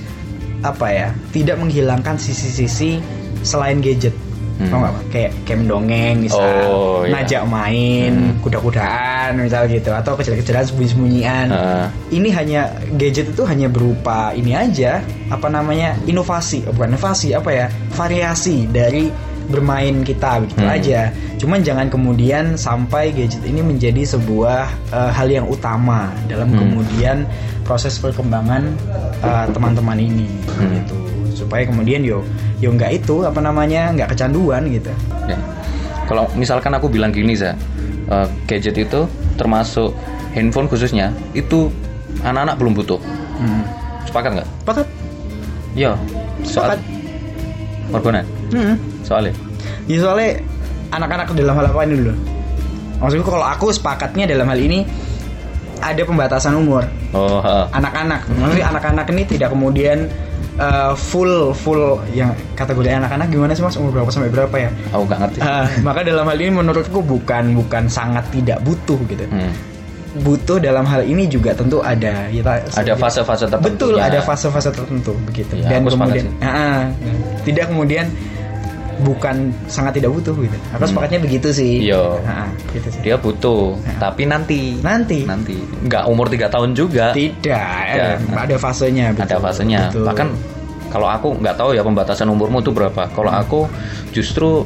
apa 0.64 0.86
ya? 0.88 1.08
Tidak 1.28 1.60
menghilangkan 1.60 2.16
sisi-sisi 2.16 3.04
selain 3.44 3.84
gadget. 3.84 4.16
Hmm. 4.58 4.68
Tau 4.68 4.78
nggak? 4.78 4.94
Kayak 5.08 5.30
kayak 5.46 5.58
mendongeng 5.62 6.14
misal, 6.18 6.42
Oh, 6.66 7.06
iya. 7.06 7.10
ngajak 7.14 7.42
main, 7.46 8.12
Hmm. 8.12 8.34
kuda-kudaan 8.42 9.30
misal 9.38 9.62
gitu 9.66 9.90
atau 9.90 10.12
kecil-kecilan 10.14 10.66
sembunyi-sembunyian. 10.66 11.46
Heeh. 11.48 11.86
Ini 12.12 12.28
hanya 12.34 12.60
gadget 12.94 13.30
itu 13.30 13.42
hanya 13.42 13.66
berupa 13.66 14.30
ini 14.32 14.52
aja, 14.52 14.98
apa 15.28 15.46
namanya? 15.46 15.94
inovasi, 16.04 16.66
oh, 16.66 16.74
bukan 16.74 16.92
inovasi, 16.92 17.32
apa 17.32 17.50
ya? 17.50 17.66
variasi 17.94 18.66
dari 18.66 19.10
bermain 19.46 20.02
kita 20.02 20.42
begitu 20.42 20.60
Hmm. 20.60 20.74
aja. 20.74 21.00
Cuman 21.38 21.62
jangan 21.62 21.86
kemudian 21.88 22.52
sampai 22.54 23.10
gadget 23.10 23.40
ini 23.42 23.62
menjadi 23.62 24.04
sebuah 24.04 24.68
eh, 24.90 25.10
hal 25.10 25.28
yang 25.28 25.46
utama 25.46 26.10
dalam 26.26 26.50
Hmm. 26.50 26.58
kemudian 26.58 27.16
proses 27.62 27.96
perkembangan 27.96 28.74
eh, 29.18 29.46
teman-teman 29.50 29.98
ini 29.98 30.28
Hmm. 30.52 30.70
gitu. 30.74 30.96
Supaya 31.38 31.62
kemudian 31.62 32.02
yo 32.02 32.26
yo 32.58 32.74
nggak 32.74 33.04
itu 33.04 33.22
apa 33.22 33.38
namanya 33.38 33.94
nggak 33.94 34.18
kecanduan 34.18 34.66
gitu. 34.66 34.90
Ya. 35.30 35.38
Kalau 36.10 36.26
misalkan 36.34 36.74
aku 36.74 36.90
bilang 36.90 37.14
gini 37.14 37.38
za, 37.38 37.54
eh, 38.10 38.26
gadget 38.50 38.74
itu 38.74 39.06
termasuk 39.38 39.94
handphone 40.34 40.66
khususnya 40.66 41.14
itu 41.38 41.70
anak-anak 42.26 42.58
belum 42.58 42.74
butuh. 42.74 42.98
Hmm. 43.38 43.62
Sepakat 44.08 44.42
nggak? 44.42 44.48
Sepakat? 44.66 44.86
Soal 46.42 46.74
Sepakat. 46.74 46.78
Morgana. 47.94 48.22
Hmm. 48.50 48.74
Soalnya. 49.06 49.32
Ya 49.86 49.96
soalnya 50.02 50.42
anak-anak 50.92 51.32
dalam 51.38 51.54
hal 51.54 51.66
apa 51.70 51.80
ini 51.86 51.94
dulu? 52.02 52.14
Maksudku 52.98 53.30
kalau 53.30 53.46
aku 53.46 53.70
sepakatnya 53.70 54.26
dalam 54.26 54.50
hal 54.50 54.58
ini 54.58 54.82
ada 55.78 56.02
pembatasan 56.02 56.58
umur 56.58 56.82
Oh, 57.16 57.40
anak-anak. 57.72 58.28
Maksudnya 58.28 58.68
anak-anak 58.68 59.06
ini 59.16 59.22
tidak 59.24 59.48
kemudian 59.56 60.12
uh, 60.58 60.92
full 60.94 61.54
full 61.54 62.02
yang 62.12 62.30
kategori 62.52 62.90
anak-anak 62.90 63.26
gimana 63.30 63.52
sih 63.54 63.62
mas 63.62 63.78
umur 63.78 63.94
berapa 63.94 64.10
sampai 64.10 64.30
berapa 64.30 64.56
ya? 64.58 64.70
aku 64.92 65.02
nggak 65.06 65.18
ngerti. 65.24 65.38
Ah, 65.40 65.66
maka 65.80 66.00
dalam 66.04 66.26
hal 66.26 66.38
ini 66.38 66.52
menurutku 66.52 67.00
bukan 67.00 67.54
bukan 67.56 67.86
sangat 67.88 68.26
tidak 68.34 68.58
butuh 68.62 68.98
gitu. 69.08 69.24
Hmm. 69.30 69.54
Butuh 70.18 70.58
dalam 70.58 70.82
hal 70.82 71.04
ini 71.04 71.30
juga 71.30 71.54
tentu 71.54 71.78
ada 71.78 72.26
ya, 72.32 72.42
ta- 72.42 72.64
Ada 72.74 72.96
fase-fase 72.98 73.46
tertentu. 73.46 73.92
Betul, 73.92 73.94
ada 74.02 74.18
fase-fase 74.18 74.70
tertentu 74.74 75.12
begitu. 75.22 75.54
Ya, 75.54 75.78
Dan 75.78 75.86
kemudian. 75.86 76.26
Ah, 76.42 76.48
ah. 76.48 76.80
tidak 77.46 77.70
kemudian 77.70 78.08
bukan 78.98 79.50
sangat 79.66 79.96
tidak 79.96 80.10
butuh 80.10 80.34
gitu. 80.36 80.56
Aku 80.72 80.84
sepakatnya 80.84 81.20
begitu 81.20 81.48
sih. 81.50 81.86
Hmm. 81.86 81.86
Iya. 81.86 82.02
Gitu 82.70 82.88
sih. 82.90 83.00
Dia 83.02 83.16
butuh, 83.16 83.78
tapi 83.96 84.24
nanti. 84.24 84.78
Nanti. 84.78 85.22
Nanti. 85.22 85.54
Nggak 85.84 86.04
umur 86.04 86.26
tiga 86.26 86.46
tahun 86.46 86.72
juga. 86.72 87.14
Tidak, 87.14 87.46
Ya. 87.88 88.14
eh, 88.14 88.34
ada 88.34 88.56
fasenya. 88.56 89.10
ada 89.10 89.22
betul. 89.24 89.38
fasenya 89.40 89.80
Betul. 89.88 90.04
bahkan 90.04 90.28
kalau 90.88 91.06
aku 91.06 91.28
nggak 91.36 91.54
tahu 91.54 91.70
ya 91.72 91.82
pembatasan 91.82 92.26
umurmu 92.26 92.58
itu 92.58 92.72
berapa 92.72 93.12
kalau 93.12 93.28
aku 93.28 93.68
justru 94.08 94.64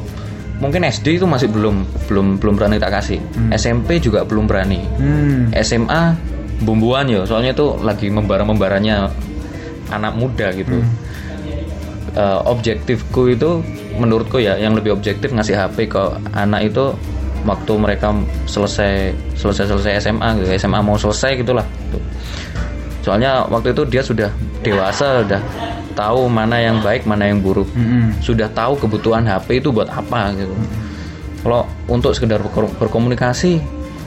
mungkin 0.55 0.81
SD 0.81 1.19
itu 1.19 1.27
masih 1.27 1.51
belum 1.51 1.83
belum 2.07 2.39
belum 2.39 2.53
berani 2.55 2.79
tak 2.79 2.95
kasih 2.95 3.19
SMP 3.51 3.99
juga 3.99 4.23
belum 4.23 4.47
berani 4.47 4.79
Hmm. 4.95 5.51
SMA 5.53 6.15
bumbuan 6.63 7.05
ya 7.05 7.27
soalnya 7.27 7.51
itu 7.51 7.75
lagi 7.77 8.07
membara 8.07 8.41
membaranya 8.41 9.11
anak 9.89 10.15
muda 10.15 10.47
gitu 10.53 10.79
Eh, 12.13 12.39
objektifku 12.45 13.25
itu 13.27 13.65
menurutku 13.97 14.37
ya 14.37 14.57
yang 14.57 14.73
lebih 14.73 14.93
objektif 14.93 15.29
ngasih 15.29 15.53
HP 15.55 15.89
ke 15.89 16.01
anak 16.33 16.69
itu 16.69 16.93
waktu 17.43 17.73
mereka 17.75 18.15
selesai 18.47 19.11
selesai 19.35 19.67
selesai 19.67 19.91
SMA 20.01 20.29
gitu 20.39 20.47
SMA 20.57 20.79
mau 20.79 20.95
selesai 20.95 21.37
gitulah. 21.37 21.65
Soalnya 23.03 23.43
waktu 23.51 23.75
itu 23.75 23.83
dia 23.85 23.99
sudah 23.99 24.31
dewasa 24.63 25.27
sudah 25.27 25.41
tahu 25.93 26.31
mana 26.31 26.55
yang 26.57 26.79
baik 26.79 27.03
mana 27.03 27.27
yang 27.27 27.43
buruk. 27.43 27.67
Mm-mm. 27.75 28.15
sudah 28.23 28.47
tahu 28.55 28.79
kebutuhan 28.79 29.27
HP 29.27 29.59
itu 29.59 29.69
buat 29.69 29.91
apa 29.91 30.31
gitu. 30.33 30.55
Kalau 31.43 31.67
untuk 31.91 32.15
sekedar 32.15 32.39
berko- 32.39 32.71
berkomunikasi 32.79 33.59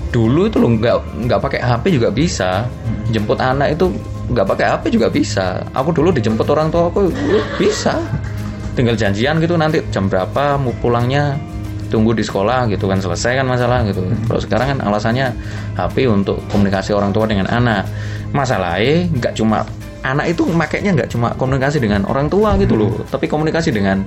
dulu 0.09 0.49
itu 0.49 0.57
lo 0.57 0.73
nggak 0.73 1.29
nggak 1.29 1.41
pakai 1.45 1.61
HP 1.61 1.85
juga 2.01 2.09
bisa. 2.09 2.65
Jemput 3.13 3.37
anak 3.37 3.77
itu 3.77 3.93
nggak 4.33 4.47
pakai 4.49 4.67
HP 4.73 4.85
juga 4.97 5.13
bisa. 5.13 5.61
Aku 5.77 5.93
dulu 5.93 6.09
dijemput 6.09 6.49
orang 6.49 6.73
tua 6.73 6.89
aku 6.89 7.13
ya 7.29 7.43
bisa 7.61 8.01
tinggal 8.77 8.95
janjian 8.95 9.41
gitu 9.41 9.57
nanti 9.57 9.81
jam 9.89 10.07
berapa 10.07 10.61
mau 10.61 10.71
pulangnya 10.79 11.35
tunggu 11.89 12.13
di 12.13 12.23
sekolah 12.23 12.69
gitu 12.69 12.91
kan 12.91 13.01
selesai 13.01 13.41
kan 13.41 13.47
masalah 13.47 13.87
gitu 13.87 14.05
kalau 14.27 14.41
sekarang 14.43 14.67
kan 14.77 14.79
alasannya 14.85 15.33
HP 15.79 16.05
untuk 16.11 16.43
komunikasi 16.53 16.93
orang 16.93 17.15
tua 17.15 17.25
dengan 17.25 17.49
anak 17.49 17.89
masalahnya 18.35 19.07
nggak 19.17 19.33
cuma 19.39 19.65
anak 20.03 20.35
itu 20.35 20.43
makainya 20.51 20.93
nggak 20.93 21.11
cuma 21.11 21.33
komunikasi 21.39 21.81
dengan 21.81 22.05
orang 22.11 22.29
tua 22.29 22.59
gitu 22.61 22.75
loh 22.77 22.91
tapi 23.09 23.27
komunikasi 23.31 23.73
dengan 23.73 24.05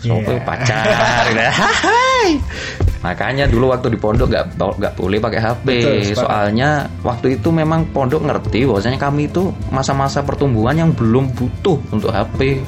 Yeah. 0.00 0.40
Pacar 0.48 1.28
gitu. 1.28 1.44
Makanya 3.04 3.44
dulu 3.48 3.72
waktu 3.72 3.92
di 3.92 3.98
pondok 4.00 4.32
nggak 4.32 4.44
nggak 4.56 4.94
boleh 4.96 5.20
pakai 5.20 5.40
HP. 5.40 5.66
Betul. 5.68 6.24
Soalnya 6.24 6.88
waktu 7.04 7.36
itu 7.36 7.48
memang 7.52 7.84
pondok 7.92 8.24
ngerti 8.24 8.64
bahwasanya 8.64 8.96
kami 8.96 9.28
itu 9.28 9.52
masa-masa 9.68 10.24
pertumbuhan 10.24 10.76
yang 10.76 10.90
belum 10.96 11.32
butuh 11.36 11.76
untuk 11.92 12.12
HP. 12.12 12.64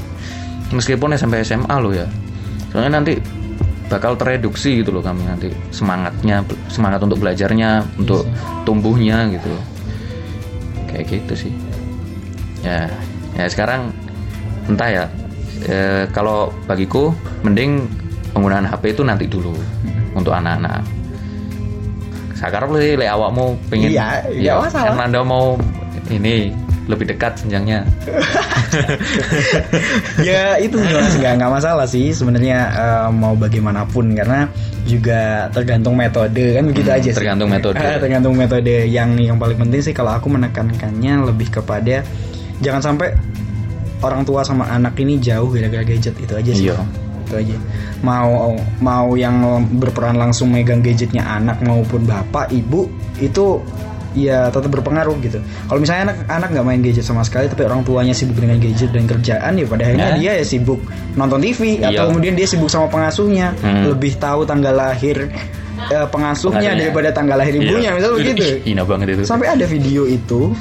Meskipun 0.72 1.14
SMP 1.14 1.44
SMA 1.44 1.74
lo 1.78 1.92
ya. 1.92 2.08
Soalnya 2.72 3.00
nanti 3.00 3.20
bakal 3.92 4.16
tereduksi 4.16 4.80
gitu 4.80 4.90
loh 4.92 5.04
kami. 5.04 5.24
Nanti 5.28 5.52
semangatnya 5.68 6.40
semangat 6.72 7.04
untuk 7.04 7.20
belajarnya 7.20 7.84
untuk 8.00 8.24
tumbuhnya 8.64 9.28
gitu 9.28 9.52
kayak 10.88 11.04
gitu 11.08 11.48
sih. 11.48 11.52
Ya 12.64 12.88
ya 13.36 13.46
sekarang 13.48 13.92
entah 14.68 14.88
ya 14.88 15.04
Eh, 15.62 16.04
kalau 16.10 16.50
bagiku 16.66 17.14
mending 17.46 17.86
penggunaan 18.34 18.66
HP 18.66 18.98
itu 18.98 19.06
nanti 19.06 19.30
dulu 19.30 19.54
untuk 20.10 20.34
anak-anak. 20.34 20.82
Sekarang 22.34 22.74
sih 22.74 22.98
le 22.98 23.06
awakmu 23.06 23.54
pengen 23.70 23.94
Iya, 23.94 24.58
masalah. 24.58 24.90
kan 24.98 25.06
anda 25.06 25.22
mau 25.22 25.54
ini 26.10 26.50
lebih 26.84 27.08
dekat 27.08 27.40
jenjangnya 27.40 27.88
ya 30.20 30.58
itu 30.58 30.76
nggak 30.76 31.32
nggak 31.38 31.50
masalah 31.52 31.86
sih 31.86 32.10
sebenarnya 32.10 32.58
eh, 32.68 33.08
mau 33.08 33.32
bagaimanapun 33.34 34.12
karena 34.12 34.46
juga 34.82 35.46
tergantung 35.50 35.94
metode 35.94 36.52
kan 36.52 36.62
begitu 36.66 36.84
Hmm, 36.84 36.98
aja 36.98 37.08
sih. 37.08 37.14
tergantung 37.14 37.46
metode. 37.46 37.78
Tergantung 38.02 38.34
metode 38.34 38.74
yang 38.84 39.14
yang 39.14 39.36
paling 39.38 39.56
penting 39.56 39.80
sih 39.80 39.92
kalau 39.92 40.10
aku 40.10 40.26
menekankannya 40.26 41.22
lebih 41.24 41.48
kepada 41.52 42.02
jangan 42.58 42.80
sampai 42.82 43.14
orang 44.02 44.22
tua 44.22 44.42
sama 44.42 44.66
anak 44.66 44.98
ini 44.98 45.16
jauh 45.16 45.46
gara-gara 45.48 45.82
gadget 45.82 46.12
itu 46.16 46.32
aja 46.34 46.50
sih 46.50 46.66
Iya. 46.66 46.76
itu 47.22 47.34
aja 47.38 47.56
mau 48.02 48.58
mau 48.82 49.14
yang 49.14 49.38
berperan 49.72 50.18
langsung 50.18 50.50
megang 50.50 50.82
gadgetnya 50.82 51.22
anak 51.22 51.62
maupun 51.62 52.02
bapak 52.02 52.50
ibu 52.50 52.90
itu 53.16 53.62
ya 54.14 54.48
tetap 54.48 54.68
berpengaruh 54.70 55.16
gitu 55.18 55.38
kalau 55.64 55.78
misalnya 55.78 56.02
anak 56.06 56.16
anak 56.28 56.48
nggak 56.50 56.64
main 56.64 56.80
gadget 56.80 57.02
sama 57.02 57.20
sekali 57.20 57.46
tapi 57.46 57.62
orang 57.62 57.80
tuanya 57.80 58.12
sibuk 58.12 58.36
dengan 58.36 58.56
gadget 58.56 58.90
dan 58.90 59.04
kerjaan 59.04 59.52
ya 59.54 59.64
pada 59.64 59.82
akhirnya 59.84 60.04
Nah. 60.04 60.16
dia 60.16 60.32
ya 60.34 60.44
sibuk 60.44 60.80
nonton 61.12 61.40
TV 61.40 61.60
Iya. 61.76 61.88
atau 61.90 62.04
kemudian 62.08 62.32
dia 62.32 62.44
sibuk 62.44 62.66
sama 62.66 62.86
pengasuhnya 62.86 63.56
Hmm. 63.58 63.88
lebih 63.88 64.16
tahu 64.16 64.42
tanggal 64.42 64.72
lahir 64.72 65.28
eh, 65.82 66.06
pengasuhnya 66.06 66.62
Pengasuhnya. 66.62 66.78
daripada 66.78 67.08
tanggal 67.10 67.36
lahir 67.36 67.54
ibunya 67.54 67.88
Iya. 67.88 67.96
misalnya 67.96 68.16
begitu 68.16 68.44
Hina 68.62 68.82
banget 68.82 69.06
itu 69.10 69.22
sampai 69.24 69.46
ada 69.48 69.64
video 69.64 70.02
itu 70.04 70.54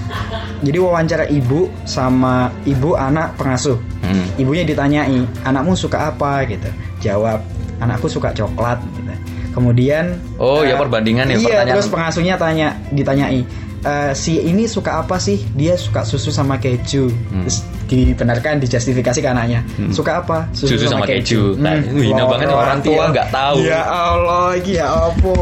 jadi 0.60 0.78
wawancara 0.78 1.26
ibu 1.28 1.68
sama 1.84 2.50
ibu 2.64 2.94
anak 2.94 3.36
pengasuh 3.36 3.78
Hmm. 4.02 4.26
ibunya 4.36 4.64
ditanyai 4.64 5.22
anakmu 5.42 5.74
suka 5.74 6.10
apa 6.10 6.44
gitu 6.46 6.68
jawab 7.00 7.44
anakku 7.78 8.06
suka 8.06 8.32
coklat 8.32 8.82
gitu 8.92 9.14
kemudian 9.52 10.16
Oh, 10.36 10.62
ya 10.62 10.74
eh, 10.74 10.78
perbandingan 10.78 11.26
ya, 11.26 11.34
iya 11.34 11.40
pertanyaan. 11.42 11.68
terus 11.70 11.88
pengasuhnya 11.88 12.36
tanya 12.36 12.68
ditanyai 12.90 13.42
"Eh, 13.82 14.12
si 14.14 14.38
ini 14.40 14.66
suka 14.66 15.00
apa 15.00 15.18
sih 15.18 15.42
dia 15.52 15.74
suka 15.74 16.02
susu 16.02 16.30
sama 16.30 16.56
keju 16.56 17.10
Hmm. 17.30 17.44
terus 17.44 17.58
dibenarkan 17.86 18.56
dijustifikasi 18.58 19.20
ke 19.20 19.28
anaknya 19.28 19.68
suka 19.90 20.22
apa 20.22 20.48
Susu 20.52 20.80
sama 20.80 21.04
keju. 21.04 21.60
Nah, 21.60 21.76
hina 21.76 22.24
banget 22.24 22.48
nih, 22.48 22.56
orang 22.56 22.80
tua 22.80 23.04
nggak 23.10 23.28
tahu. 23.30 23.56
ya 23.62 23.82
Allah 23.84 24.56
ya 24.58 24.88
apa 24.88 25.34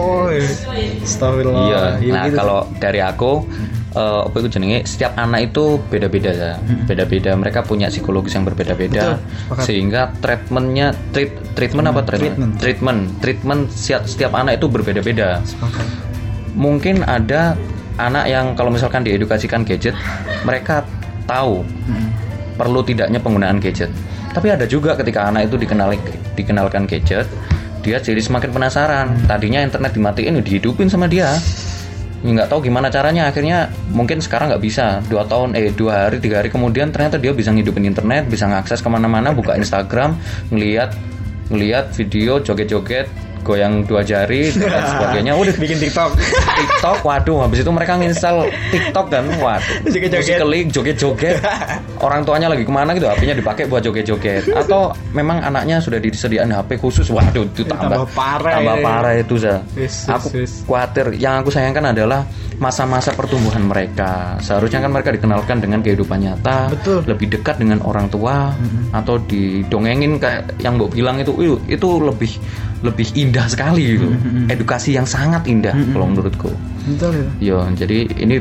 Astagfirullah 1.00 1.62
Iya. 1.64 1.82
Ya, 2.00 2.10
Nah, 2.10 2.24
begitu. 2.26 2.38
kalau 2.38 2.60
dari 2.76 3.00
aku 3.00 3.32
eh, 3.96 4.22
apa 4.26 4.36
itu 4.42 4.50
jenenge 4.52 4.86
setiap 4.86 5.18
anak 5.18 5.54
itu 5.54 5.82
beda-beda 5.90 6.32
ya. 6.32 6.52
Beda-beda. 6.86 7.34
Mereka 7.34 7.66
punya 7.66 7.90
psikologis 7.90 8.36
yang 8.38 8.46
berbeda-beda 8.46 9.18
sehingga 9.62 10.14
treatmentnya 10.22 10.94
treat 11.14 11.34
treatment 11.58 11.90
apa 11.90 12.02
treatment? 12.06 12.30
treatment. 12.36 12.52
Treatment. 12.62 13.00
Treatment 13.22 13.62
setiap, 13.74 14.02
setiap 14.06 14.32
anak 14.38 14.62
itu 14.62 14.68
berbeda-beda. 14.70 15.42
Mungkin 16.54 17.06
ada 17.06 17.56
anak 18.00 18.26
yang 18.28 18.56
kalau 18.56 18.72
misalkan 18.72 19.04
diedukasikan 19.04 19.64
gadget, 19.68 19.96
mereka 20.48 20.84
tahu 21.28 21.62
Hmm. 21.86 22.10
perlu 22.58 22.82
tidaknya 22.82 23.20
penggunaan 23.22 23.62
gadget. 23.62 23.92
Tapi 24.34 24.54
ada 24.54 24.66
juga 24.70 24.94
ketika 24.94 25.26
anak 25.30 25.50
itu 25.50 25.58
dikenal 25.58 25.94
dikenalkan 26.38 26.86
gadget, 26.86 27.26
dia 27.82 27.98
jadi 27.98 28.20
semakin 28.20 28.50
penasaran. 28.52 29.08
Tadinya 29.26 29.64
internet 29.64 29.96
dimatiin, 29.96 30.40
dihidupin 30.44 30.88
sama 30.92 31.08
dia. 31.08 31.34
Nggak 32.20 32.52
tahu 32.52 32.68
gimana 32.68 32.92
caranya. 32.92 33.32
Akhirnya 33.32 33.72
mungkin 33.96 34.20
sekarang 34.20 34.52
nggak 34.52 34.64
bisa. 34.64 35.00
Dua 35.08 35.24
tahun, 35.24 35.56
eh 35.56 35.72
dua 35.72 36.08
hari, 36.08 36.20
tiga 36.20 36.44
hari 36.44 36.52
kemudian 36.52 36.92
ternyata 36.92 37.16
dia 37.16 37.32
bisa 37.32 37.52
ngidupin 37.56 37.88
internet, 37.88 38.28
bisa 38.28 38.48
ngakses 38.48 38.84
ke 38.84 38.90
mana-mana, 38.92 39.32
buka 39.32 39.56
Instagram, 39.56 40.20
ngelihat 40.52 40.92
ngelihat 41.50 41.96
video 41.98 42.38
joget-joget, 42.44 43.10
goyang 43.44 43.86
dua 43.88 44.02
jari 44.04 44.52
dan 44.54 44.84
sebagainya. 44.96 45.34
Udah 45.36 45.54
bikin 45.56 45.78
TikTok 45.80 46.12
TikTok, 46.60 46.98
waduh, 47.04 47.38
habis 47.48 47.60
itu 47.64 47.72
mereka 47.72 47.96
nginstal 48.00 48.48
TikTok 48.72 49.06
kan, 49.12 49.26
waduh, 49.40 49.76
Joget-joget. 49.88 50.40
Joget-joget. 50.72 51.36
Orang 52.06 52.24
tuanya 52.24 52.48
lagi 52.52 52.64
ke 52.64 52.72
mana 52.72 52.96
gitu, 52.96 53.08
HP-nya 53.08 53.36
dipakai 53.36 53.68
buat 53.68 53.84
joget-joget. 53.84 54.52
Atau 54.56 54.96
memang 55.12 55.44
anaknya 55.44 55.84
sudah 55.84 56.00
disediakan 56.00 56.56
HP 56.56 56.80
khusus, 56.80 57.12
waduh, 57.12 57.44
itu 57.44 57.68
tambah, 57.68 58.08
Tambah 58.08 58.08
parah 58.16 58.54
tambah 58.60 58.76
parah 58.80 59.14
itu 59.20 59.36
za. 59.36 59.60
Aku 60.08 60.28
khawatir. 60.68 61.16
Yang 61.20 61.34
aku 61.44 61.50
sayangkan 61.52 61.92
adalah 61.92 62.24
masa-masa 62.60 63.16
pertumbuhan 63.16 63.64
mereka. 63.68 64.36
Seharusnya 64.44 64.84
kan 64.84 64.92
mereka 64.92 65.16
dikenalkan 65.16 65.64
dengan 65.64 65.80
kehidupan 65.80 66.20
nyata, 66.20 66.72
Betul. 66.76 67.08
lebih 67.08 67.28
dekat 67.40 67.56
dengan 67.60 67.80
orang 67.84 68.12
tua, 68.12 68.52
atau 68.92 69.16
didongengin 69.28 70.20
kayak 70.20 70.60
yang 70.60 70.76
Mbok 70.76 70.92
bilang 70.96 71.20
itu, 71.20 71.32
"Ih, 71.40 71.56
itu 71.72 71.88
lebih 72.04 72.32
lebih 72.82 73.08
indah 73.14 73.46
sekali 73.46 73.96
gitu. 73.96 74.08
Edukasi 74.48 74.94
yang 74.94 75.04
sangat 75.04 75.44
indah 75.46 75.76
kalau 75.90 76.06
menurutku. 76.06 76.52
betul 76.86 77.12
ya 77.14 77.28
Yo, 77.40 77.60
jadi 77.74 78.08
ini 78.18 78.40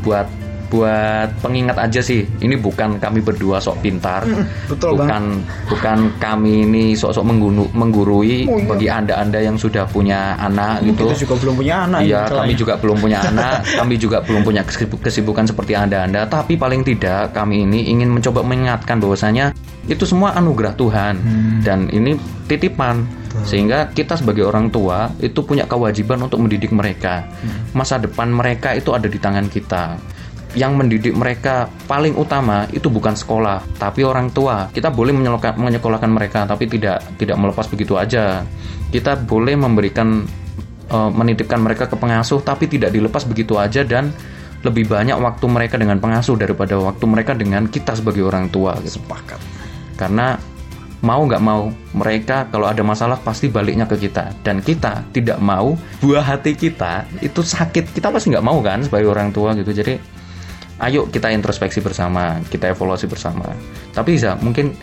buat 0.00 0.26
buat 0.68 1.28
pengingat 1.38 1.76
aja 1.76 2.00
sih. 2.00 2.24
Ini 2.24 2.56
bukan 2.56 2.96
kami 2.96 3.20
berdua 3.20 3.60
sok 3.60 3.82
pintar. 3.82 4.24
betul 4.64 4.96
bukan 4.96 5.44
bukan 5.68 5.98
kami 6.16 6.64
ini 6.64 6.84
sok-sok 6.92 7.20
menggunu, 7.22 7.68
menggurui 7.72 8.48
Oh, 8.48 8.56
iya. 8.56 8.64
bagi 8.66 8.88
anda-anda 8.88 9.36
yang 9.38 9.54
sudah 9.54 9.84
punya 9.84 10.32
anak 10.34 10.80
gitu. 10.82 11.04
kita 11.04 11.20
juga 11.20 11.34
belum 11.38 11.54
punya 11.58 11.74
anak 11.84 12.00
Iya, 12.02 12.20
kami 12.24 12.52
juga 12.54 12.74
belum 12.76 12.96
punya 12.98 13.18
anak, 13.28 13.54
kami 13.68 13.94
juga 13.96 14.18
belum 14.22 14.40
punya 14.42 14.62
kesibuk- 14.64 15.02
kesibukan 15.02 15.44
seperti 15.44 15.72
Anda-anda, 15.74 16.24
tapi 16.24 16.56
paling 16.56 16.80
tidak 16.82 17.32
kami 17.32 17.68
ini 17.68 17.92
ingin 17.92 18.08
mencoba 18.08 18.40
mengingatkan 18.40 18.96
bahwasanya 18.96 19.52
itu 19.90 20.06
semua 20.06 20.34
anugerah 20.38 20.74
Tuhan 20.78 21.14
Hmm. 21.18 21.60
dan 21.62 21.78
ini 21.90 22.14
titipan. 22.46 23.02
Sehingga 23.48 23.88
kita 23.96 24.20
sebagai 24.20 24.44
orang 24.44 24.68
tua 24.68 25.08
itu 25.16 25.40
punya 25.40 25.64
kewajiban 25.64 26.20
untuk 26.20 26.36
mendidik 26.44 26.68
mereka. 26.68 27.24
Hmm. 27.40 27.72
Masa 27.72 27.96
depan 27.96 28.28
mereka 28.28 28.76
itu 28.76 28.92
ada 28.92 29.08
di 29.08 29.16
tangan 29.16 29.48
kita. 29.48 29.96
Yang 30.52 30.72
mendidik 30.76 31.14
mereka 31.16 31.64
paling 31.88 32.12
utama 32.12 32.68
itu 32.76 32.92
bukan 32.92 33.16
sekolah, 33.16 33.64
tapi 33.80 34.04
orang 34.04 34.28
tua. 34.28 34.68
Kita 34.68 34.92
boleh 34.92 35.16
menyekolahkan 35.56 36.12
mereka, 36.12 36.44
tapi 36.44 36.68
tidak 36.68 37.00
tidak 37.16 37.40
melepas 37.40 37.64
begitu 37.72 37.96
aja. 37.96 38.44
Kita 38.92 39.16
boleh 39.16 39.56
memberikan 39.56 40.28
eh, 40.92 41.10
menitipkan 41.16 41.56
mereka 41.56 41.88
ke 41.88 41.96
pengasuh 41.96 42.44
tapi 42.44 42.68
tidak 42.68 42.92
dilepas 42.92 43.24
begitu 43.24 43.56
aja 43.56 43.80
dan 43.80 44.12
lebih 44.62 44.86
banyak 44.86 45.18
waktu 45.18 45.46
mereka 45.50 45.74
dengan 45.80 45.98
pengasuh 45.98 46.38
daripada 46.38 46.78
waktu 46.78 47.04
mereka 47.08 47.34
dengan 47.34 47.66
kita 47.66 47.98
sebagai 47.98 48.22
orang 48.22 48.46
tua 48.52 48.78
gitu. 48.84 49.00
sepakat 49.02 49.40
Karena 49.96 50.38
mau 51.02 51.26
nggak 51.26 51.42
mau 51.42 51.66
mereka 51.98 52.46
kalau 52.46 52.70
ada 52.70 52.80
masalah 52.86 53.18
pasti 53.18 53.50
baliknya 53.50 53.84
ke 53.90 53.98
kita. 53.98 54.30
Dan 54.40 54.62
kita 54.62 55.02
tidak 55.10 55.42
mau 55.42 55.74
buah 55.98 56.22
hati 56.22 56.54
kita 56.54 57.06
itu 57.18 57.42
sakit. 57.42 57.90
Kita 57.90 58.14
pasti 58.14 58.30
nggak 58.30 58.46
mau 58.46 58.62
kan 58.62 58.86
sebagai 58.86 59.10
orang 59.10 59.34
tua 59.34 59.52
gitu. 59.58 59.74
Jadi 59.74 59.98
ayo 60.82 61.06
kita 61.10 61.30
introspeksi 61.30 61.82
bersama 61.82 62.38
kita 62.46 62.70
evaluasi 62.70 63.10
bersama. 63.10 63.50
Tapi 63.94 64.18
bisa 64.18 64.38
mungkin 64.38 64.74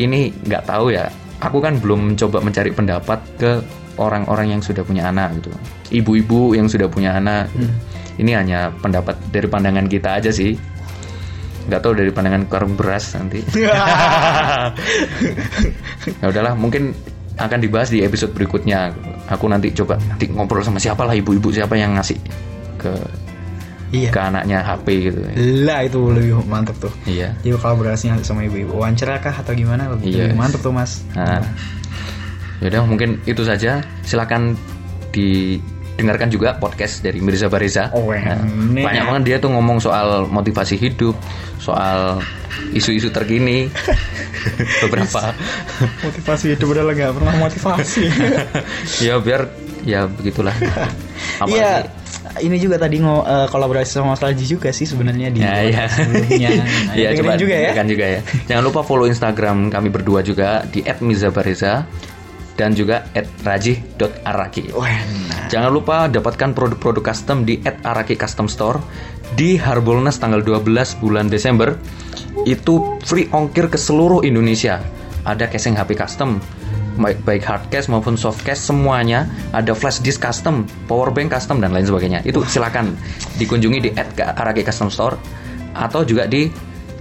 ini 0.00 0.32
nggak 0.32 0.64
tahu 0.68 0.96
ya. 0.96 1.08
Aku 1.44 1.60
kan 1.60 1.76
belum 1.76 2.16
mencoba 2.16 2.40
mencari 2.40 2.72
pendapat 2.72 3.20
ke 3.36 3.60
orang-orang 4.00 4.56
yang 4.56 4.60
sudah 4.64 4.80
punya 4.80 5.12
anak 5.12 5.36
gitu. 5.40 5.52
Ibu-ibu 5.92 6.56
yang 6.56 6.68
sudah 6.68 6.88
punya 6.88 7.20
anak. 7.20 7.52
Ini 8.16 8.32
hanya 8.32 8.72
pendapat 8.72 9.20
dari 9.28 9.44
pandangan 9.44 9.84
kita 9.92 10.16
aja 10.16 10.32
sih 10.32 10.56
nggak 11.66 11.80
tahu 11.82 11.92
dari 11.98 12.10
pandangan 12.14 12.46
karung 12.46 12.74
beras 12.78 13.14
nanti. 13.18 13.42
Ya 16.22 16.30
udahlah 16.30 16.54
mungkin 16.54 16.94
akan 17.34 17.58
dibahas 17.58 17.90
di 17.90 18.06
episode 18.06 18.30
berikutnya. 18.30 18.94
Aku 19.26 19.50
nanti 19.50 19.74
coba 19.74 19.98
nanti 20.06 20.30
ngobrol 20.30 20.62
sama 20.62 20.78
siapa 20.78 21.02
lah 21.02 21.18
ibu-ibu 21.18 21.50
siapa 21.50 21.74
yang 21.74 21.98
ngasih 21.98 22.14
ke 22.78 22.94
iya. 23.90 24.10
ke 24.14 24.20
anaknya 24.22 24.62
HP 24.62 24.86
gitu 25.10 25.18
lah 25.66 25.82
itu 25.82 25.98
lebih 26.14 26.46
mantep 26.46 26.78
tuh. 26.78 26.94
Iya. 27.10 27.34
Jadi 27.42 27.58
kolaborasinya 27.58 28.22
sama 28.22 28.46
ibu-ibu. 28.46 28.78
Wawancara 28.78 29.18
kah 29.18 29.34
atau 29.34 29.52
gimana? 29.52 29.90
Lebih, 29.98 30.06
Iya. 30.14 30.22
lebih 30.30 30.38
mantep 30.38 30.60
tuh 30.62 30.70
mas. 30.70 31.02
Nah. 31.18 31.42
Yaudah 32.62 32.86
mungkin 32.86 33.20
itu 33.26 33.42
saja. 33.42 33.82
Silakan 34.06 34.54
didengarkan 35.96 36.28
juga 36.28 36.54
podcast 36.54 37.00
dari 37.00 37.18
Mirza 37.18 37.48
Bariza 37.48 37.88
Oh, 37.90 38.12
Nah, 38.12 38.36
banyak 38.84 39.02
banget 39.02 39.22
dia 39.24 39.36
tuh 39.40 39.48
ngomong 39.48 39.80
soal 39.80 40.28
motivasi 40.28 40.76
hidup 40.76 41.16
soal 41.56 42.20
isu-isu 42.70 43.08
terkini 43.08 43.72
beberapa 44.84 45.32
motivasi 46.02 46.52
itu 46.52 46.64
padahal 46.64 46.92
nggak 46.92 47.12
pernah 47.12 47.34
motivasi 47.38 48.04
ya 49.08 49.16
biar 49.18 49.48
ya 49.82 50.04
begitulah. 50.06 50.52
Apa 51.40 51.48
Iya. 51.48 51.72
sih? 51.80 52.04
Ini 52.36 52.56
juga 52.58 52.76
tadi 52.76 52.98
ngo 52.98 53.22
eh, 53.22 53.46
kolaborasi 53.46 53.96
sama 53.96 54.12
Mas 54.12 54.20
Raji 54.20 54.44
juga 54.44 54.68
sih 54.68 54.84
sebenarnya 54.84 55.30
di 55.30 55.40
Ya, 55.40 55.62
ya. 55.62 55.84
sebelumnya. 55.88 56.50
Nah, 56.52 56.66
ya, 56.92 57.08
dengerin 57.08 57.18
coba 57.22 57.32
juga 57.38 57.54
ya. 57.54 57.60
dengarkan 57.70 57.88
juga 57.88 58.04
ya. 58.04 58.20
Jangan 58.44 58.62
lupa 58.66 58.80
follow 58.82 59.06
Instagram 59.06 59.56
kami 59.70 59.88
berdua 59.88 60.20
juga 60.20 60.60
di 60.66 60.82
@mizabareza 61.00 61.86
dan 62.56 62.72
juga 62.72 63.04
@rajih.araki. 63.44 64.72
Wah, 64.72 64.88
nah. 64.88 65.52
Jangan 65.52 65.70
lupa 65.70 66.08
dapatkan 66.08 66.56
produk-produk 66.56 67.12
custom 67.12 67.44
di 67.44 67.60
@araki 67.62 68.16
Custom 68.16 68.48
Store 68.48 68.80
di 69.36 69.60
Harbolnas 69.60 70.16
tanggal 70.18 70.40
12 70.40 70.96
bulan 70.98 71.28
Desember. 71.28 71.76
Itu 72.48 72.96
free 73.04 73.28
ongkir 73.30 73.68
ke 73.68 73.78
seluruh 73.78 74.24
Indonesia. 74.24 74.80
Ada 75.26 75.50
casing 75.50 75.74
HP 75.76 75.98
custom, 75.98 76.40
baik, 76.96 77.20
baik 77.26 77.42
hard 77.44 77.68
case 77.68 77.92
maupun 77.92 78.16
soft 78.16 78.40
case 78.46 78.62
semuanya. 78.62 79.26
Ada 79.52 79.74
flash 79.76 80.00
disk 80.00 80.24
custom, 80.24 80.64
power 80.88 81.12
bank 81.12 81.36
custom 81.36 81.60
dan 81.60 81.76
lain 81.76 81.84
sebagainya. 81.84 82.24
Itu 82.24 82.40
silakan 82.46 82.96
dikunjungi 83.36 83.78
di 83.84 83.92
@araki 84.16 84.64
Custom 84.64 84.88
Store 84.88 85.20
atau 85.76 86.00
juga 86.06 86.24
di 86.24 86.48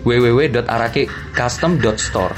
www.arakicustom.store. 0.05 2.35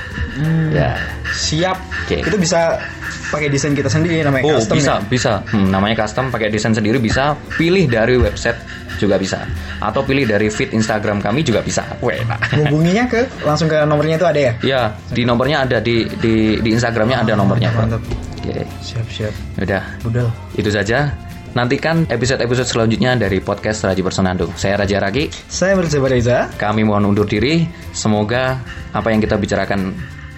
Ya. 0.72 0.96
Siap. 1.28 1.76
Oke. 2.08 2.24
Itu 2.24 2.40
bisa 2.40 2.80
pakai 3.28 3.48
desain 3.48 3.72
kita 3.72 3.88
sendiri 3.88 4.24
namanya 4.24 4.44
Oh 4.46 4.56
custom 4.58 4.76
bisa 4.78 4.94
ya. 4.94 4.98
bisa 5.06 5.34
Hmm, 5.48 5.68
namanya 5.68 5.96
custom 6.04 6.32
pakai 6.32 6.48
desain 6.48 6.72
sendiri 6.72 6.98
bisa 6.98 7.36
pilih 7.56 7.86
dari 7.86 8.16
website 8.16 8.58
juga 8.98 9.16
bisa 9.16 9.44
atau 9.78 10.02
pilih 10.02 10.26
dari 10.26 10.50
feed 10.50 10.74
Instagram 10.74 11.22
kami 11.22 11.46
juga 11.46 11.62
bisa. 11.62 11.86
Weh, 12.02 12.18
nah. 12.26 12.40
Hubunginya 12.66 13.06
ke 13.06 13.30
langsung 13.46 13.70
ke 13.70 13.78
nomornya 13.84 14.18
itu 14.18 14.26
ada 14.26 14.40
ya? 14.40 14.54
Ya 14.66 14.82
di 15.12 15.22
nomornya 15.22 15.64
ada 15.64 15.78
di 15.78 16.08
di 16.18 16.58
di 16.58 16.70
Instagramnya 16.74 17.22
ada 17.22 17.34
nomornya. 17.38 17.70
Pak. 17.70 17.82
Mantap. 17.86 18.02
Oke, 18.42 18.64
Siap, 18.80 19.06
siap. 19.12 19.34
udah 19.60 19.84
Budal. 20.02 20.28
itu 20.56 20.72
saja. 20.72 21.12
Nantikan 21.52 22.06
episode-episode 22.06 22.70
selanjutnya 22.70 23.18
dari 23.18 23.42
podcast 23.42 23.82
Raji 23.82 24.06
Bersenandung. 24.06 24.54
Saya 24.54 24.78
Raja 24.78 25.02
Raki. 25.02 25.30
Saya 25.50 25.74
Bersabar 25.74 26.14
Reza. 26.14 26.54
Kami 26.54 26.86
mohon 26.86 27.10
undur 27.10 27.26
diri. 27.26 27.66
Semoga 27.92 28.62
apa 28.94 29.10
yang 29.10 29.18
kita 29.18 29.36
bicarakan 29.36 29.90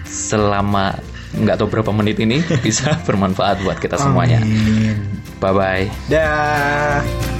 selama 0.07 0.95
nggak 1.35 1.55
tahu 1.61 1.67
berapa 1.69 1.91
menit 1.93 2.17
ini 2.21 2.41
bisa 2.65 2.97
bermanfaat 3.05 3.61
buat 3.61 3.77
kita 3.77 3.97
semuanya. 4.01 4.41
Amin. 4.41 4.97
Bye 5.39 5.53
bye. 5.53 5.85
Dah. 6.09 7.38